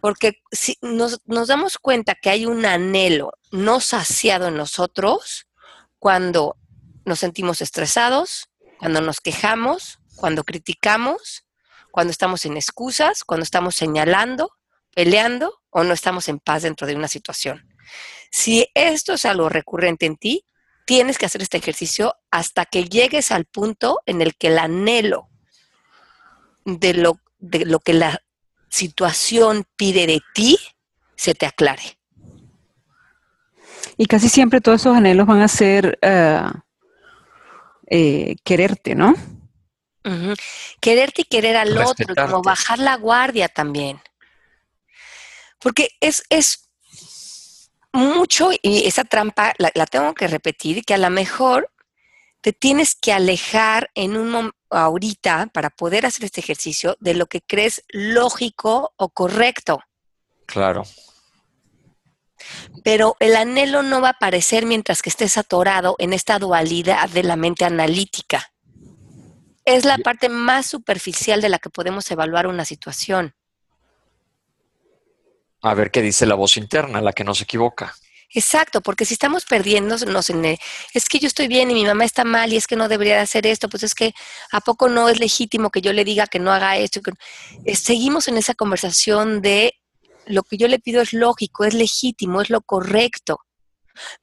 Porque 0.00 0.40
si 0.52 0.78
nos, 0.80 1.20
nos 1.24 1.48
damos 1.48 1.78
cuenta 1.78 2.14
que 2.14 2.30
hay 2.30 2.46
un 2.46 2.64
anhelo 2.64 3.32
no 3.50 3.80
saciado 3.80 4.48
en 4.48 4.56
nosotros 4.56 5.48
cuando 5.98 6.56
nos 7.04 7.18
sentimos 7.18 7.60
estresados, 7.60 8.48
cuando 8.78 9.00
nos 9.00 9.20
quejamos, 9.20 9.98
cuando 10.16 10.44
criticamos, 10.44 11.44
cuando 11.90 12.10
estamos 12.10 12.44
en 12.44 12.56
excusas, 12.56 13.24
cuando 13.24 13.44
estamos 13.44 13.74
señalando, 13.74 14.50
peleando 14.94 15.60
o 15.70 15.82
no 15.82 15.92
estamos 15.92 16.28
en 16.28 16.38
paz 16.38 16.62
dentro 16.62 16.86
de 16.86 16.94
una 16.94 17.08
situación. 17.08 17.68
Si 18.30 18.68
esto 18.74 19.14
es 19.14 19.24
algo 19.24 19.48
recurrente 19.48 20.06
en 20.06 20.16
ti, 20.16 20.44
tienes 20.86 21.18
que 21.18 21.26
hacer 21.26 21.42
este 21.42 21.58
ejercicio 21.58 22.14
hasta 22.30 22.64
que 22.64 22.84
llegues 22.84 23.30
al 23.30 23.44
punto 23.44 24.00
en 24.06 24.22
el 24.22 24.34
que 24.36 24.46
el 24.46 24.58
anhelo 24.58 25.28
de 26.64 26.94
lo, 26.94 27.20
de 27.38 27.66
lo 27.66 27.80
que 27.80 27.92
la 27.92 28.22
situación 28.70 29.64
pide 29.76 30.06
de 30.06 30.22
ti 30.32 30.58
se 31.16 31.34
te 31.34 31.44
aclare. 31.44 31.98
Y 33.98 34.06
casi 34.06 34.28
siempre 34.28 34.60
todos 34.60 34.80
esos 34.80 34.96
anhelos 34.96 35.26
van 35.26 35.40
a 35.40 35.48
ser 35.48 35.98
eh, 36.02 36.42
eh, 37.88 38.36
quererte, 38.44 38.94
¿no? 38.94 39.14
Quererte 40.80 41.22
y 41.22 41.24
querer 41.24 41.56
al 41.56 41.76
otro, 41.78 42.14
como 42.14 42.40
bajar 42.40 42.78
la 42.78 42.96
guardia 42.96 43.48
también. 43.48 44.00
Porque 45.58 45.88
es, 46.00 46.22
es 46.30 46.65
mucho, 47.96 48.50
y 48.62 48.86
esa 48.86 49.04
trampa 49.04 49.54
la, 49.58 49.70
la 49.74 49.86
tengo 49.86 50.14
que 50.14 50.28
repetir, 50.28 50.84
que 50.84 50.94
a 50.94 50.98
lo 50.98 51.10
mejor 51.10 51.70
te 52.40 52.52
tienes 52.52 52.94
que 52.94 53.12
alejar 53.12 53.90
en 53.94 54.16
un 54.16 54.52
ahorita 54.70 55.48
para 55.52 55.70
poder 55.70 56.06
hacer 56.06 56.24
este 56.24 56.40
ejercicio 56.40 56.96
de 57.00 57.14
lo 57.14 57.26
que 57.26 57.40
crees 57.40 57.82
lógico 57.88 58.92
o 58.96 59.08
correcto. 59.08 59.80
Claro. 60.46 60.84
Pero 62.84 63.16
el 63.18 63.34
anhelo 63.36 63.82
no 63.82 64.00
va 64.00 64.08
a 64.08 64.12
aparecer 64.12 64.66
mientras 64.66 65.02
que 65.02 65.10
estés 65.10 65.36
atorado 65.36 65.96
en 65.98 66.12
esta 66.12 66.38
dualidad 66.38 67.08
de 67.08 67.22
la 67.22 67.36
mente 67.36 67.64
analítica. 67.64 68.52
Es 69.64 69.84
la 69.84 69.98
parte 69.98 70.28
más 70.28 70.66
superficial 70.66 71.40
de 71.40 71.48
la 71.48 71.58
que 71.58 71.70
podemos 71.70 72.08
evaluar 72.10 72.46
una 72.46 72.64
situación. 72.64 73.34
A 75.62 75.74
ver 75.74 75.90
qué 75.90 76.02
dice 76.02 76.26
la 76.26 76.34
voz 76.34 76.56
interna, 76.56 77.00
la 77.00 77.12
que 77.12 77.24
no 77.24 77.34
se 77.34 77.44
equivoca. 77.44 77.94
Exacto, 78.30 78.80
porque 78.80 79.04
si 79.04 79.14
estamos 79.14 79.44
perdiéndonos 79.44 80.30
en 80.30 80.58
es 80.92 81.08
que 81.08 81.18
yo 81.18 81.28
estoy 81.28 81.48
bien 81.48 81.70
y 81.70 81.74
mi 81.74 81.84
mamá 81.84 82.04
está 82.04 82.24
mal 82.24 82.52
y 82.52 82.56
es 82.56 82.66
que 82.66 82.76
no 82.76 82.88
debería 82.88 83.14
de 83.14 83.20
hacer 83.20 83.46
esto, 83.46 83.68
pues 83.68 83.82
es 83.84 83.94
que 83.94 84.12
a 84.52 84.60
poco 84.60 84.88
no 84.88 85.08
es 85.08 85.20
legítimo 85.20 85.70
que 85.70 85.80
yo 85.80 85.92
le 85.92 86.04
diga 86.04 86.26
que 86.26 86.38
no 86.38 86.52
haga 86.52 86.76
esto. 86.76 87.00
eh, 87.64 87.76
seguimos 87.76 88.28
en 88.28 88.36
esa 88.36 88.54
conversación 88.54 89.40
de 89.42 89.74
lo 90.26 90.42
que 90.42 90.56
yo 90.56 90.68
le 90.68 90.80
pido 90.80 91.00
es 91.02 91.12
lógico, 91.12 91.64
es 91.64 91.74
legítimo, 91.74 92.40
es 92.40 92.50
lo 92.50 92.60
correcto. 92.60 93.38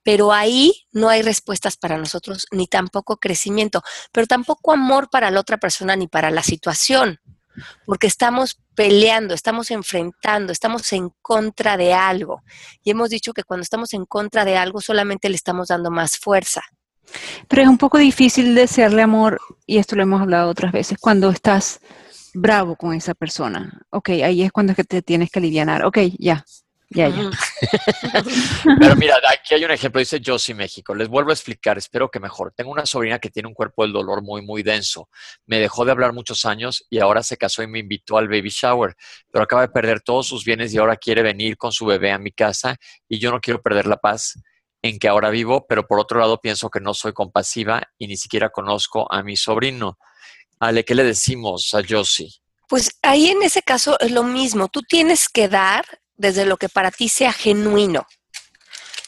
Pero 0.03 0.31
ahí 0.31 0.85
no 0.91 1.09
hay 1.09 1.23
respuestas 1.23 1.77
para 1.77 1.97
nosotros, 1.97 2.45
ni 2.51 2.67
tampoco 2.67 3.17
crecimiento, 3.17 3.81
pero 4.11 4.27
tampoco 4.27 4.73
amor 4.73 5.09
para 5.09 5.31
la 5.31 5.39
otra 5.39 5.57
persona 5.57 5.95
ni 5.95 6.07
para 6.07 6.29
la 6.29 6.43
situación. 6.43 7.19
Porque 7.85 8.07
estamos 8.07 8.59
peleando, 8.75 9.33
estamos 9.33 9.71
enfrentando, 9.71 10.51
estamos 10.51 10.91
en 10.93 11.11
contra 11.21 11.77
de 11.77 11.93
algo. 11.93 12.41
Y 12.83 12.91
hemos 12.91 13.09
dicho 13.09 13.33
que 13.33 13.43
cuando 13.43 13.63
estamos 13.63 13.93
en 13.93 14.05
contra 14.05 14.45
de 14.45 14.57
algo 14.57 14.81
solamente 14.81 15.29
le 15.29 15.35
estamos 15.35 15.67
dando 15.67 15.91
más 15.91 16.17
fuerza. 16.17 16.61
Pero 17.47 17.61
es 17.61 17.67
un 17.67 17.77
poco 17.77 17.97
difícil 17.97 18.55
desearle 18.55 19.01
amor, 19.01 19.39
y 19.65 19.77
esto 19.77 19.95
lo 19.95 20.03
hemos 20.03 20.21
hablado 20.21 20.49
otras 20.49 20.71
veces, 20.71 20.97
cuando 20.99 21.29
estás 21.29 21.79
bravo 22.33 22.75
con 22.75 22.93
esa 22.93 23.13
persona. 23.13 23.81
Ok, 23.89 24.09
ahí 24.09 24.41
es 24.41 24.51
cuando 24.51 24.71
es 24.71 24.77
que 24.77 24.83
te 24.83 25.01
tienes 25.01 25.29
que 25.29 25.39
aliviar. 25.39 25.85
Ok, 25.85 25.99
ya, 26.17 26.43
ya, 26.93 27.09
ya. 27.09 27.29
Pero 28.79 28.95
mira, 28.95 29.17
aquí 29.31 29.55
hay 29.55 29.65
un 29.65 29.71
ejemplo, 29.71 29.99
dice 29.99 30.21
Josie 30.23 30.55
México. 30.55 30.93
Les 30.93 31.07
vuelvo 31.07 31.31
a 31.31 31.33
explicar, 31.33 31.77
espero 31.77 32.09
que 32.09 32.19
mejor. 32.19 32.53
Tengo 32.55 32.71
una 32.71 32.85
sobrina 32.85 33.19
que 33.19 33.29
tiene 33.29 33.47
un 33.47 33.53
cuerpo 33.53 33.83
del 33.83 33.93
dolor 33.93 34.21
muy, 34.21 34.41
muy 34.41 34.63
denso. 34.63 35.09
Me 35.45 35.59
dejó 35.59 35.85
de 35.85 35.91
hablar 35.91 36.13
muchos 36.13 36.45
años 36.45 36.85
y 36.89 36.99
ahora 36.99 37.23
se 37.23 37.37
casó 37.37 37.63
y 37.63 37.67
me 37.67 37.79
invitó 37.79 38.17
al 38.17 38.27
baby 38.27 38.49
shower, 38.49 38.95
pero 39.31 39.43
acaba 39.43 39.63
de 39.63 39.69
perder 39.69 40.01
todos 40.01 40.27
sus 40.27 40.45
bienes 40.45 40.73
y 40.73 40.77
ahora 40.77 40.95
quiere 40.97 41.21
venir 41.21 41.57
con 41.57 41.71
su 41.71 41.85
bebé 41.85 42.11
a 42.11 42.19
mi 42.19 42.31
casa 42.31 42.77
y 43.07 43.19
yo 43.19 43.31
no 43.31 43.39
quiero 43.39 43.61
perder 43.61 43.87
la 43.87 43.97
paz 43.97 44.39
en 44.81 44.99
que 44.99 45.07
ahora 45.07 45.29
vivo, 45.29 45.65
pero 45.67 45.87
por 45.87 45.99
otro 45.99 46.19
lado 46.19 46.39
pienso 46.39 46.69
que 46.69 46.81
no 46.81 46.93
soy 46.93 47.13
compasiva 47.13 47.81
y 47.97 48.07
ni 48.07 48.17
siquiera 48.17 48.49
conozco 48.49 49.11
a 49.11 49.23
mi 49.23 49.37
sobrino. 49.37 49.97
Ale, 50.59 50.83
¿qué 50.83 50.93
le 50.93 51.03
decimos 51.03 51.73
a 51.73 51.81
Josie? 51.87 52.29
Pues 52.67 52.97
ahí 53.01 53.27
en 53.27 53.43
ese 53.43 53.61
caso 53.61 53.99
es 53.99 54.11
lo 54.11 54.23
mismo. 54.23 54.67
Tú 54.67 54.81
tienes 54.81 55.29
que 55.29 55.47
dar 55.47 55.85
desde 56.15 56.45
lo 56.45 56.57
que 56.57 56.69
para 56.69 56.91
ti 56.91 57.09
sea 57.09 57.33
genuino. 57.33 58.05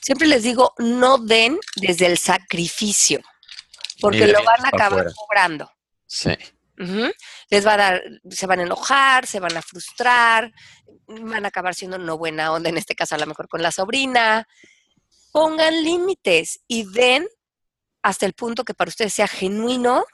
Siempre 0.02 0.28
les 0.28 0.44
digo, 0.44 0.74
no 0.78 1.18
den 1.18 1.58
desde 1.76 2.06
el 2.06 2.18
sacrificio, 2.18 3.22
porque 4.00 4.28
lo 4.28 4.44
van 4.44 4.66
a 4.66 4.70
acabar 4.70 5.08
cobrando. 5.14 5.72
Sí. 6.06 6.38
Les 7.50 7.66
va 7.66 7.74
a 7.74 7.78
dar, 7.78 8.04
se 8.30 8.46
van 8.46 8.60
a 8.60 8.64
enojar, 8.64 9.26
se 9.26 9.40
van 9.40 9.56
a 9.58 9.62
frustrar, 9.62 10.52
van 11.08 11.46
a 11.46 11.48
acabar 11.48 11.74
siendo 11.74 11.98
no 11.98 12.18
buena 12.18 12.52
onda, 12.52 12.70
en 12.70 12.78
este 12.78 12.96
caso 12.96 13.16
a 13.16 13.18
lo 13.18 13.26
mejor 13.26 13.48
con 13.48 13.62
la 13.62 13.72
sobrina. 13.72 14.48
Pongan 15.32 15.84
límites 15.84 16.60
y 16.68 16.84
den 16.92 17.28
hasta 18.04 18.26
el 18.26 18.34
punto 18.34 18.64
que 18.64 18.74
para 18.74 18.90
ustedes 18.90 19.14
sea 19.14 19.28
genuino 19.28 20.06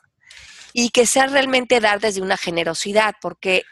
y 0.72 0.92
que 0.92 1.06
sea 1.06 1.28
realmente 1.28 1.80
dar 1.80 2.00
desde 2.00 2.22
una 2.22 2.38
generosidad, 2.38 3.16
porque 3.22 3.64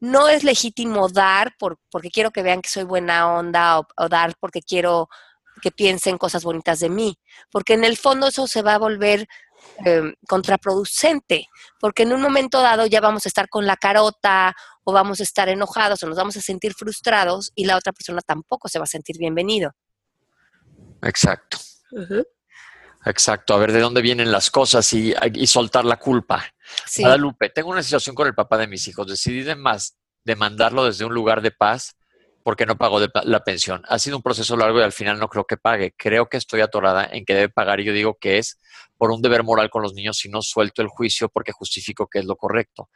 no 0.00 0.28
es 0.28 0.44
legítimo 0.44 1.08
dar 1.08 1.54
por, 1.58 1.78
porque 1.90 2.10
quiero 2.10 2.30
que 2.30 2.42
vean 2.42 2.62
que 2.62 2.70
soy 2.70 2.84
buena 2.84 3.32
onda 3.32 3.78
o, 3.78 4.08
dar 4.08 4.34
porque 4.40 4.62
quiero 4.62 5.08
que 5.62 5.70
piensen 5.70 6.16
cosas 6.16 6.42
bonitas 6.42 6.80
de 6.80 6.88
mí, 6.88 7.18
porque 7.50 7.74
en 7.74 7.84
el 7.84 7.98
fondo 7.98 8.28
eso 8.28 8.46
se 8.46 8.62
va 8.62 8.74
a 8.74 8.78
volver 8.78 9.28
em, 9.84 10.14
contraproducente, 10.26 11.48
porque 11.78 12.04
en 12.04 12.14
un 12.14 12.22
momento 12.22 12.62
dado 12.62 12.86
ya 12.86 13.02
vamos 13.02 13.26
a 13.26 13.28
estar 13.28 13.48
con 13.48 13.66
la 13.66 13.76
carota 13.76 14.56
o 14.84 14.92
vamos 14.92 15.20
a 15.20 15.22
estar 15.22 15.50
enojados 15.50 16.02
o 16.02 16.06
nos 16.06 16.16
vamos 16.16 16.36
a 16.38 16.40
sentir 16.40 16.72
frustrados 16.72 17.52
y 17.54 17.66
la 17.66 17.76
otra 17.76 17.92
persona 17.92 18.22
tampoco 18.22 18.68
se 18.68 18.78
va 18.78 18.84
a 18.84 18.88
sentir 18.88 19.18
bienvenido. 19.18 19.72
Exacto. 21.02 21.58
Exacto, 23.04 23.54
a 23.54 23.58
ver 23.58 23.72
de 23.72 23.80
dónde 23.80 24.02
vienen 24.02 24.30
las 24.30 24.50
cosas 24.50 24.92
y, 24.92 25.14
soltar 25.46 25.84
la 25.84 25.96
culpa. 25.96 26.44
Sí. 26.86 27.02
Guadalupe, 27.02 27.48
tengo 27.48 27.70
una 27.70 27.82
situación 27.82 28.14
con 28.14 28.26
el 28.26 28.34
papá 28.34 28.58
de 28.58 28.66
mis 28.66 28.86
hijos. 28.88 29.06
Decidí 29.06 29.42
de 29.42 29.56
más 29.56 29.96
demandarlo 30.24 30.84
desde 30.84 31.04
un 31.04 31.14
lugar 31.14 31.40
de 31.40 31.50
paz 31.50 31.96
porque 32.42 32.66
no 32.66 32.76
pagó 32.76 33.00
la 33.00 33.44
pensión. 33.44 33.82
Ha 33.88 33.98
sido 33.98 34.16
un 34.16 34.22
proceso 34.22 34.56
largo 34.56 34.80
y 34.80 34.82
al 34.82 34.92
final 34.92 35.18
no 35.18 35.28
creo 35.28 35.44
que 35.44 35.56
pague. 35.56 35.94
Creo 35.96 36.28
que 36.28 36.36
estoy 36.36 36.60
atorada 36.60 37.08
en 37.10 37.24
que 37.24 37.34
debe 37.34 37.48
pagar 37.48 37.80
y 37.80 37.84
yo 37.84 37.92
digo 37.92 38.18
que 38.20 38.38
es 38.38 38.58
por 38.98 39.10
un 39.10 39.22
deber 39.22 39.44
moral 39.44 39.70
con 39.70 39.82
los 39.82 39.94
niños 39.94 40.18
si 40.18 40.28
no 40.28 40.42
suelto 40.42 40.82
el 40.82 40.88
juicio 40.88 41.28
porque 41.28 41.52
justifico 41.52 42.06
que 42.06 42.18
es 42.18 42.24
lo 42.26 42.36
correcto. 42.36 42.90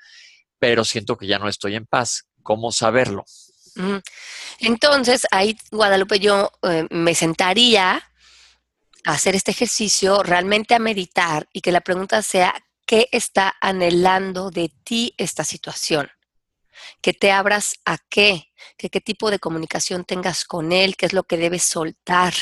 Pero 0.58 0.84
siento 0.84 1.16
que 1.16 1.26
ya 1.26 1.38
no 1.38 1.48
estoy 1.48 1.76
en 1.76 1.86
paz. 1.86 2.26
¿Cómo 2.42 2.72
saberlo? 2.72 3.24
Entonces, 4.60 5.26
ahí, 5.30 5.56
Guadalupe, 5.70 6.20
yo 6.20 6.50
eh, 6.62 6.86
me 6.90 7.14
sentaría 7.14 8.02
hacer 9.04 9.34
este 9.34 9.50
ejercicio, 9.50 10.22
realmente 10.22 10.74
a 10.74 10.78
meditar 10.78 11.48
y 11.52 11.60
que 11.60 11.72
la 11.72 11.82
pregunta 11.82 12.22
sea, 12.22 12.54
¿qué 12.86 13.08
está 13.12 13.54
anhelando 13.60 14.50
de 14.50 14.72
ti 14.82 15.14
esta 15.18 15.44
situación? 15.44 16.08
Que 17.00 17.12
te 17.12 17.30
abras 17.30 17.74
a 17.84 17.98
qué, 18.08 18.52
que 18.76 18.90
qué 18.90 19.00
tipo 19.00 19.30
de 19.30 19.38
comunicación 19.38 20.04
tengas 20.04 20.44
con 20.44 20.72
él, 20.72 20.96
qué 20.96 21.06
es 21.06 21.12
lo 21.12 21.24
que 21.24 21.36
debes 21.36 21.62
soltar. 21.62 22.34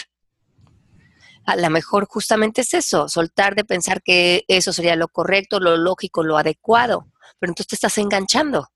A 1.45 1.57
lo 1.57 1.71
mejor 1.71 2.07
justamente 2.07 2.61
es 2.61 2.73
eso, 2.75 3.09
soltar 3.09 3.57
de 3.57 3.65
pensar 3.65 4.01
que 4.03 4.45
eso 4.47 4.73
sería 4.73 4.95
lo 4.95 5.09
correcto, 5.09 5.59
lo 5.59 5.77
lógico, 5.77 6.23
lo 6.23 6.39
adecuado, 6.39 7.09
pero 7.41 7.51
entonces 7.51 7.67
te 7.67 7.75
estás 7.75 7.99
enganchando. 7.99 8.69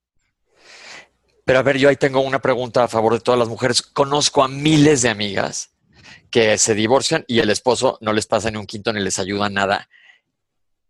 Pero 1.45 1.61
a 1.61 1.62
ver, 1.62 1.78
yo 1.78 1.89
ahí 1.89 1.97
tengo 1.97 2.20
una 2.20 2.41
pregunta 2.41 2.82
a 2.82 2.89
favor 2.89 3.12
de 3.12 3.20
todas 3.20 3.39
las 3.39 3.49
mujeres. 3.49 3.80
Conozco 3.80 4.43
a 4.43 4.49
miles 4.49 5.03
de 5.03 5.11
amigas 5.11 5.76
que 6.31 6.59
se 6.59 6.74
divorcian 6.74 7.24
y 7.27 7.41
el 7.41 7.51
esposo 7.51 7.99
no 8.01 8.12
les 8.12 8.27
pasa 8.27 8.51
ni 8.51 8.57
un 8.57 8.66
quinto 8.66 8.93
ni 8.93 9.01
les 9.01 9.18
ayuda 9.18 9.49
nada. 9.49 9.89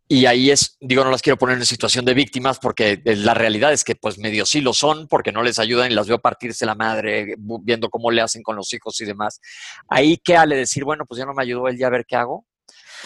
Y 0.09 0.27
ahí 0.27 0.51
es, 0.51 0.77
digo, 0.81 1.03
no 1.03 1.11
las 1.11 1.21
quiero 1.21 1.37
poner 1.37 1.59
en 1.59 1.67
situación 1.67 2.05
de 2.05 2.15
víctimas 2.15 2.61
porque 2.61 3.01
la 3.05 3.35
realidad 3.35 3.73
es 3.73 3.83
que 3.83 3.97
pues 3.97 4.19
medio 4.19 4.47
sí 4.47 4.61
lo 4.61 4.73
son 4.73 5.09
porque 5.09 5.33
no 5.33 5.43
les 5.43 5.59
ayudan 5.59 5.91
y 5.91 5.95
las 5.95 6.07
veo 6.07 6.21
partirse 6.21 6.65
la 6.65 6.77
madre 6.77 7.35
viendo 7.37 7.91
cómo 7.91 8.13
le 8.13 8.23
hacen 8.23 8.45
con 8.45 8.55
los 8.55 8.73
hijos 8.73 9.01
y 9.01 9.05
demás. 9.05 9.41
Ahí 9.89 10.17
qué 10.19 10.39
le 10.47 10.57
decir, 10.57 10.85
bueno, 10.85 11.07
pues 11.07 11.19
ya 11.19 11.27
no 11.27 11.35
me 11.35 11.43
ayudó 11.43 11.67
él 11.67 11.77
ya 11.77 11.89
a 11.89 11.91
ver 11.91 12.07
qué 12.07 12.15
hago. 12.15 12.47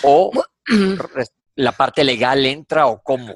O 0.02 0.30
la 1.54 1.72
parte 1.72 2.04
legal 2.04 2.44
entra 2.44 2.86
o 2.86 3.00
cómo. 3.02 3.34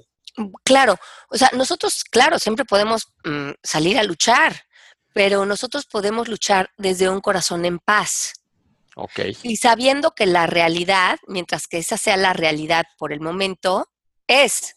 Claro, 0.62 0.96
o 1.28 1.36
sea, 1.38 1.48
nosotros, 1.54 2.04
claro, 2.04 2.38
siempre 2.38 2.64
podemos 2.64 3.14
mm, 3.24 3.50
salir 3.62 3.98
a 3.98 4.02
luchar, 4.02 4.64
pero 5.14 5.46
nosotros 5.46 5.86
podemos 5.86 6.28
luchar 6.28 6.70
desde 6.76 7.08
un 7.08 7.20
corazón 7.20 7.64
en 7.64 7.78
paz. 7.78 8.34
Y 9.42 9.56
sabiendo 9.56 10.12
que 10.12 10.26
la 10.26 10.46
realidad, 10.46 11.18
mientras 11.26 11.66
que 11.66 11.78
esa 11.78 11.96
sea 11.96 12.16
la 12.16 12.32
realidad 12.32 12.84
por 12.98 13.12
el 13.12 13.20
momento, 13.20 13.90
es. 14.26 14.76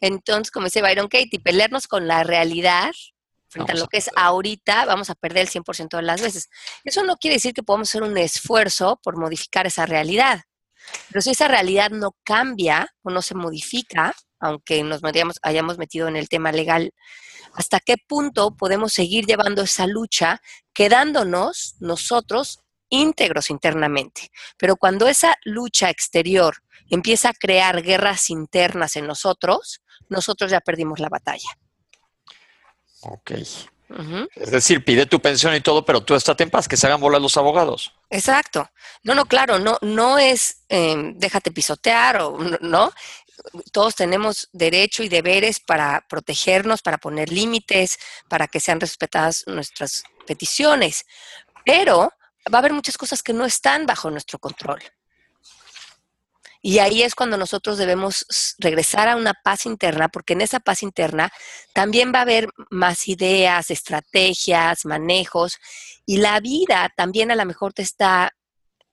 Entonces, 0.00 0.50
como 0.50 0.66
dice 0.66 0.82
Byron 0.82 1.08
Katie, 1.08 1.40
pelearnos 1.40 1.86
con 1.86 2.08
la 2.08 2.24
realidad 2.24 2.92
frente 3.48 3.72
a 3.72 3.76
lo 3.76 3.86
que 3.86 3.98
es 3.98 4.10
ahorita, 4.16 4.86
vamos 4.86 5.10
a 5.10 5.14
perder 5.14 5.42
el 5.42 5.50
100% 5.50 5.96
de 5.96 6.02
las 6.02 6.22
veces. 6.22 6.48
Eso 6.84 7.04
no 7.04 7.16
quiere 7.16 7.36
decir 7.36 7.52
que 7.52 7.62
podamos 7.62 7.90
hacer 7.90 8.02
un 8.02 8.16
esfuerzo 8.16 8.98
por 9.02 9.18
modificar 9.18 9.66
esa 9.66 9.86
realidad. 9.86 10.40
Pero 11.08 11.20
si 11.20 11.30
esa 11.30 11.48
realidad 11.48 11.90
no 11.90 12.16
cambia 12.24 12.92
o 13.02 13.10
no 13.10 13.22
se 13.22 13.34
modifica, 13.34 14.14
aunque 14.40 14.82
nos 14.82 15.02
hayamos 15.42 15.78
metido 15.78 16.08
en 16.08 16.16
el 16.16 16.28
tema 16.28 16.50
legal, 16.50 16.92
¿hasta 17.54 17.78
qué 17.78 17.96
punto 17.96 18.56
podemos 18.56 18.92
seguir 18.92 19.26
llevando 19.26 19.62
esa 19.62 19.86
lucha 19.86 20.40
quedándonos 20.72 21.76
nosotros 21.78 22.61
íntegros 22.92 23.50
internamente. 23.50 24.30
Pero 24.56 24.76
cuando 24.76 25.08
esa 25.08 25.36
lucha 25.44 25.90
exterior 25.90 26.56
empieza 26.88 27.30
a 27.30 27.34
crear 27.34 27.82
guerras 27.82 28.30
internas 28.30 28.96
en 28.96 29.06
nosotros, 29.06 29.82
nosotros 30.08 30.50
ya 30.50 30.60
perdimos 30.60 31.00
la 31.00 31.08
batalla. 31.08 31.48
Ok. 33.00 33.32
Es 34.36 34.50
decir, 34.50 34.84
pide 34.84 35.06
tu 35.06 35.20
pensión 35.20 35.54
y 35.54 35.60
todo, 35.60 35.84
pero 35.84 36.02
tú 36.02 36.14
estate 36.14 36.44
en 36.44 36.50
paz, 36.50 36.66
que 36.66 36.76
se 36.76 36.86
hagan 36.86 37.00
bolas 37.00 37.20
los 37.20 37.36
abogados. 37.36 37.92
Exacto. 38.08 38.70
No, 39.02 39.14
no, 39.14 39.26
claro, 39.26 39.58
no, 39.58 39.78
no 39.82 40.18
es 40.18 40.64
em, 40.68 41.18
déjate 41.18 41.50
pisotear 41.50 42.22
o 42.22 42.38
no. 42.60 42.90
Todos 43.70 43.94
tenemos 43.94 44.48
derecho 44.52 45.02
y 45.02 45.08
deberes 45.08 45.60
para 45.60 46.06
protegernos, 46.08 46.80
para 46.80 46.98
poner 46.98 47.30
límites, 47.30 47.98
para 48.28 48.46
que 48.46 48.60
sean 48.60 48.80
respetadas 48.80 49.44
nuestras 49.46 50.04
peticiones. 50.26 51.04
Pero 51.64 52.12
va 52.52 52.58
a 52.58 52.60
haber 52.60 52.72
muchas 52.72 52.98
cosas 52.98 53.22
que 53.22 53.32
no 53.32 53.44
están 53.44 53.86
bajo 53.86 54.10
nuestro 54.10 54.38
control. 54.38 54.82
Y 56.64 56.78
ahí 56.78 57.02
es 57.02 57.16
cuando 57.16 57.36
nosotros 57.36 57.76
debemos 57.76 58.24
regresar 58.58 59.08
a 59.08 59.16
una 59.16 59.34
paz 59.34 59.66
interna, 59.66 60.08
porque 60.08 60.34
en 60.34 60.42
esa 60.42 60.60
paz 60.60 60.84
interna 60.84 61.32
también 61.72 62.12
va 62.14 62.20
a 62.20 62.22
haber 62.22 62.48
más 62.70 63.08
ideas, 63.08 63.70
estrategias, 63.70 64.84
manejos, 64.84 65.58
y 66.06 66.18
la 66.18 66.38
vida 66.38 66.92
también 66.96 67.32
a 67.32 67.36
lo 67.36 67.44
mejor 67.44 67.72
te 67.72 67.82
está 67.82 68.32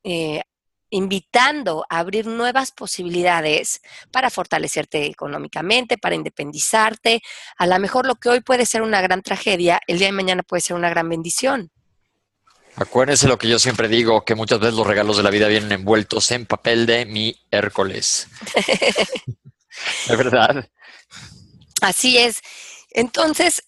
eh, 0.03 0.41
invitando 0.89 1.85
a 1.89 1.99
abrir 1.99 2.25
nuevas 2.25 2.71
posibilidades 2.71 3.81
para 4.11 4.31
fortalecerte 4.31 5.05
económicamente, 5.05 5.99
para 5.99 6.15
independizarte. 6.15 7.21
A 7.57 7.67
lo 7.67 7.77
mejor 7.77 8.07
lo 8.07 8.15
que 8.15 8.29
hoy 8.29 8.41
puede 8.41 8.65
ser 8.65 8.81
una 8.81 8.99
gran 9.01 9.21
tragedia, 9.21 9.79
el 9.85 9.99
día 9.99 10.07
de 10.07 10.13
mañana 10.13 10.41
puede 10.41 10.61
ser 10.61 10.75
una 10.75 10.89
gran 10.89 11.07
bendición. 11.07 11.71
Acuérdense 12.79 13.27
lo 13.27 13.37
que 13.37 13.49
yo 13.49 13.59
siempre 13.59 13.89
digo, 13.89 14.23
que 14.23 14.35
muchas 14.35 14.59
veces 14.59 14.75
los 14.75 14.87
regalos 14.87 15.17
de 15.17 15.23
la 15.23 15.29
vida 15.29 15.49
vienen 15.49 15.73
envueltos 15.73 16.31
en 16.31 16.45
papel 16.45 16.85
de 16.85 17.05
mi 17.05 17.35
Hércules. 17.51 18.29
¿Es 20.07 20.17
verdad? 20.17 20.69
Así 21.81 22.17
es. 22.17 22.39
Entonces, 22.91 23.63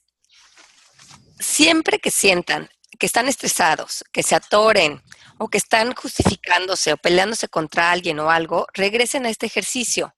siempre 1.40 2.00
que 2.00 2.10
sientan 2.10 2.70
que 2.98 3.06
están 3.06 3.28
estresados, 3.28 4.06
que 4.14 4.24
se 4.24 4.36
atoren 4.36 5.02
o 5.40 5.50
que 5.50 5.58
están 5.58 5.94
justificándose 5.94 6.94
o 6.94 6.98
peleándose 6.98 7.50
contra 7.50 7.92
alguien 7.92 8.20
o 8.20 8.32
algo, 8.32 8.68
regresen 8.74 9.26
a 9.26 9.30
este 9.30 9.48
ejercicio. 9.48 10.16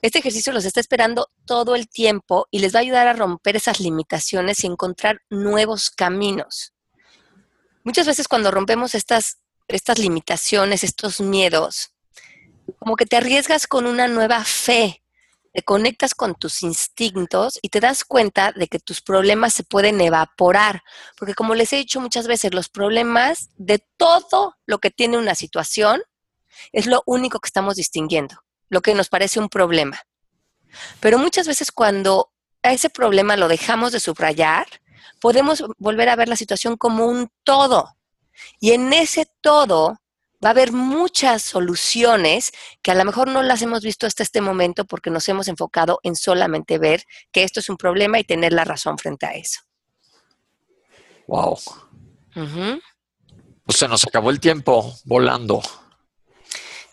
Este 0.00 0.20
ejercicio 0.20 0.52
los 0.52 0.64
está 0.64 0.80
esperando 0.80 1.28
todo 1.44 1.74
el 1.74 1.88
tiempo 1.88 2.46
y 2.50 2.60
les 2.60 2.74
va 2.74 2.78
a 2.78 2.82
ayudar 2.82 3.06
a 3.06 3.12
romper 3.12 3.56
esas 3.56 3.80
limitaciones 3.80 4.64
y 4.64 4.66
encontrar 4.66 5.20
nuevos 5.28 5.90
caminos. 5.90 6.73
Muchas 7.84 8.06
veces 8.06 8.28
cuando 8.28 8.50
rompemos 8.50 8.94
estas, 8.94 9.38
estas 9.68 9.98
limitaciones, 9.98 10.82
estos 10.82 11.20
miedos, 11.20 11.92
como 12.78 12.96
que 12.96 13.04
te 13.04 13.16
arriesgas 13.16 13.66
con 13.66 13.84
una 13.84 14.08
nueva 14.08 14.42
fe, 14.42 15.02
te 15.52 15.62
conectas 15.62 16.14
con 16.14 16.34
tus 16.34 16.62
instintos 16.62 17.58
y 17.60 17.68
te 17.68 17.80
das 17.80 18.04
cuenta 18.04 18.52
de 18.52 18.68
que 18.68 18.78
tus 18.78 19.02
problemas 19.02 19.52
se 19.52 19.64
pueden 19.64 20.00
evaporar, 20.00 20.82
porque 21.16 21.34
como 21.34 21.54
les 21.54 21.74
he 21.74 21.76
dicho 21.76 22.00
muchas 22.00 22.26
veces, 22.26 22.54
los 22.54 22.70
problemas 22.70 23.50
de 23.56 23.78
todo 23.98 24.56
lo 24.64 24.78
que 24.78 24.90
tiene 24.90 25.18
una 25.18 25.34
situación 25.34 26.02
es 26.72 26.86
lo 26.86 27.02
único 27.04 27.38
que 27.38 27.48
estamos 27.48 27.76
distinguiendo, 27.76 28.42
lo 28.70 28.80
que 28.80 28.94
nos 28.94 29.10
parece 29.10 29.40
un 29.40 29.50
problema. 29.50 30.00
Pero 31.00 31.18
muchas 31.18 31.46
veces 31.46 31.70
cuando 31.70 32.32
a 32.62 32.72
ese 32.72 32.88
problema 32.88 33.36
lo 33.36 33.46
dejamos 33.46 33.92
de 33.92 34.00
subrayar, 34.00 34.66
podemos 35.24 35.64
volver 35.78 36.10
a 36.10 36.16
ver 36.16 36.28
la 36.28 36.36
situación 36.36 36.76
como 36.76 37.06
un 37.06 37.30
todo. 37.44 37.96
Y 38.60 38.72
en 38.72 38.92
ese 38.92 39.26
todo 39.40 39.98
va 40.44 40.48
a 40.48 40.50
haber 40.50 40.70
muchas 40.70 41.40
soluciones 41.40 42.52
que 42.82 42.90
a 42.90 42.94
lo 42.94 43.06
mejor 43.06 43.28
no 43.28 43.42
las 43.42 43.62
hemos 43.62 43.80
visto 43.80 44.06
hasta 44.06 44.22
este 44.22 44.42
momento 44.42 44.84
porque 44.84 45.08
nos 45.08 45.26
hemos 45.30 45.48
enfocado 45.48 45.98
en 46.02 46.14
solamente 46.14 46.76
ver 46.76 47.04
que 47.32 47.42
esto 47.42 47.60
es 47.60 47.70
un 47.70 47.78
problema 47.78 48.18
y 48.18 48.24
tener 48.24 48.52
la 48.52 48.66
razón 48.66 48.98
frente 48.98 49.24
a 49.24 49.30
eso. 49.30 49.62
Wow. 51.26 51.58
Pues 53.64 53.78
se 53.78 53.88
nos 53.88 54.06
acabó 54.06 54.28
el 54.28 54.40
tiempo 54.40 54.94
volando. 55.06 55.62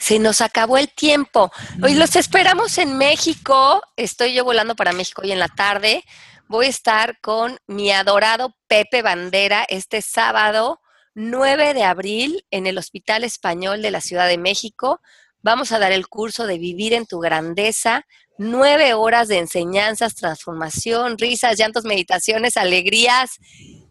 Se 0.01 0.17
nos 0.17 0.41
acabó 0.41 0.79
el 0.79 0.91
tiempo. 0.91 1.51
Hoy 1.83 1.93
los 1.93 2.15
esperamos 2.15 2.79
en 2.79 2.97
México. 2.97 3.83
Estoy 3.95 4.33
yo 4.33 4.43
volando 4.43 4.75
para 4.75 4.93
México 4.93 5.21
hoy 5.21 5.31
en 5.31 5.37
la 5.37 5.47
tarde. 5.47 6.03
Voy 6.47 6.65
a 6.65 6.69
estar 6.69 7.21
con 7.21 7.59
mi 7.67 7.91
adorado 7.91 8.55
Pepe 8.67 9.03
Bandera 9.03 9.63
este 9.69 10.01
sábado 10.01 10.81
9 11.13 11.75
de 11.75 11.83
abril 11.83 12.43
en 12.49 12.65
el 12.65 12.79
Hospital 12.79 13.23
Español 13.23 13.83
de 13.83 13.91
la 13.91 14.01
Ciudad 14.01 14.27
de 14.27 14.39
México. 14.39 15.01
Vamos 15.43 15.71
a 15.71 15.77
dar 15.77 15.91
el 15.91 16.07
curso 16.07 16.47
de 16.47 16.57
Vivir 16.57 16.93
en 16.93 17.05
tu 17.05 17.19
Grandeza, 17.19 18.07
nueve 18.39 18.95
horas 18.95 19.27
de 19.27 19.37
enseñanzas, 19.37 20.15
transformación, 20.15 21.19
risas, 21.19 21.59
llantos, 21.59 21.85
meditaciones, 21.85 22.57
alegrías. 22.57 23.37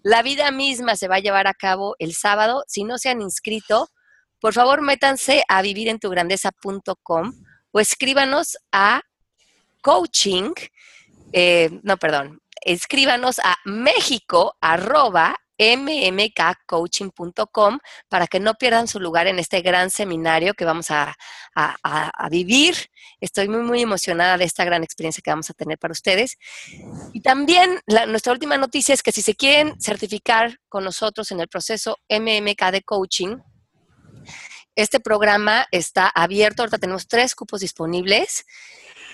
La 0.03 0.23
vida 0.23 0.51
misma 0.51 0.97
se 0.97 1.07
va 1.07 1.17
a 1.17 1.21
llevar 1.21 1.47
a 1.47 1.55
cabo 1.55 1.95
el 2.01 2.17
sábado. 2.17 2.65
Si 2.67 2.83
no 2.83 2.99
se 2.99 3.11
han 3.11 3.23
inscrito, 3.23 3.91
por 4.41 4.55
favor 4.55 4.83
métanse 4.83 5.43
a 5.49 5.63
vivirentugrandeza.com 5.63 7.33
o 7.73 7.81
escríbanos 7.81 8.57
a 8.73 9.03
coaching, 9.83 10.53
eh, 11.33 11.71
no, 11.83 11.97
perdón, 11.97 12.41
escríbanos 12.63 13.39
a 13.39 13.57
México 13.65 14.57
arroba 14.61 15.37
mmkcoaching.com 15.61 17.79
para 18.09 18.27
que 18.27 18.41
no 18.41 18.55
pierdan 18.55 18.89
su 18.89 18.99
lugar 18.99 19.27
en 19.27 19.39
este 19.39 19.61
gran 19.61 19.91
seminario 19.91 20.55
que 20.55 20.65
vamos 20.65 20.91
a, 20.91 21.15
vivir. 22.31 22.75
Estoy 23.21 23.49
muy, 23.49 23.63
muy 23.63 23.83
emocionada 23.83 24.39
de 24.39 24.45
esta 24.45 24.65
gran 24.65 24.83
experiencia 24.83 25.21
que 25.23 25.31
vamos 25.31 25.51
a 25.51 25.55
tener 25.55 25.77
para 25.79 25.93
ustedes. 25.93 26.39
Y 27.13 27.21
también 27.21 27.79
nuestra 28.09 28.33
última 28.33 28.57
noticia 28.57 28.95
es 28.95 29.03
que 29.03 29.13
si 29.13 29.21
se 29.21 29.35
quieren 29.35 29.79
certificar 29.81 30.59
con 30.69 30.85
nosotros 30.85 31.31
en 31.31 31.41
el 31.41 31.49
proceso 31.49 31.99
MMK 32.09 32.71
de 32.73 32.81
coaching, 32.83 33.37
este 34.75 35.01
programa 35.01 35.67
está 35.71 36.09
abierto. 36.09 36.63
Ahorita 36.63 36.79
tenemos 36.79 37.09
tres 37.09 37.35
cupos 37.35 37.61
disponibles. 37.61 38.45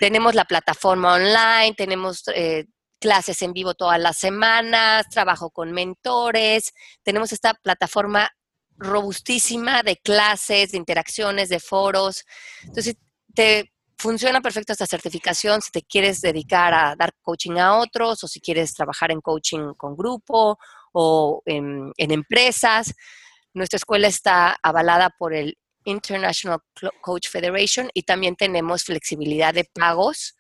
Tenemos 0.01 0.35
la 0.35 0.45
plataforma 0.45 1.15
online, 1.15 1.75
tenemos 1.77 2.23
eh, 2.35 2.67
clases 3.01 3.41
en 3.43 3.53
vivo 3.53 3.75
todas 3.75 4.01
las 4.01 4.19
semanas, 4.19 5.09
trabajo 5.11 5.51
con 5.51 5.73
mentores, 5.73 6.73
tenemos 7.03 7.33
esta 7.33 7.55
plataforma 7.55 8.31
robustísima 8.79 9.83
de 9.83 9.97
clases, 9.97 10.73
de 10.73 10.79
interacciones, 10.79 11.49
de 11.49 11.61
foros. 11.61 12.25
Entonces, 12.65 12.97
te 13.35 13.73
funciona 13.99 14.41
perfecto 14.43 14.73
esta 14.73 14.87
certificación 14.87 15.63
si 15.63 15.71
te 15.71 15.83
quieres 15.83 16.21
dedicar 16.21 16.75
a 16.75 16.95
dar 16.97 17.15
coaching 17.23 17.59
a 17.59 17.79
otros 17.79 18.23
o 18.23 18.29
si 18.29 18.41
quieres 18.41 18.75
trabajar 18.75 19.11
en 19.11 19.21
coaching 19.23 19.73
con 19.77 19.97
grupo 19.97 20.59
o 20.93 21.43
en, 21.47 21.93
en 21.97 22.11
empresas. 22.11 22.93
Nuestra 23.57 23.79
escuela 23.79 24.07
está 24.07 24.55
avalada 24.63 25.09
por 25.09 25.33
el 25.33 25.57
International 25.87 26.61
Coach 27.01 27.29
Federation 27.31 27.89
y 27.95 28.03
también 28.03 28.37
tenemos 28.37 28.85
flexibilidad 28.85 29.55
de 29.55 29.65
pagos 29.65 30.37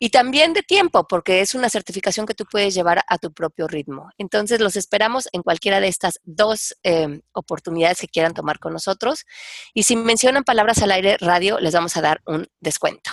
y 0.00 0.10
también 0.10 0.52
de 0.52 0.62
tiempo, 0.64 1.06
porque 1.06 1.40
es 1.40 1.54
una 1.54 1.68
certificación 1.68 2.26
que 2.26 2.34
tú 2.34 2.44
puedes 2.50 2.74
llevar 2.74 3.04
a 3.06 3.18
tu 3.18 3.32
propio 3.32 3.68
ritmo. 3.68 4.10
Entonces, 4.18 4.58
los 4.58 4.74
esperamos 4.74 5.28
en 5.30 5.42
cualquiera 5.42 5.78
de 5.78 5.86
estas 5.86 6.18
dos 6.24 6.74
eh, 6.82 7.20
oportunidades 7.30 8.00
que 8.00 8.08
quieran 8.08 8.34
tomar 8.34 8.58
con 8.58 8.72
nosotros. 8.72 9.24
Y 9.72 9.84
si 9.84 9.94
mencionan 9.94 10.42
palabras 10.42 10.82
al 10.82 10.90
aire 10.90 11.18
radio, 11.20 11.60
les 11.60 11.72
vamos 11.72 11.96
a 11.96 12.00
dar 12.00 12.22
un 12.26 12.48
descuento. 12.58 13.12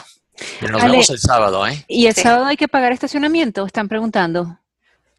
nos 0.61 0.81
vemos 0.81 1.09
el 1.11 1.19
sábado, 1.19 1.67
¿eh? 1.67 1.85
¿Y 1.87 2.07
el 2.07 2.15
sábado 2.15 2.45
hay 2.45 2.57
que 2.57 2.67
pagar 2.67 2.93
estacionamiento? 2.93 3.63
Están 3.63 3.87
preguntando. 3.87 4.57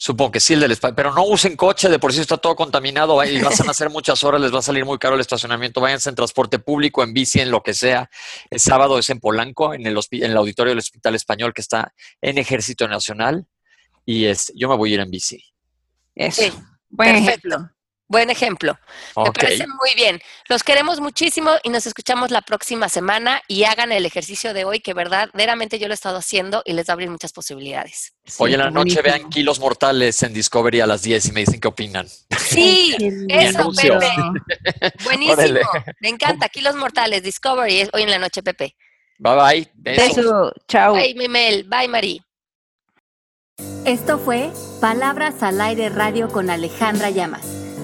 Supongo 0.03 0.30
que 0.30 0.40
sí, 0.40 0.55
el 0.55 0.61
del 0.61 0.78
pero 0.96 1.12
no 1.12 1.24
usen 1.24 1.57
coche, 1.57 1.90
de 1.90 1.98
por 1.98 2.14
sí 2.14 2.22
está 2.22 2.38
todo 2.38 2.57
contaminado 2.57 3.22
y 3.22 3.38
vas 3.42 3.61
a 3.61 3.64
hacer 3.70 3.90
muchas 3.90 4.24
horas, 4.24 4.40
les 4.40 4.51
va 4.51 4.61
a 4.61 4.62
salir 4.62 4.86
muy 4.86 4.96
caro 4.96 5.14
el 5.14 5.20
estacionamiento. 5.20 5.82
Váyanse 5.82 6.09
en 6.09 6.14
transporte 6.14 6.59
público, 6.59 7.03
en 7.03 7.12
bici, 7.12 7.38
en 7.38 7.51
lo 7.51 7.62
que 7.62 7.74
sea. 7.74 8.09
El 8.48 8.61
sábado 8.61 8.98
es 8.98 9.11
en 9.11 9.20
Polanco, 9.20 9.74
en 9.74 9.86
el, 9.86 9.98
en 10.12 10.30
el 10.30 10.36
auditorio 10.38 10.70
del 10.70 10.78
Hospital 10.78 11.16
Español 11.16 11.53
que 11.53 11.61
está 11.61 11.92
en 12.22 12.38
Ejército 12.38 12.88
Nacional. 12.88 13.46
Y 14.07 14.24
es, 14.24 14.51
yo 14.57 14.70
me 14.70 14.76
voy 14.78 14.92
a 14.92 14.94
ir 14.94 15.01
en 15.01 15.11
bici. 15.11 15.44
Eso. 16.14 16.44
perfecto. 16.96 17.70
Buen 18.11 18.28
ejemplo. 18.28 18.76
Me 19.16 19.30
parece 19.30 19.68
muy 19.68 19.94
bien. 19.94 20.20
Los 20.48 20.64
queremos 20.64 20.98
muchísimo 20.98 21.52
y 21.62 21.68
nos 21.68 21.86
escuchamos 21.86 22.32
la 22.32 22.42
próxima 22.42 22.88
semana 22.88 23.40
y 23.46 23.62
hagan 23.62 23.92
el 23.92 24.04
ejercicio 24.04 24.52
de 24.52 24.64
hoy 24.64 24.80
que 24.80 24.94
verdaderamente 24.94 25.78
yo 25.78 25.86
lo 25.86 25.92
he 25.92 25.94
estado 25.94 26.16
haciendo 26.16 26.61
y 26.64 26.72
les 26.72 26.88
va 26.88 26.90
a 26.90 26.94
abrir 26.94 27.08
muchas 27.08 27.32
posibilidades. 27.32 28.12
hoy 28.38 28.54
en 28.54 28.58
la 28.58 28.70
noche 28.72 29.00
vean 29.00 29.30
Kilos 29.30 29.61
Mortales 29.61 30.20
en 30.24 30.34
Discovery 30.34 30.80
a 30.80 30.88
las 30.88 31.02
10 31.02 31.26
y 31.26 31.32
me 31.32 31.40
dicen 31.40 31.61
qué 31.61 31.68
opinan. 31.68 32.08
Sí, 32.36 32.96
eso, 33.28 33.70
Pepe. 33.80 34.92
Buenísimo. 35.04 35.61
Me 36.00 36.08
encanta. 36.08 36.48
Kilos 36.48 36.74
Mortales, 36.74 37.22
Discovery, 37.22 37.90
hoy 37.92 38.02
en 38.02 38.11
la 38.11 38.18
noche, 38.18 38.42
Pepe. 38.42 38.74
Bye 39.18 39.36
bye. 39.36 39.70
Beso. 39.74 40.52
Chao. 40.66 40.94
Bye, 40.94 41.14
Mimel. 41.14 41.62
Bye, 41.62 41.86
Mari. 41.86 42.20
Esto 43.84 44.18
fue 44.18 44.50
Palabras 44.80 45.44
al 45.44 45.61
Aire 45.61 45.90
Radio 45.90 46.28
con 46.28 46.50
Alejandra 46.50 47.11
Llamas. 47.11 47.59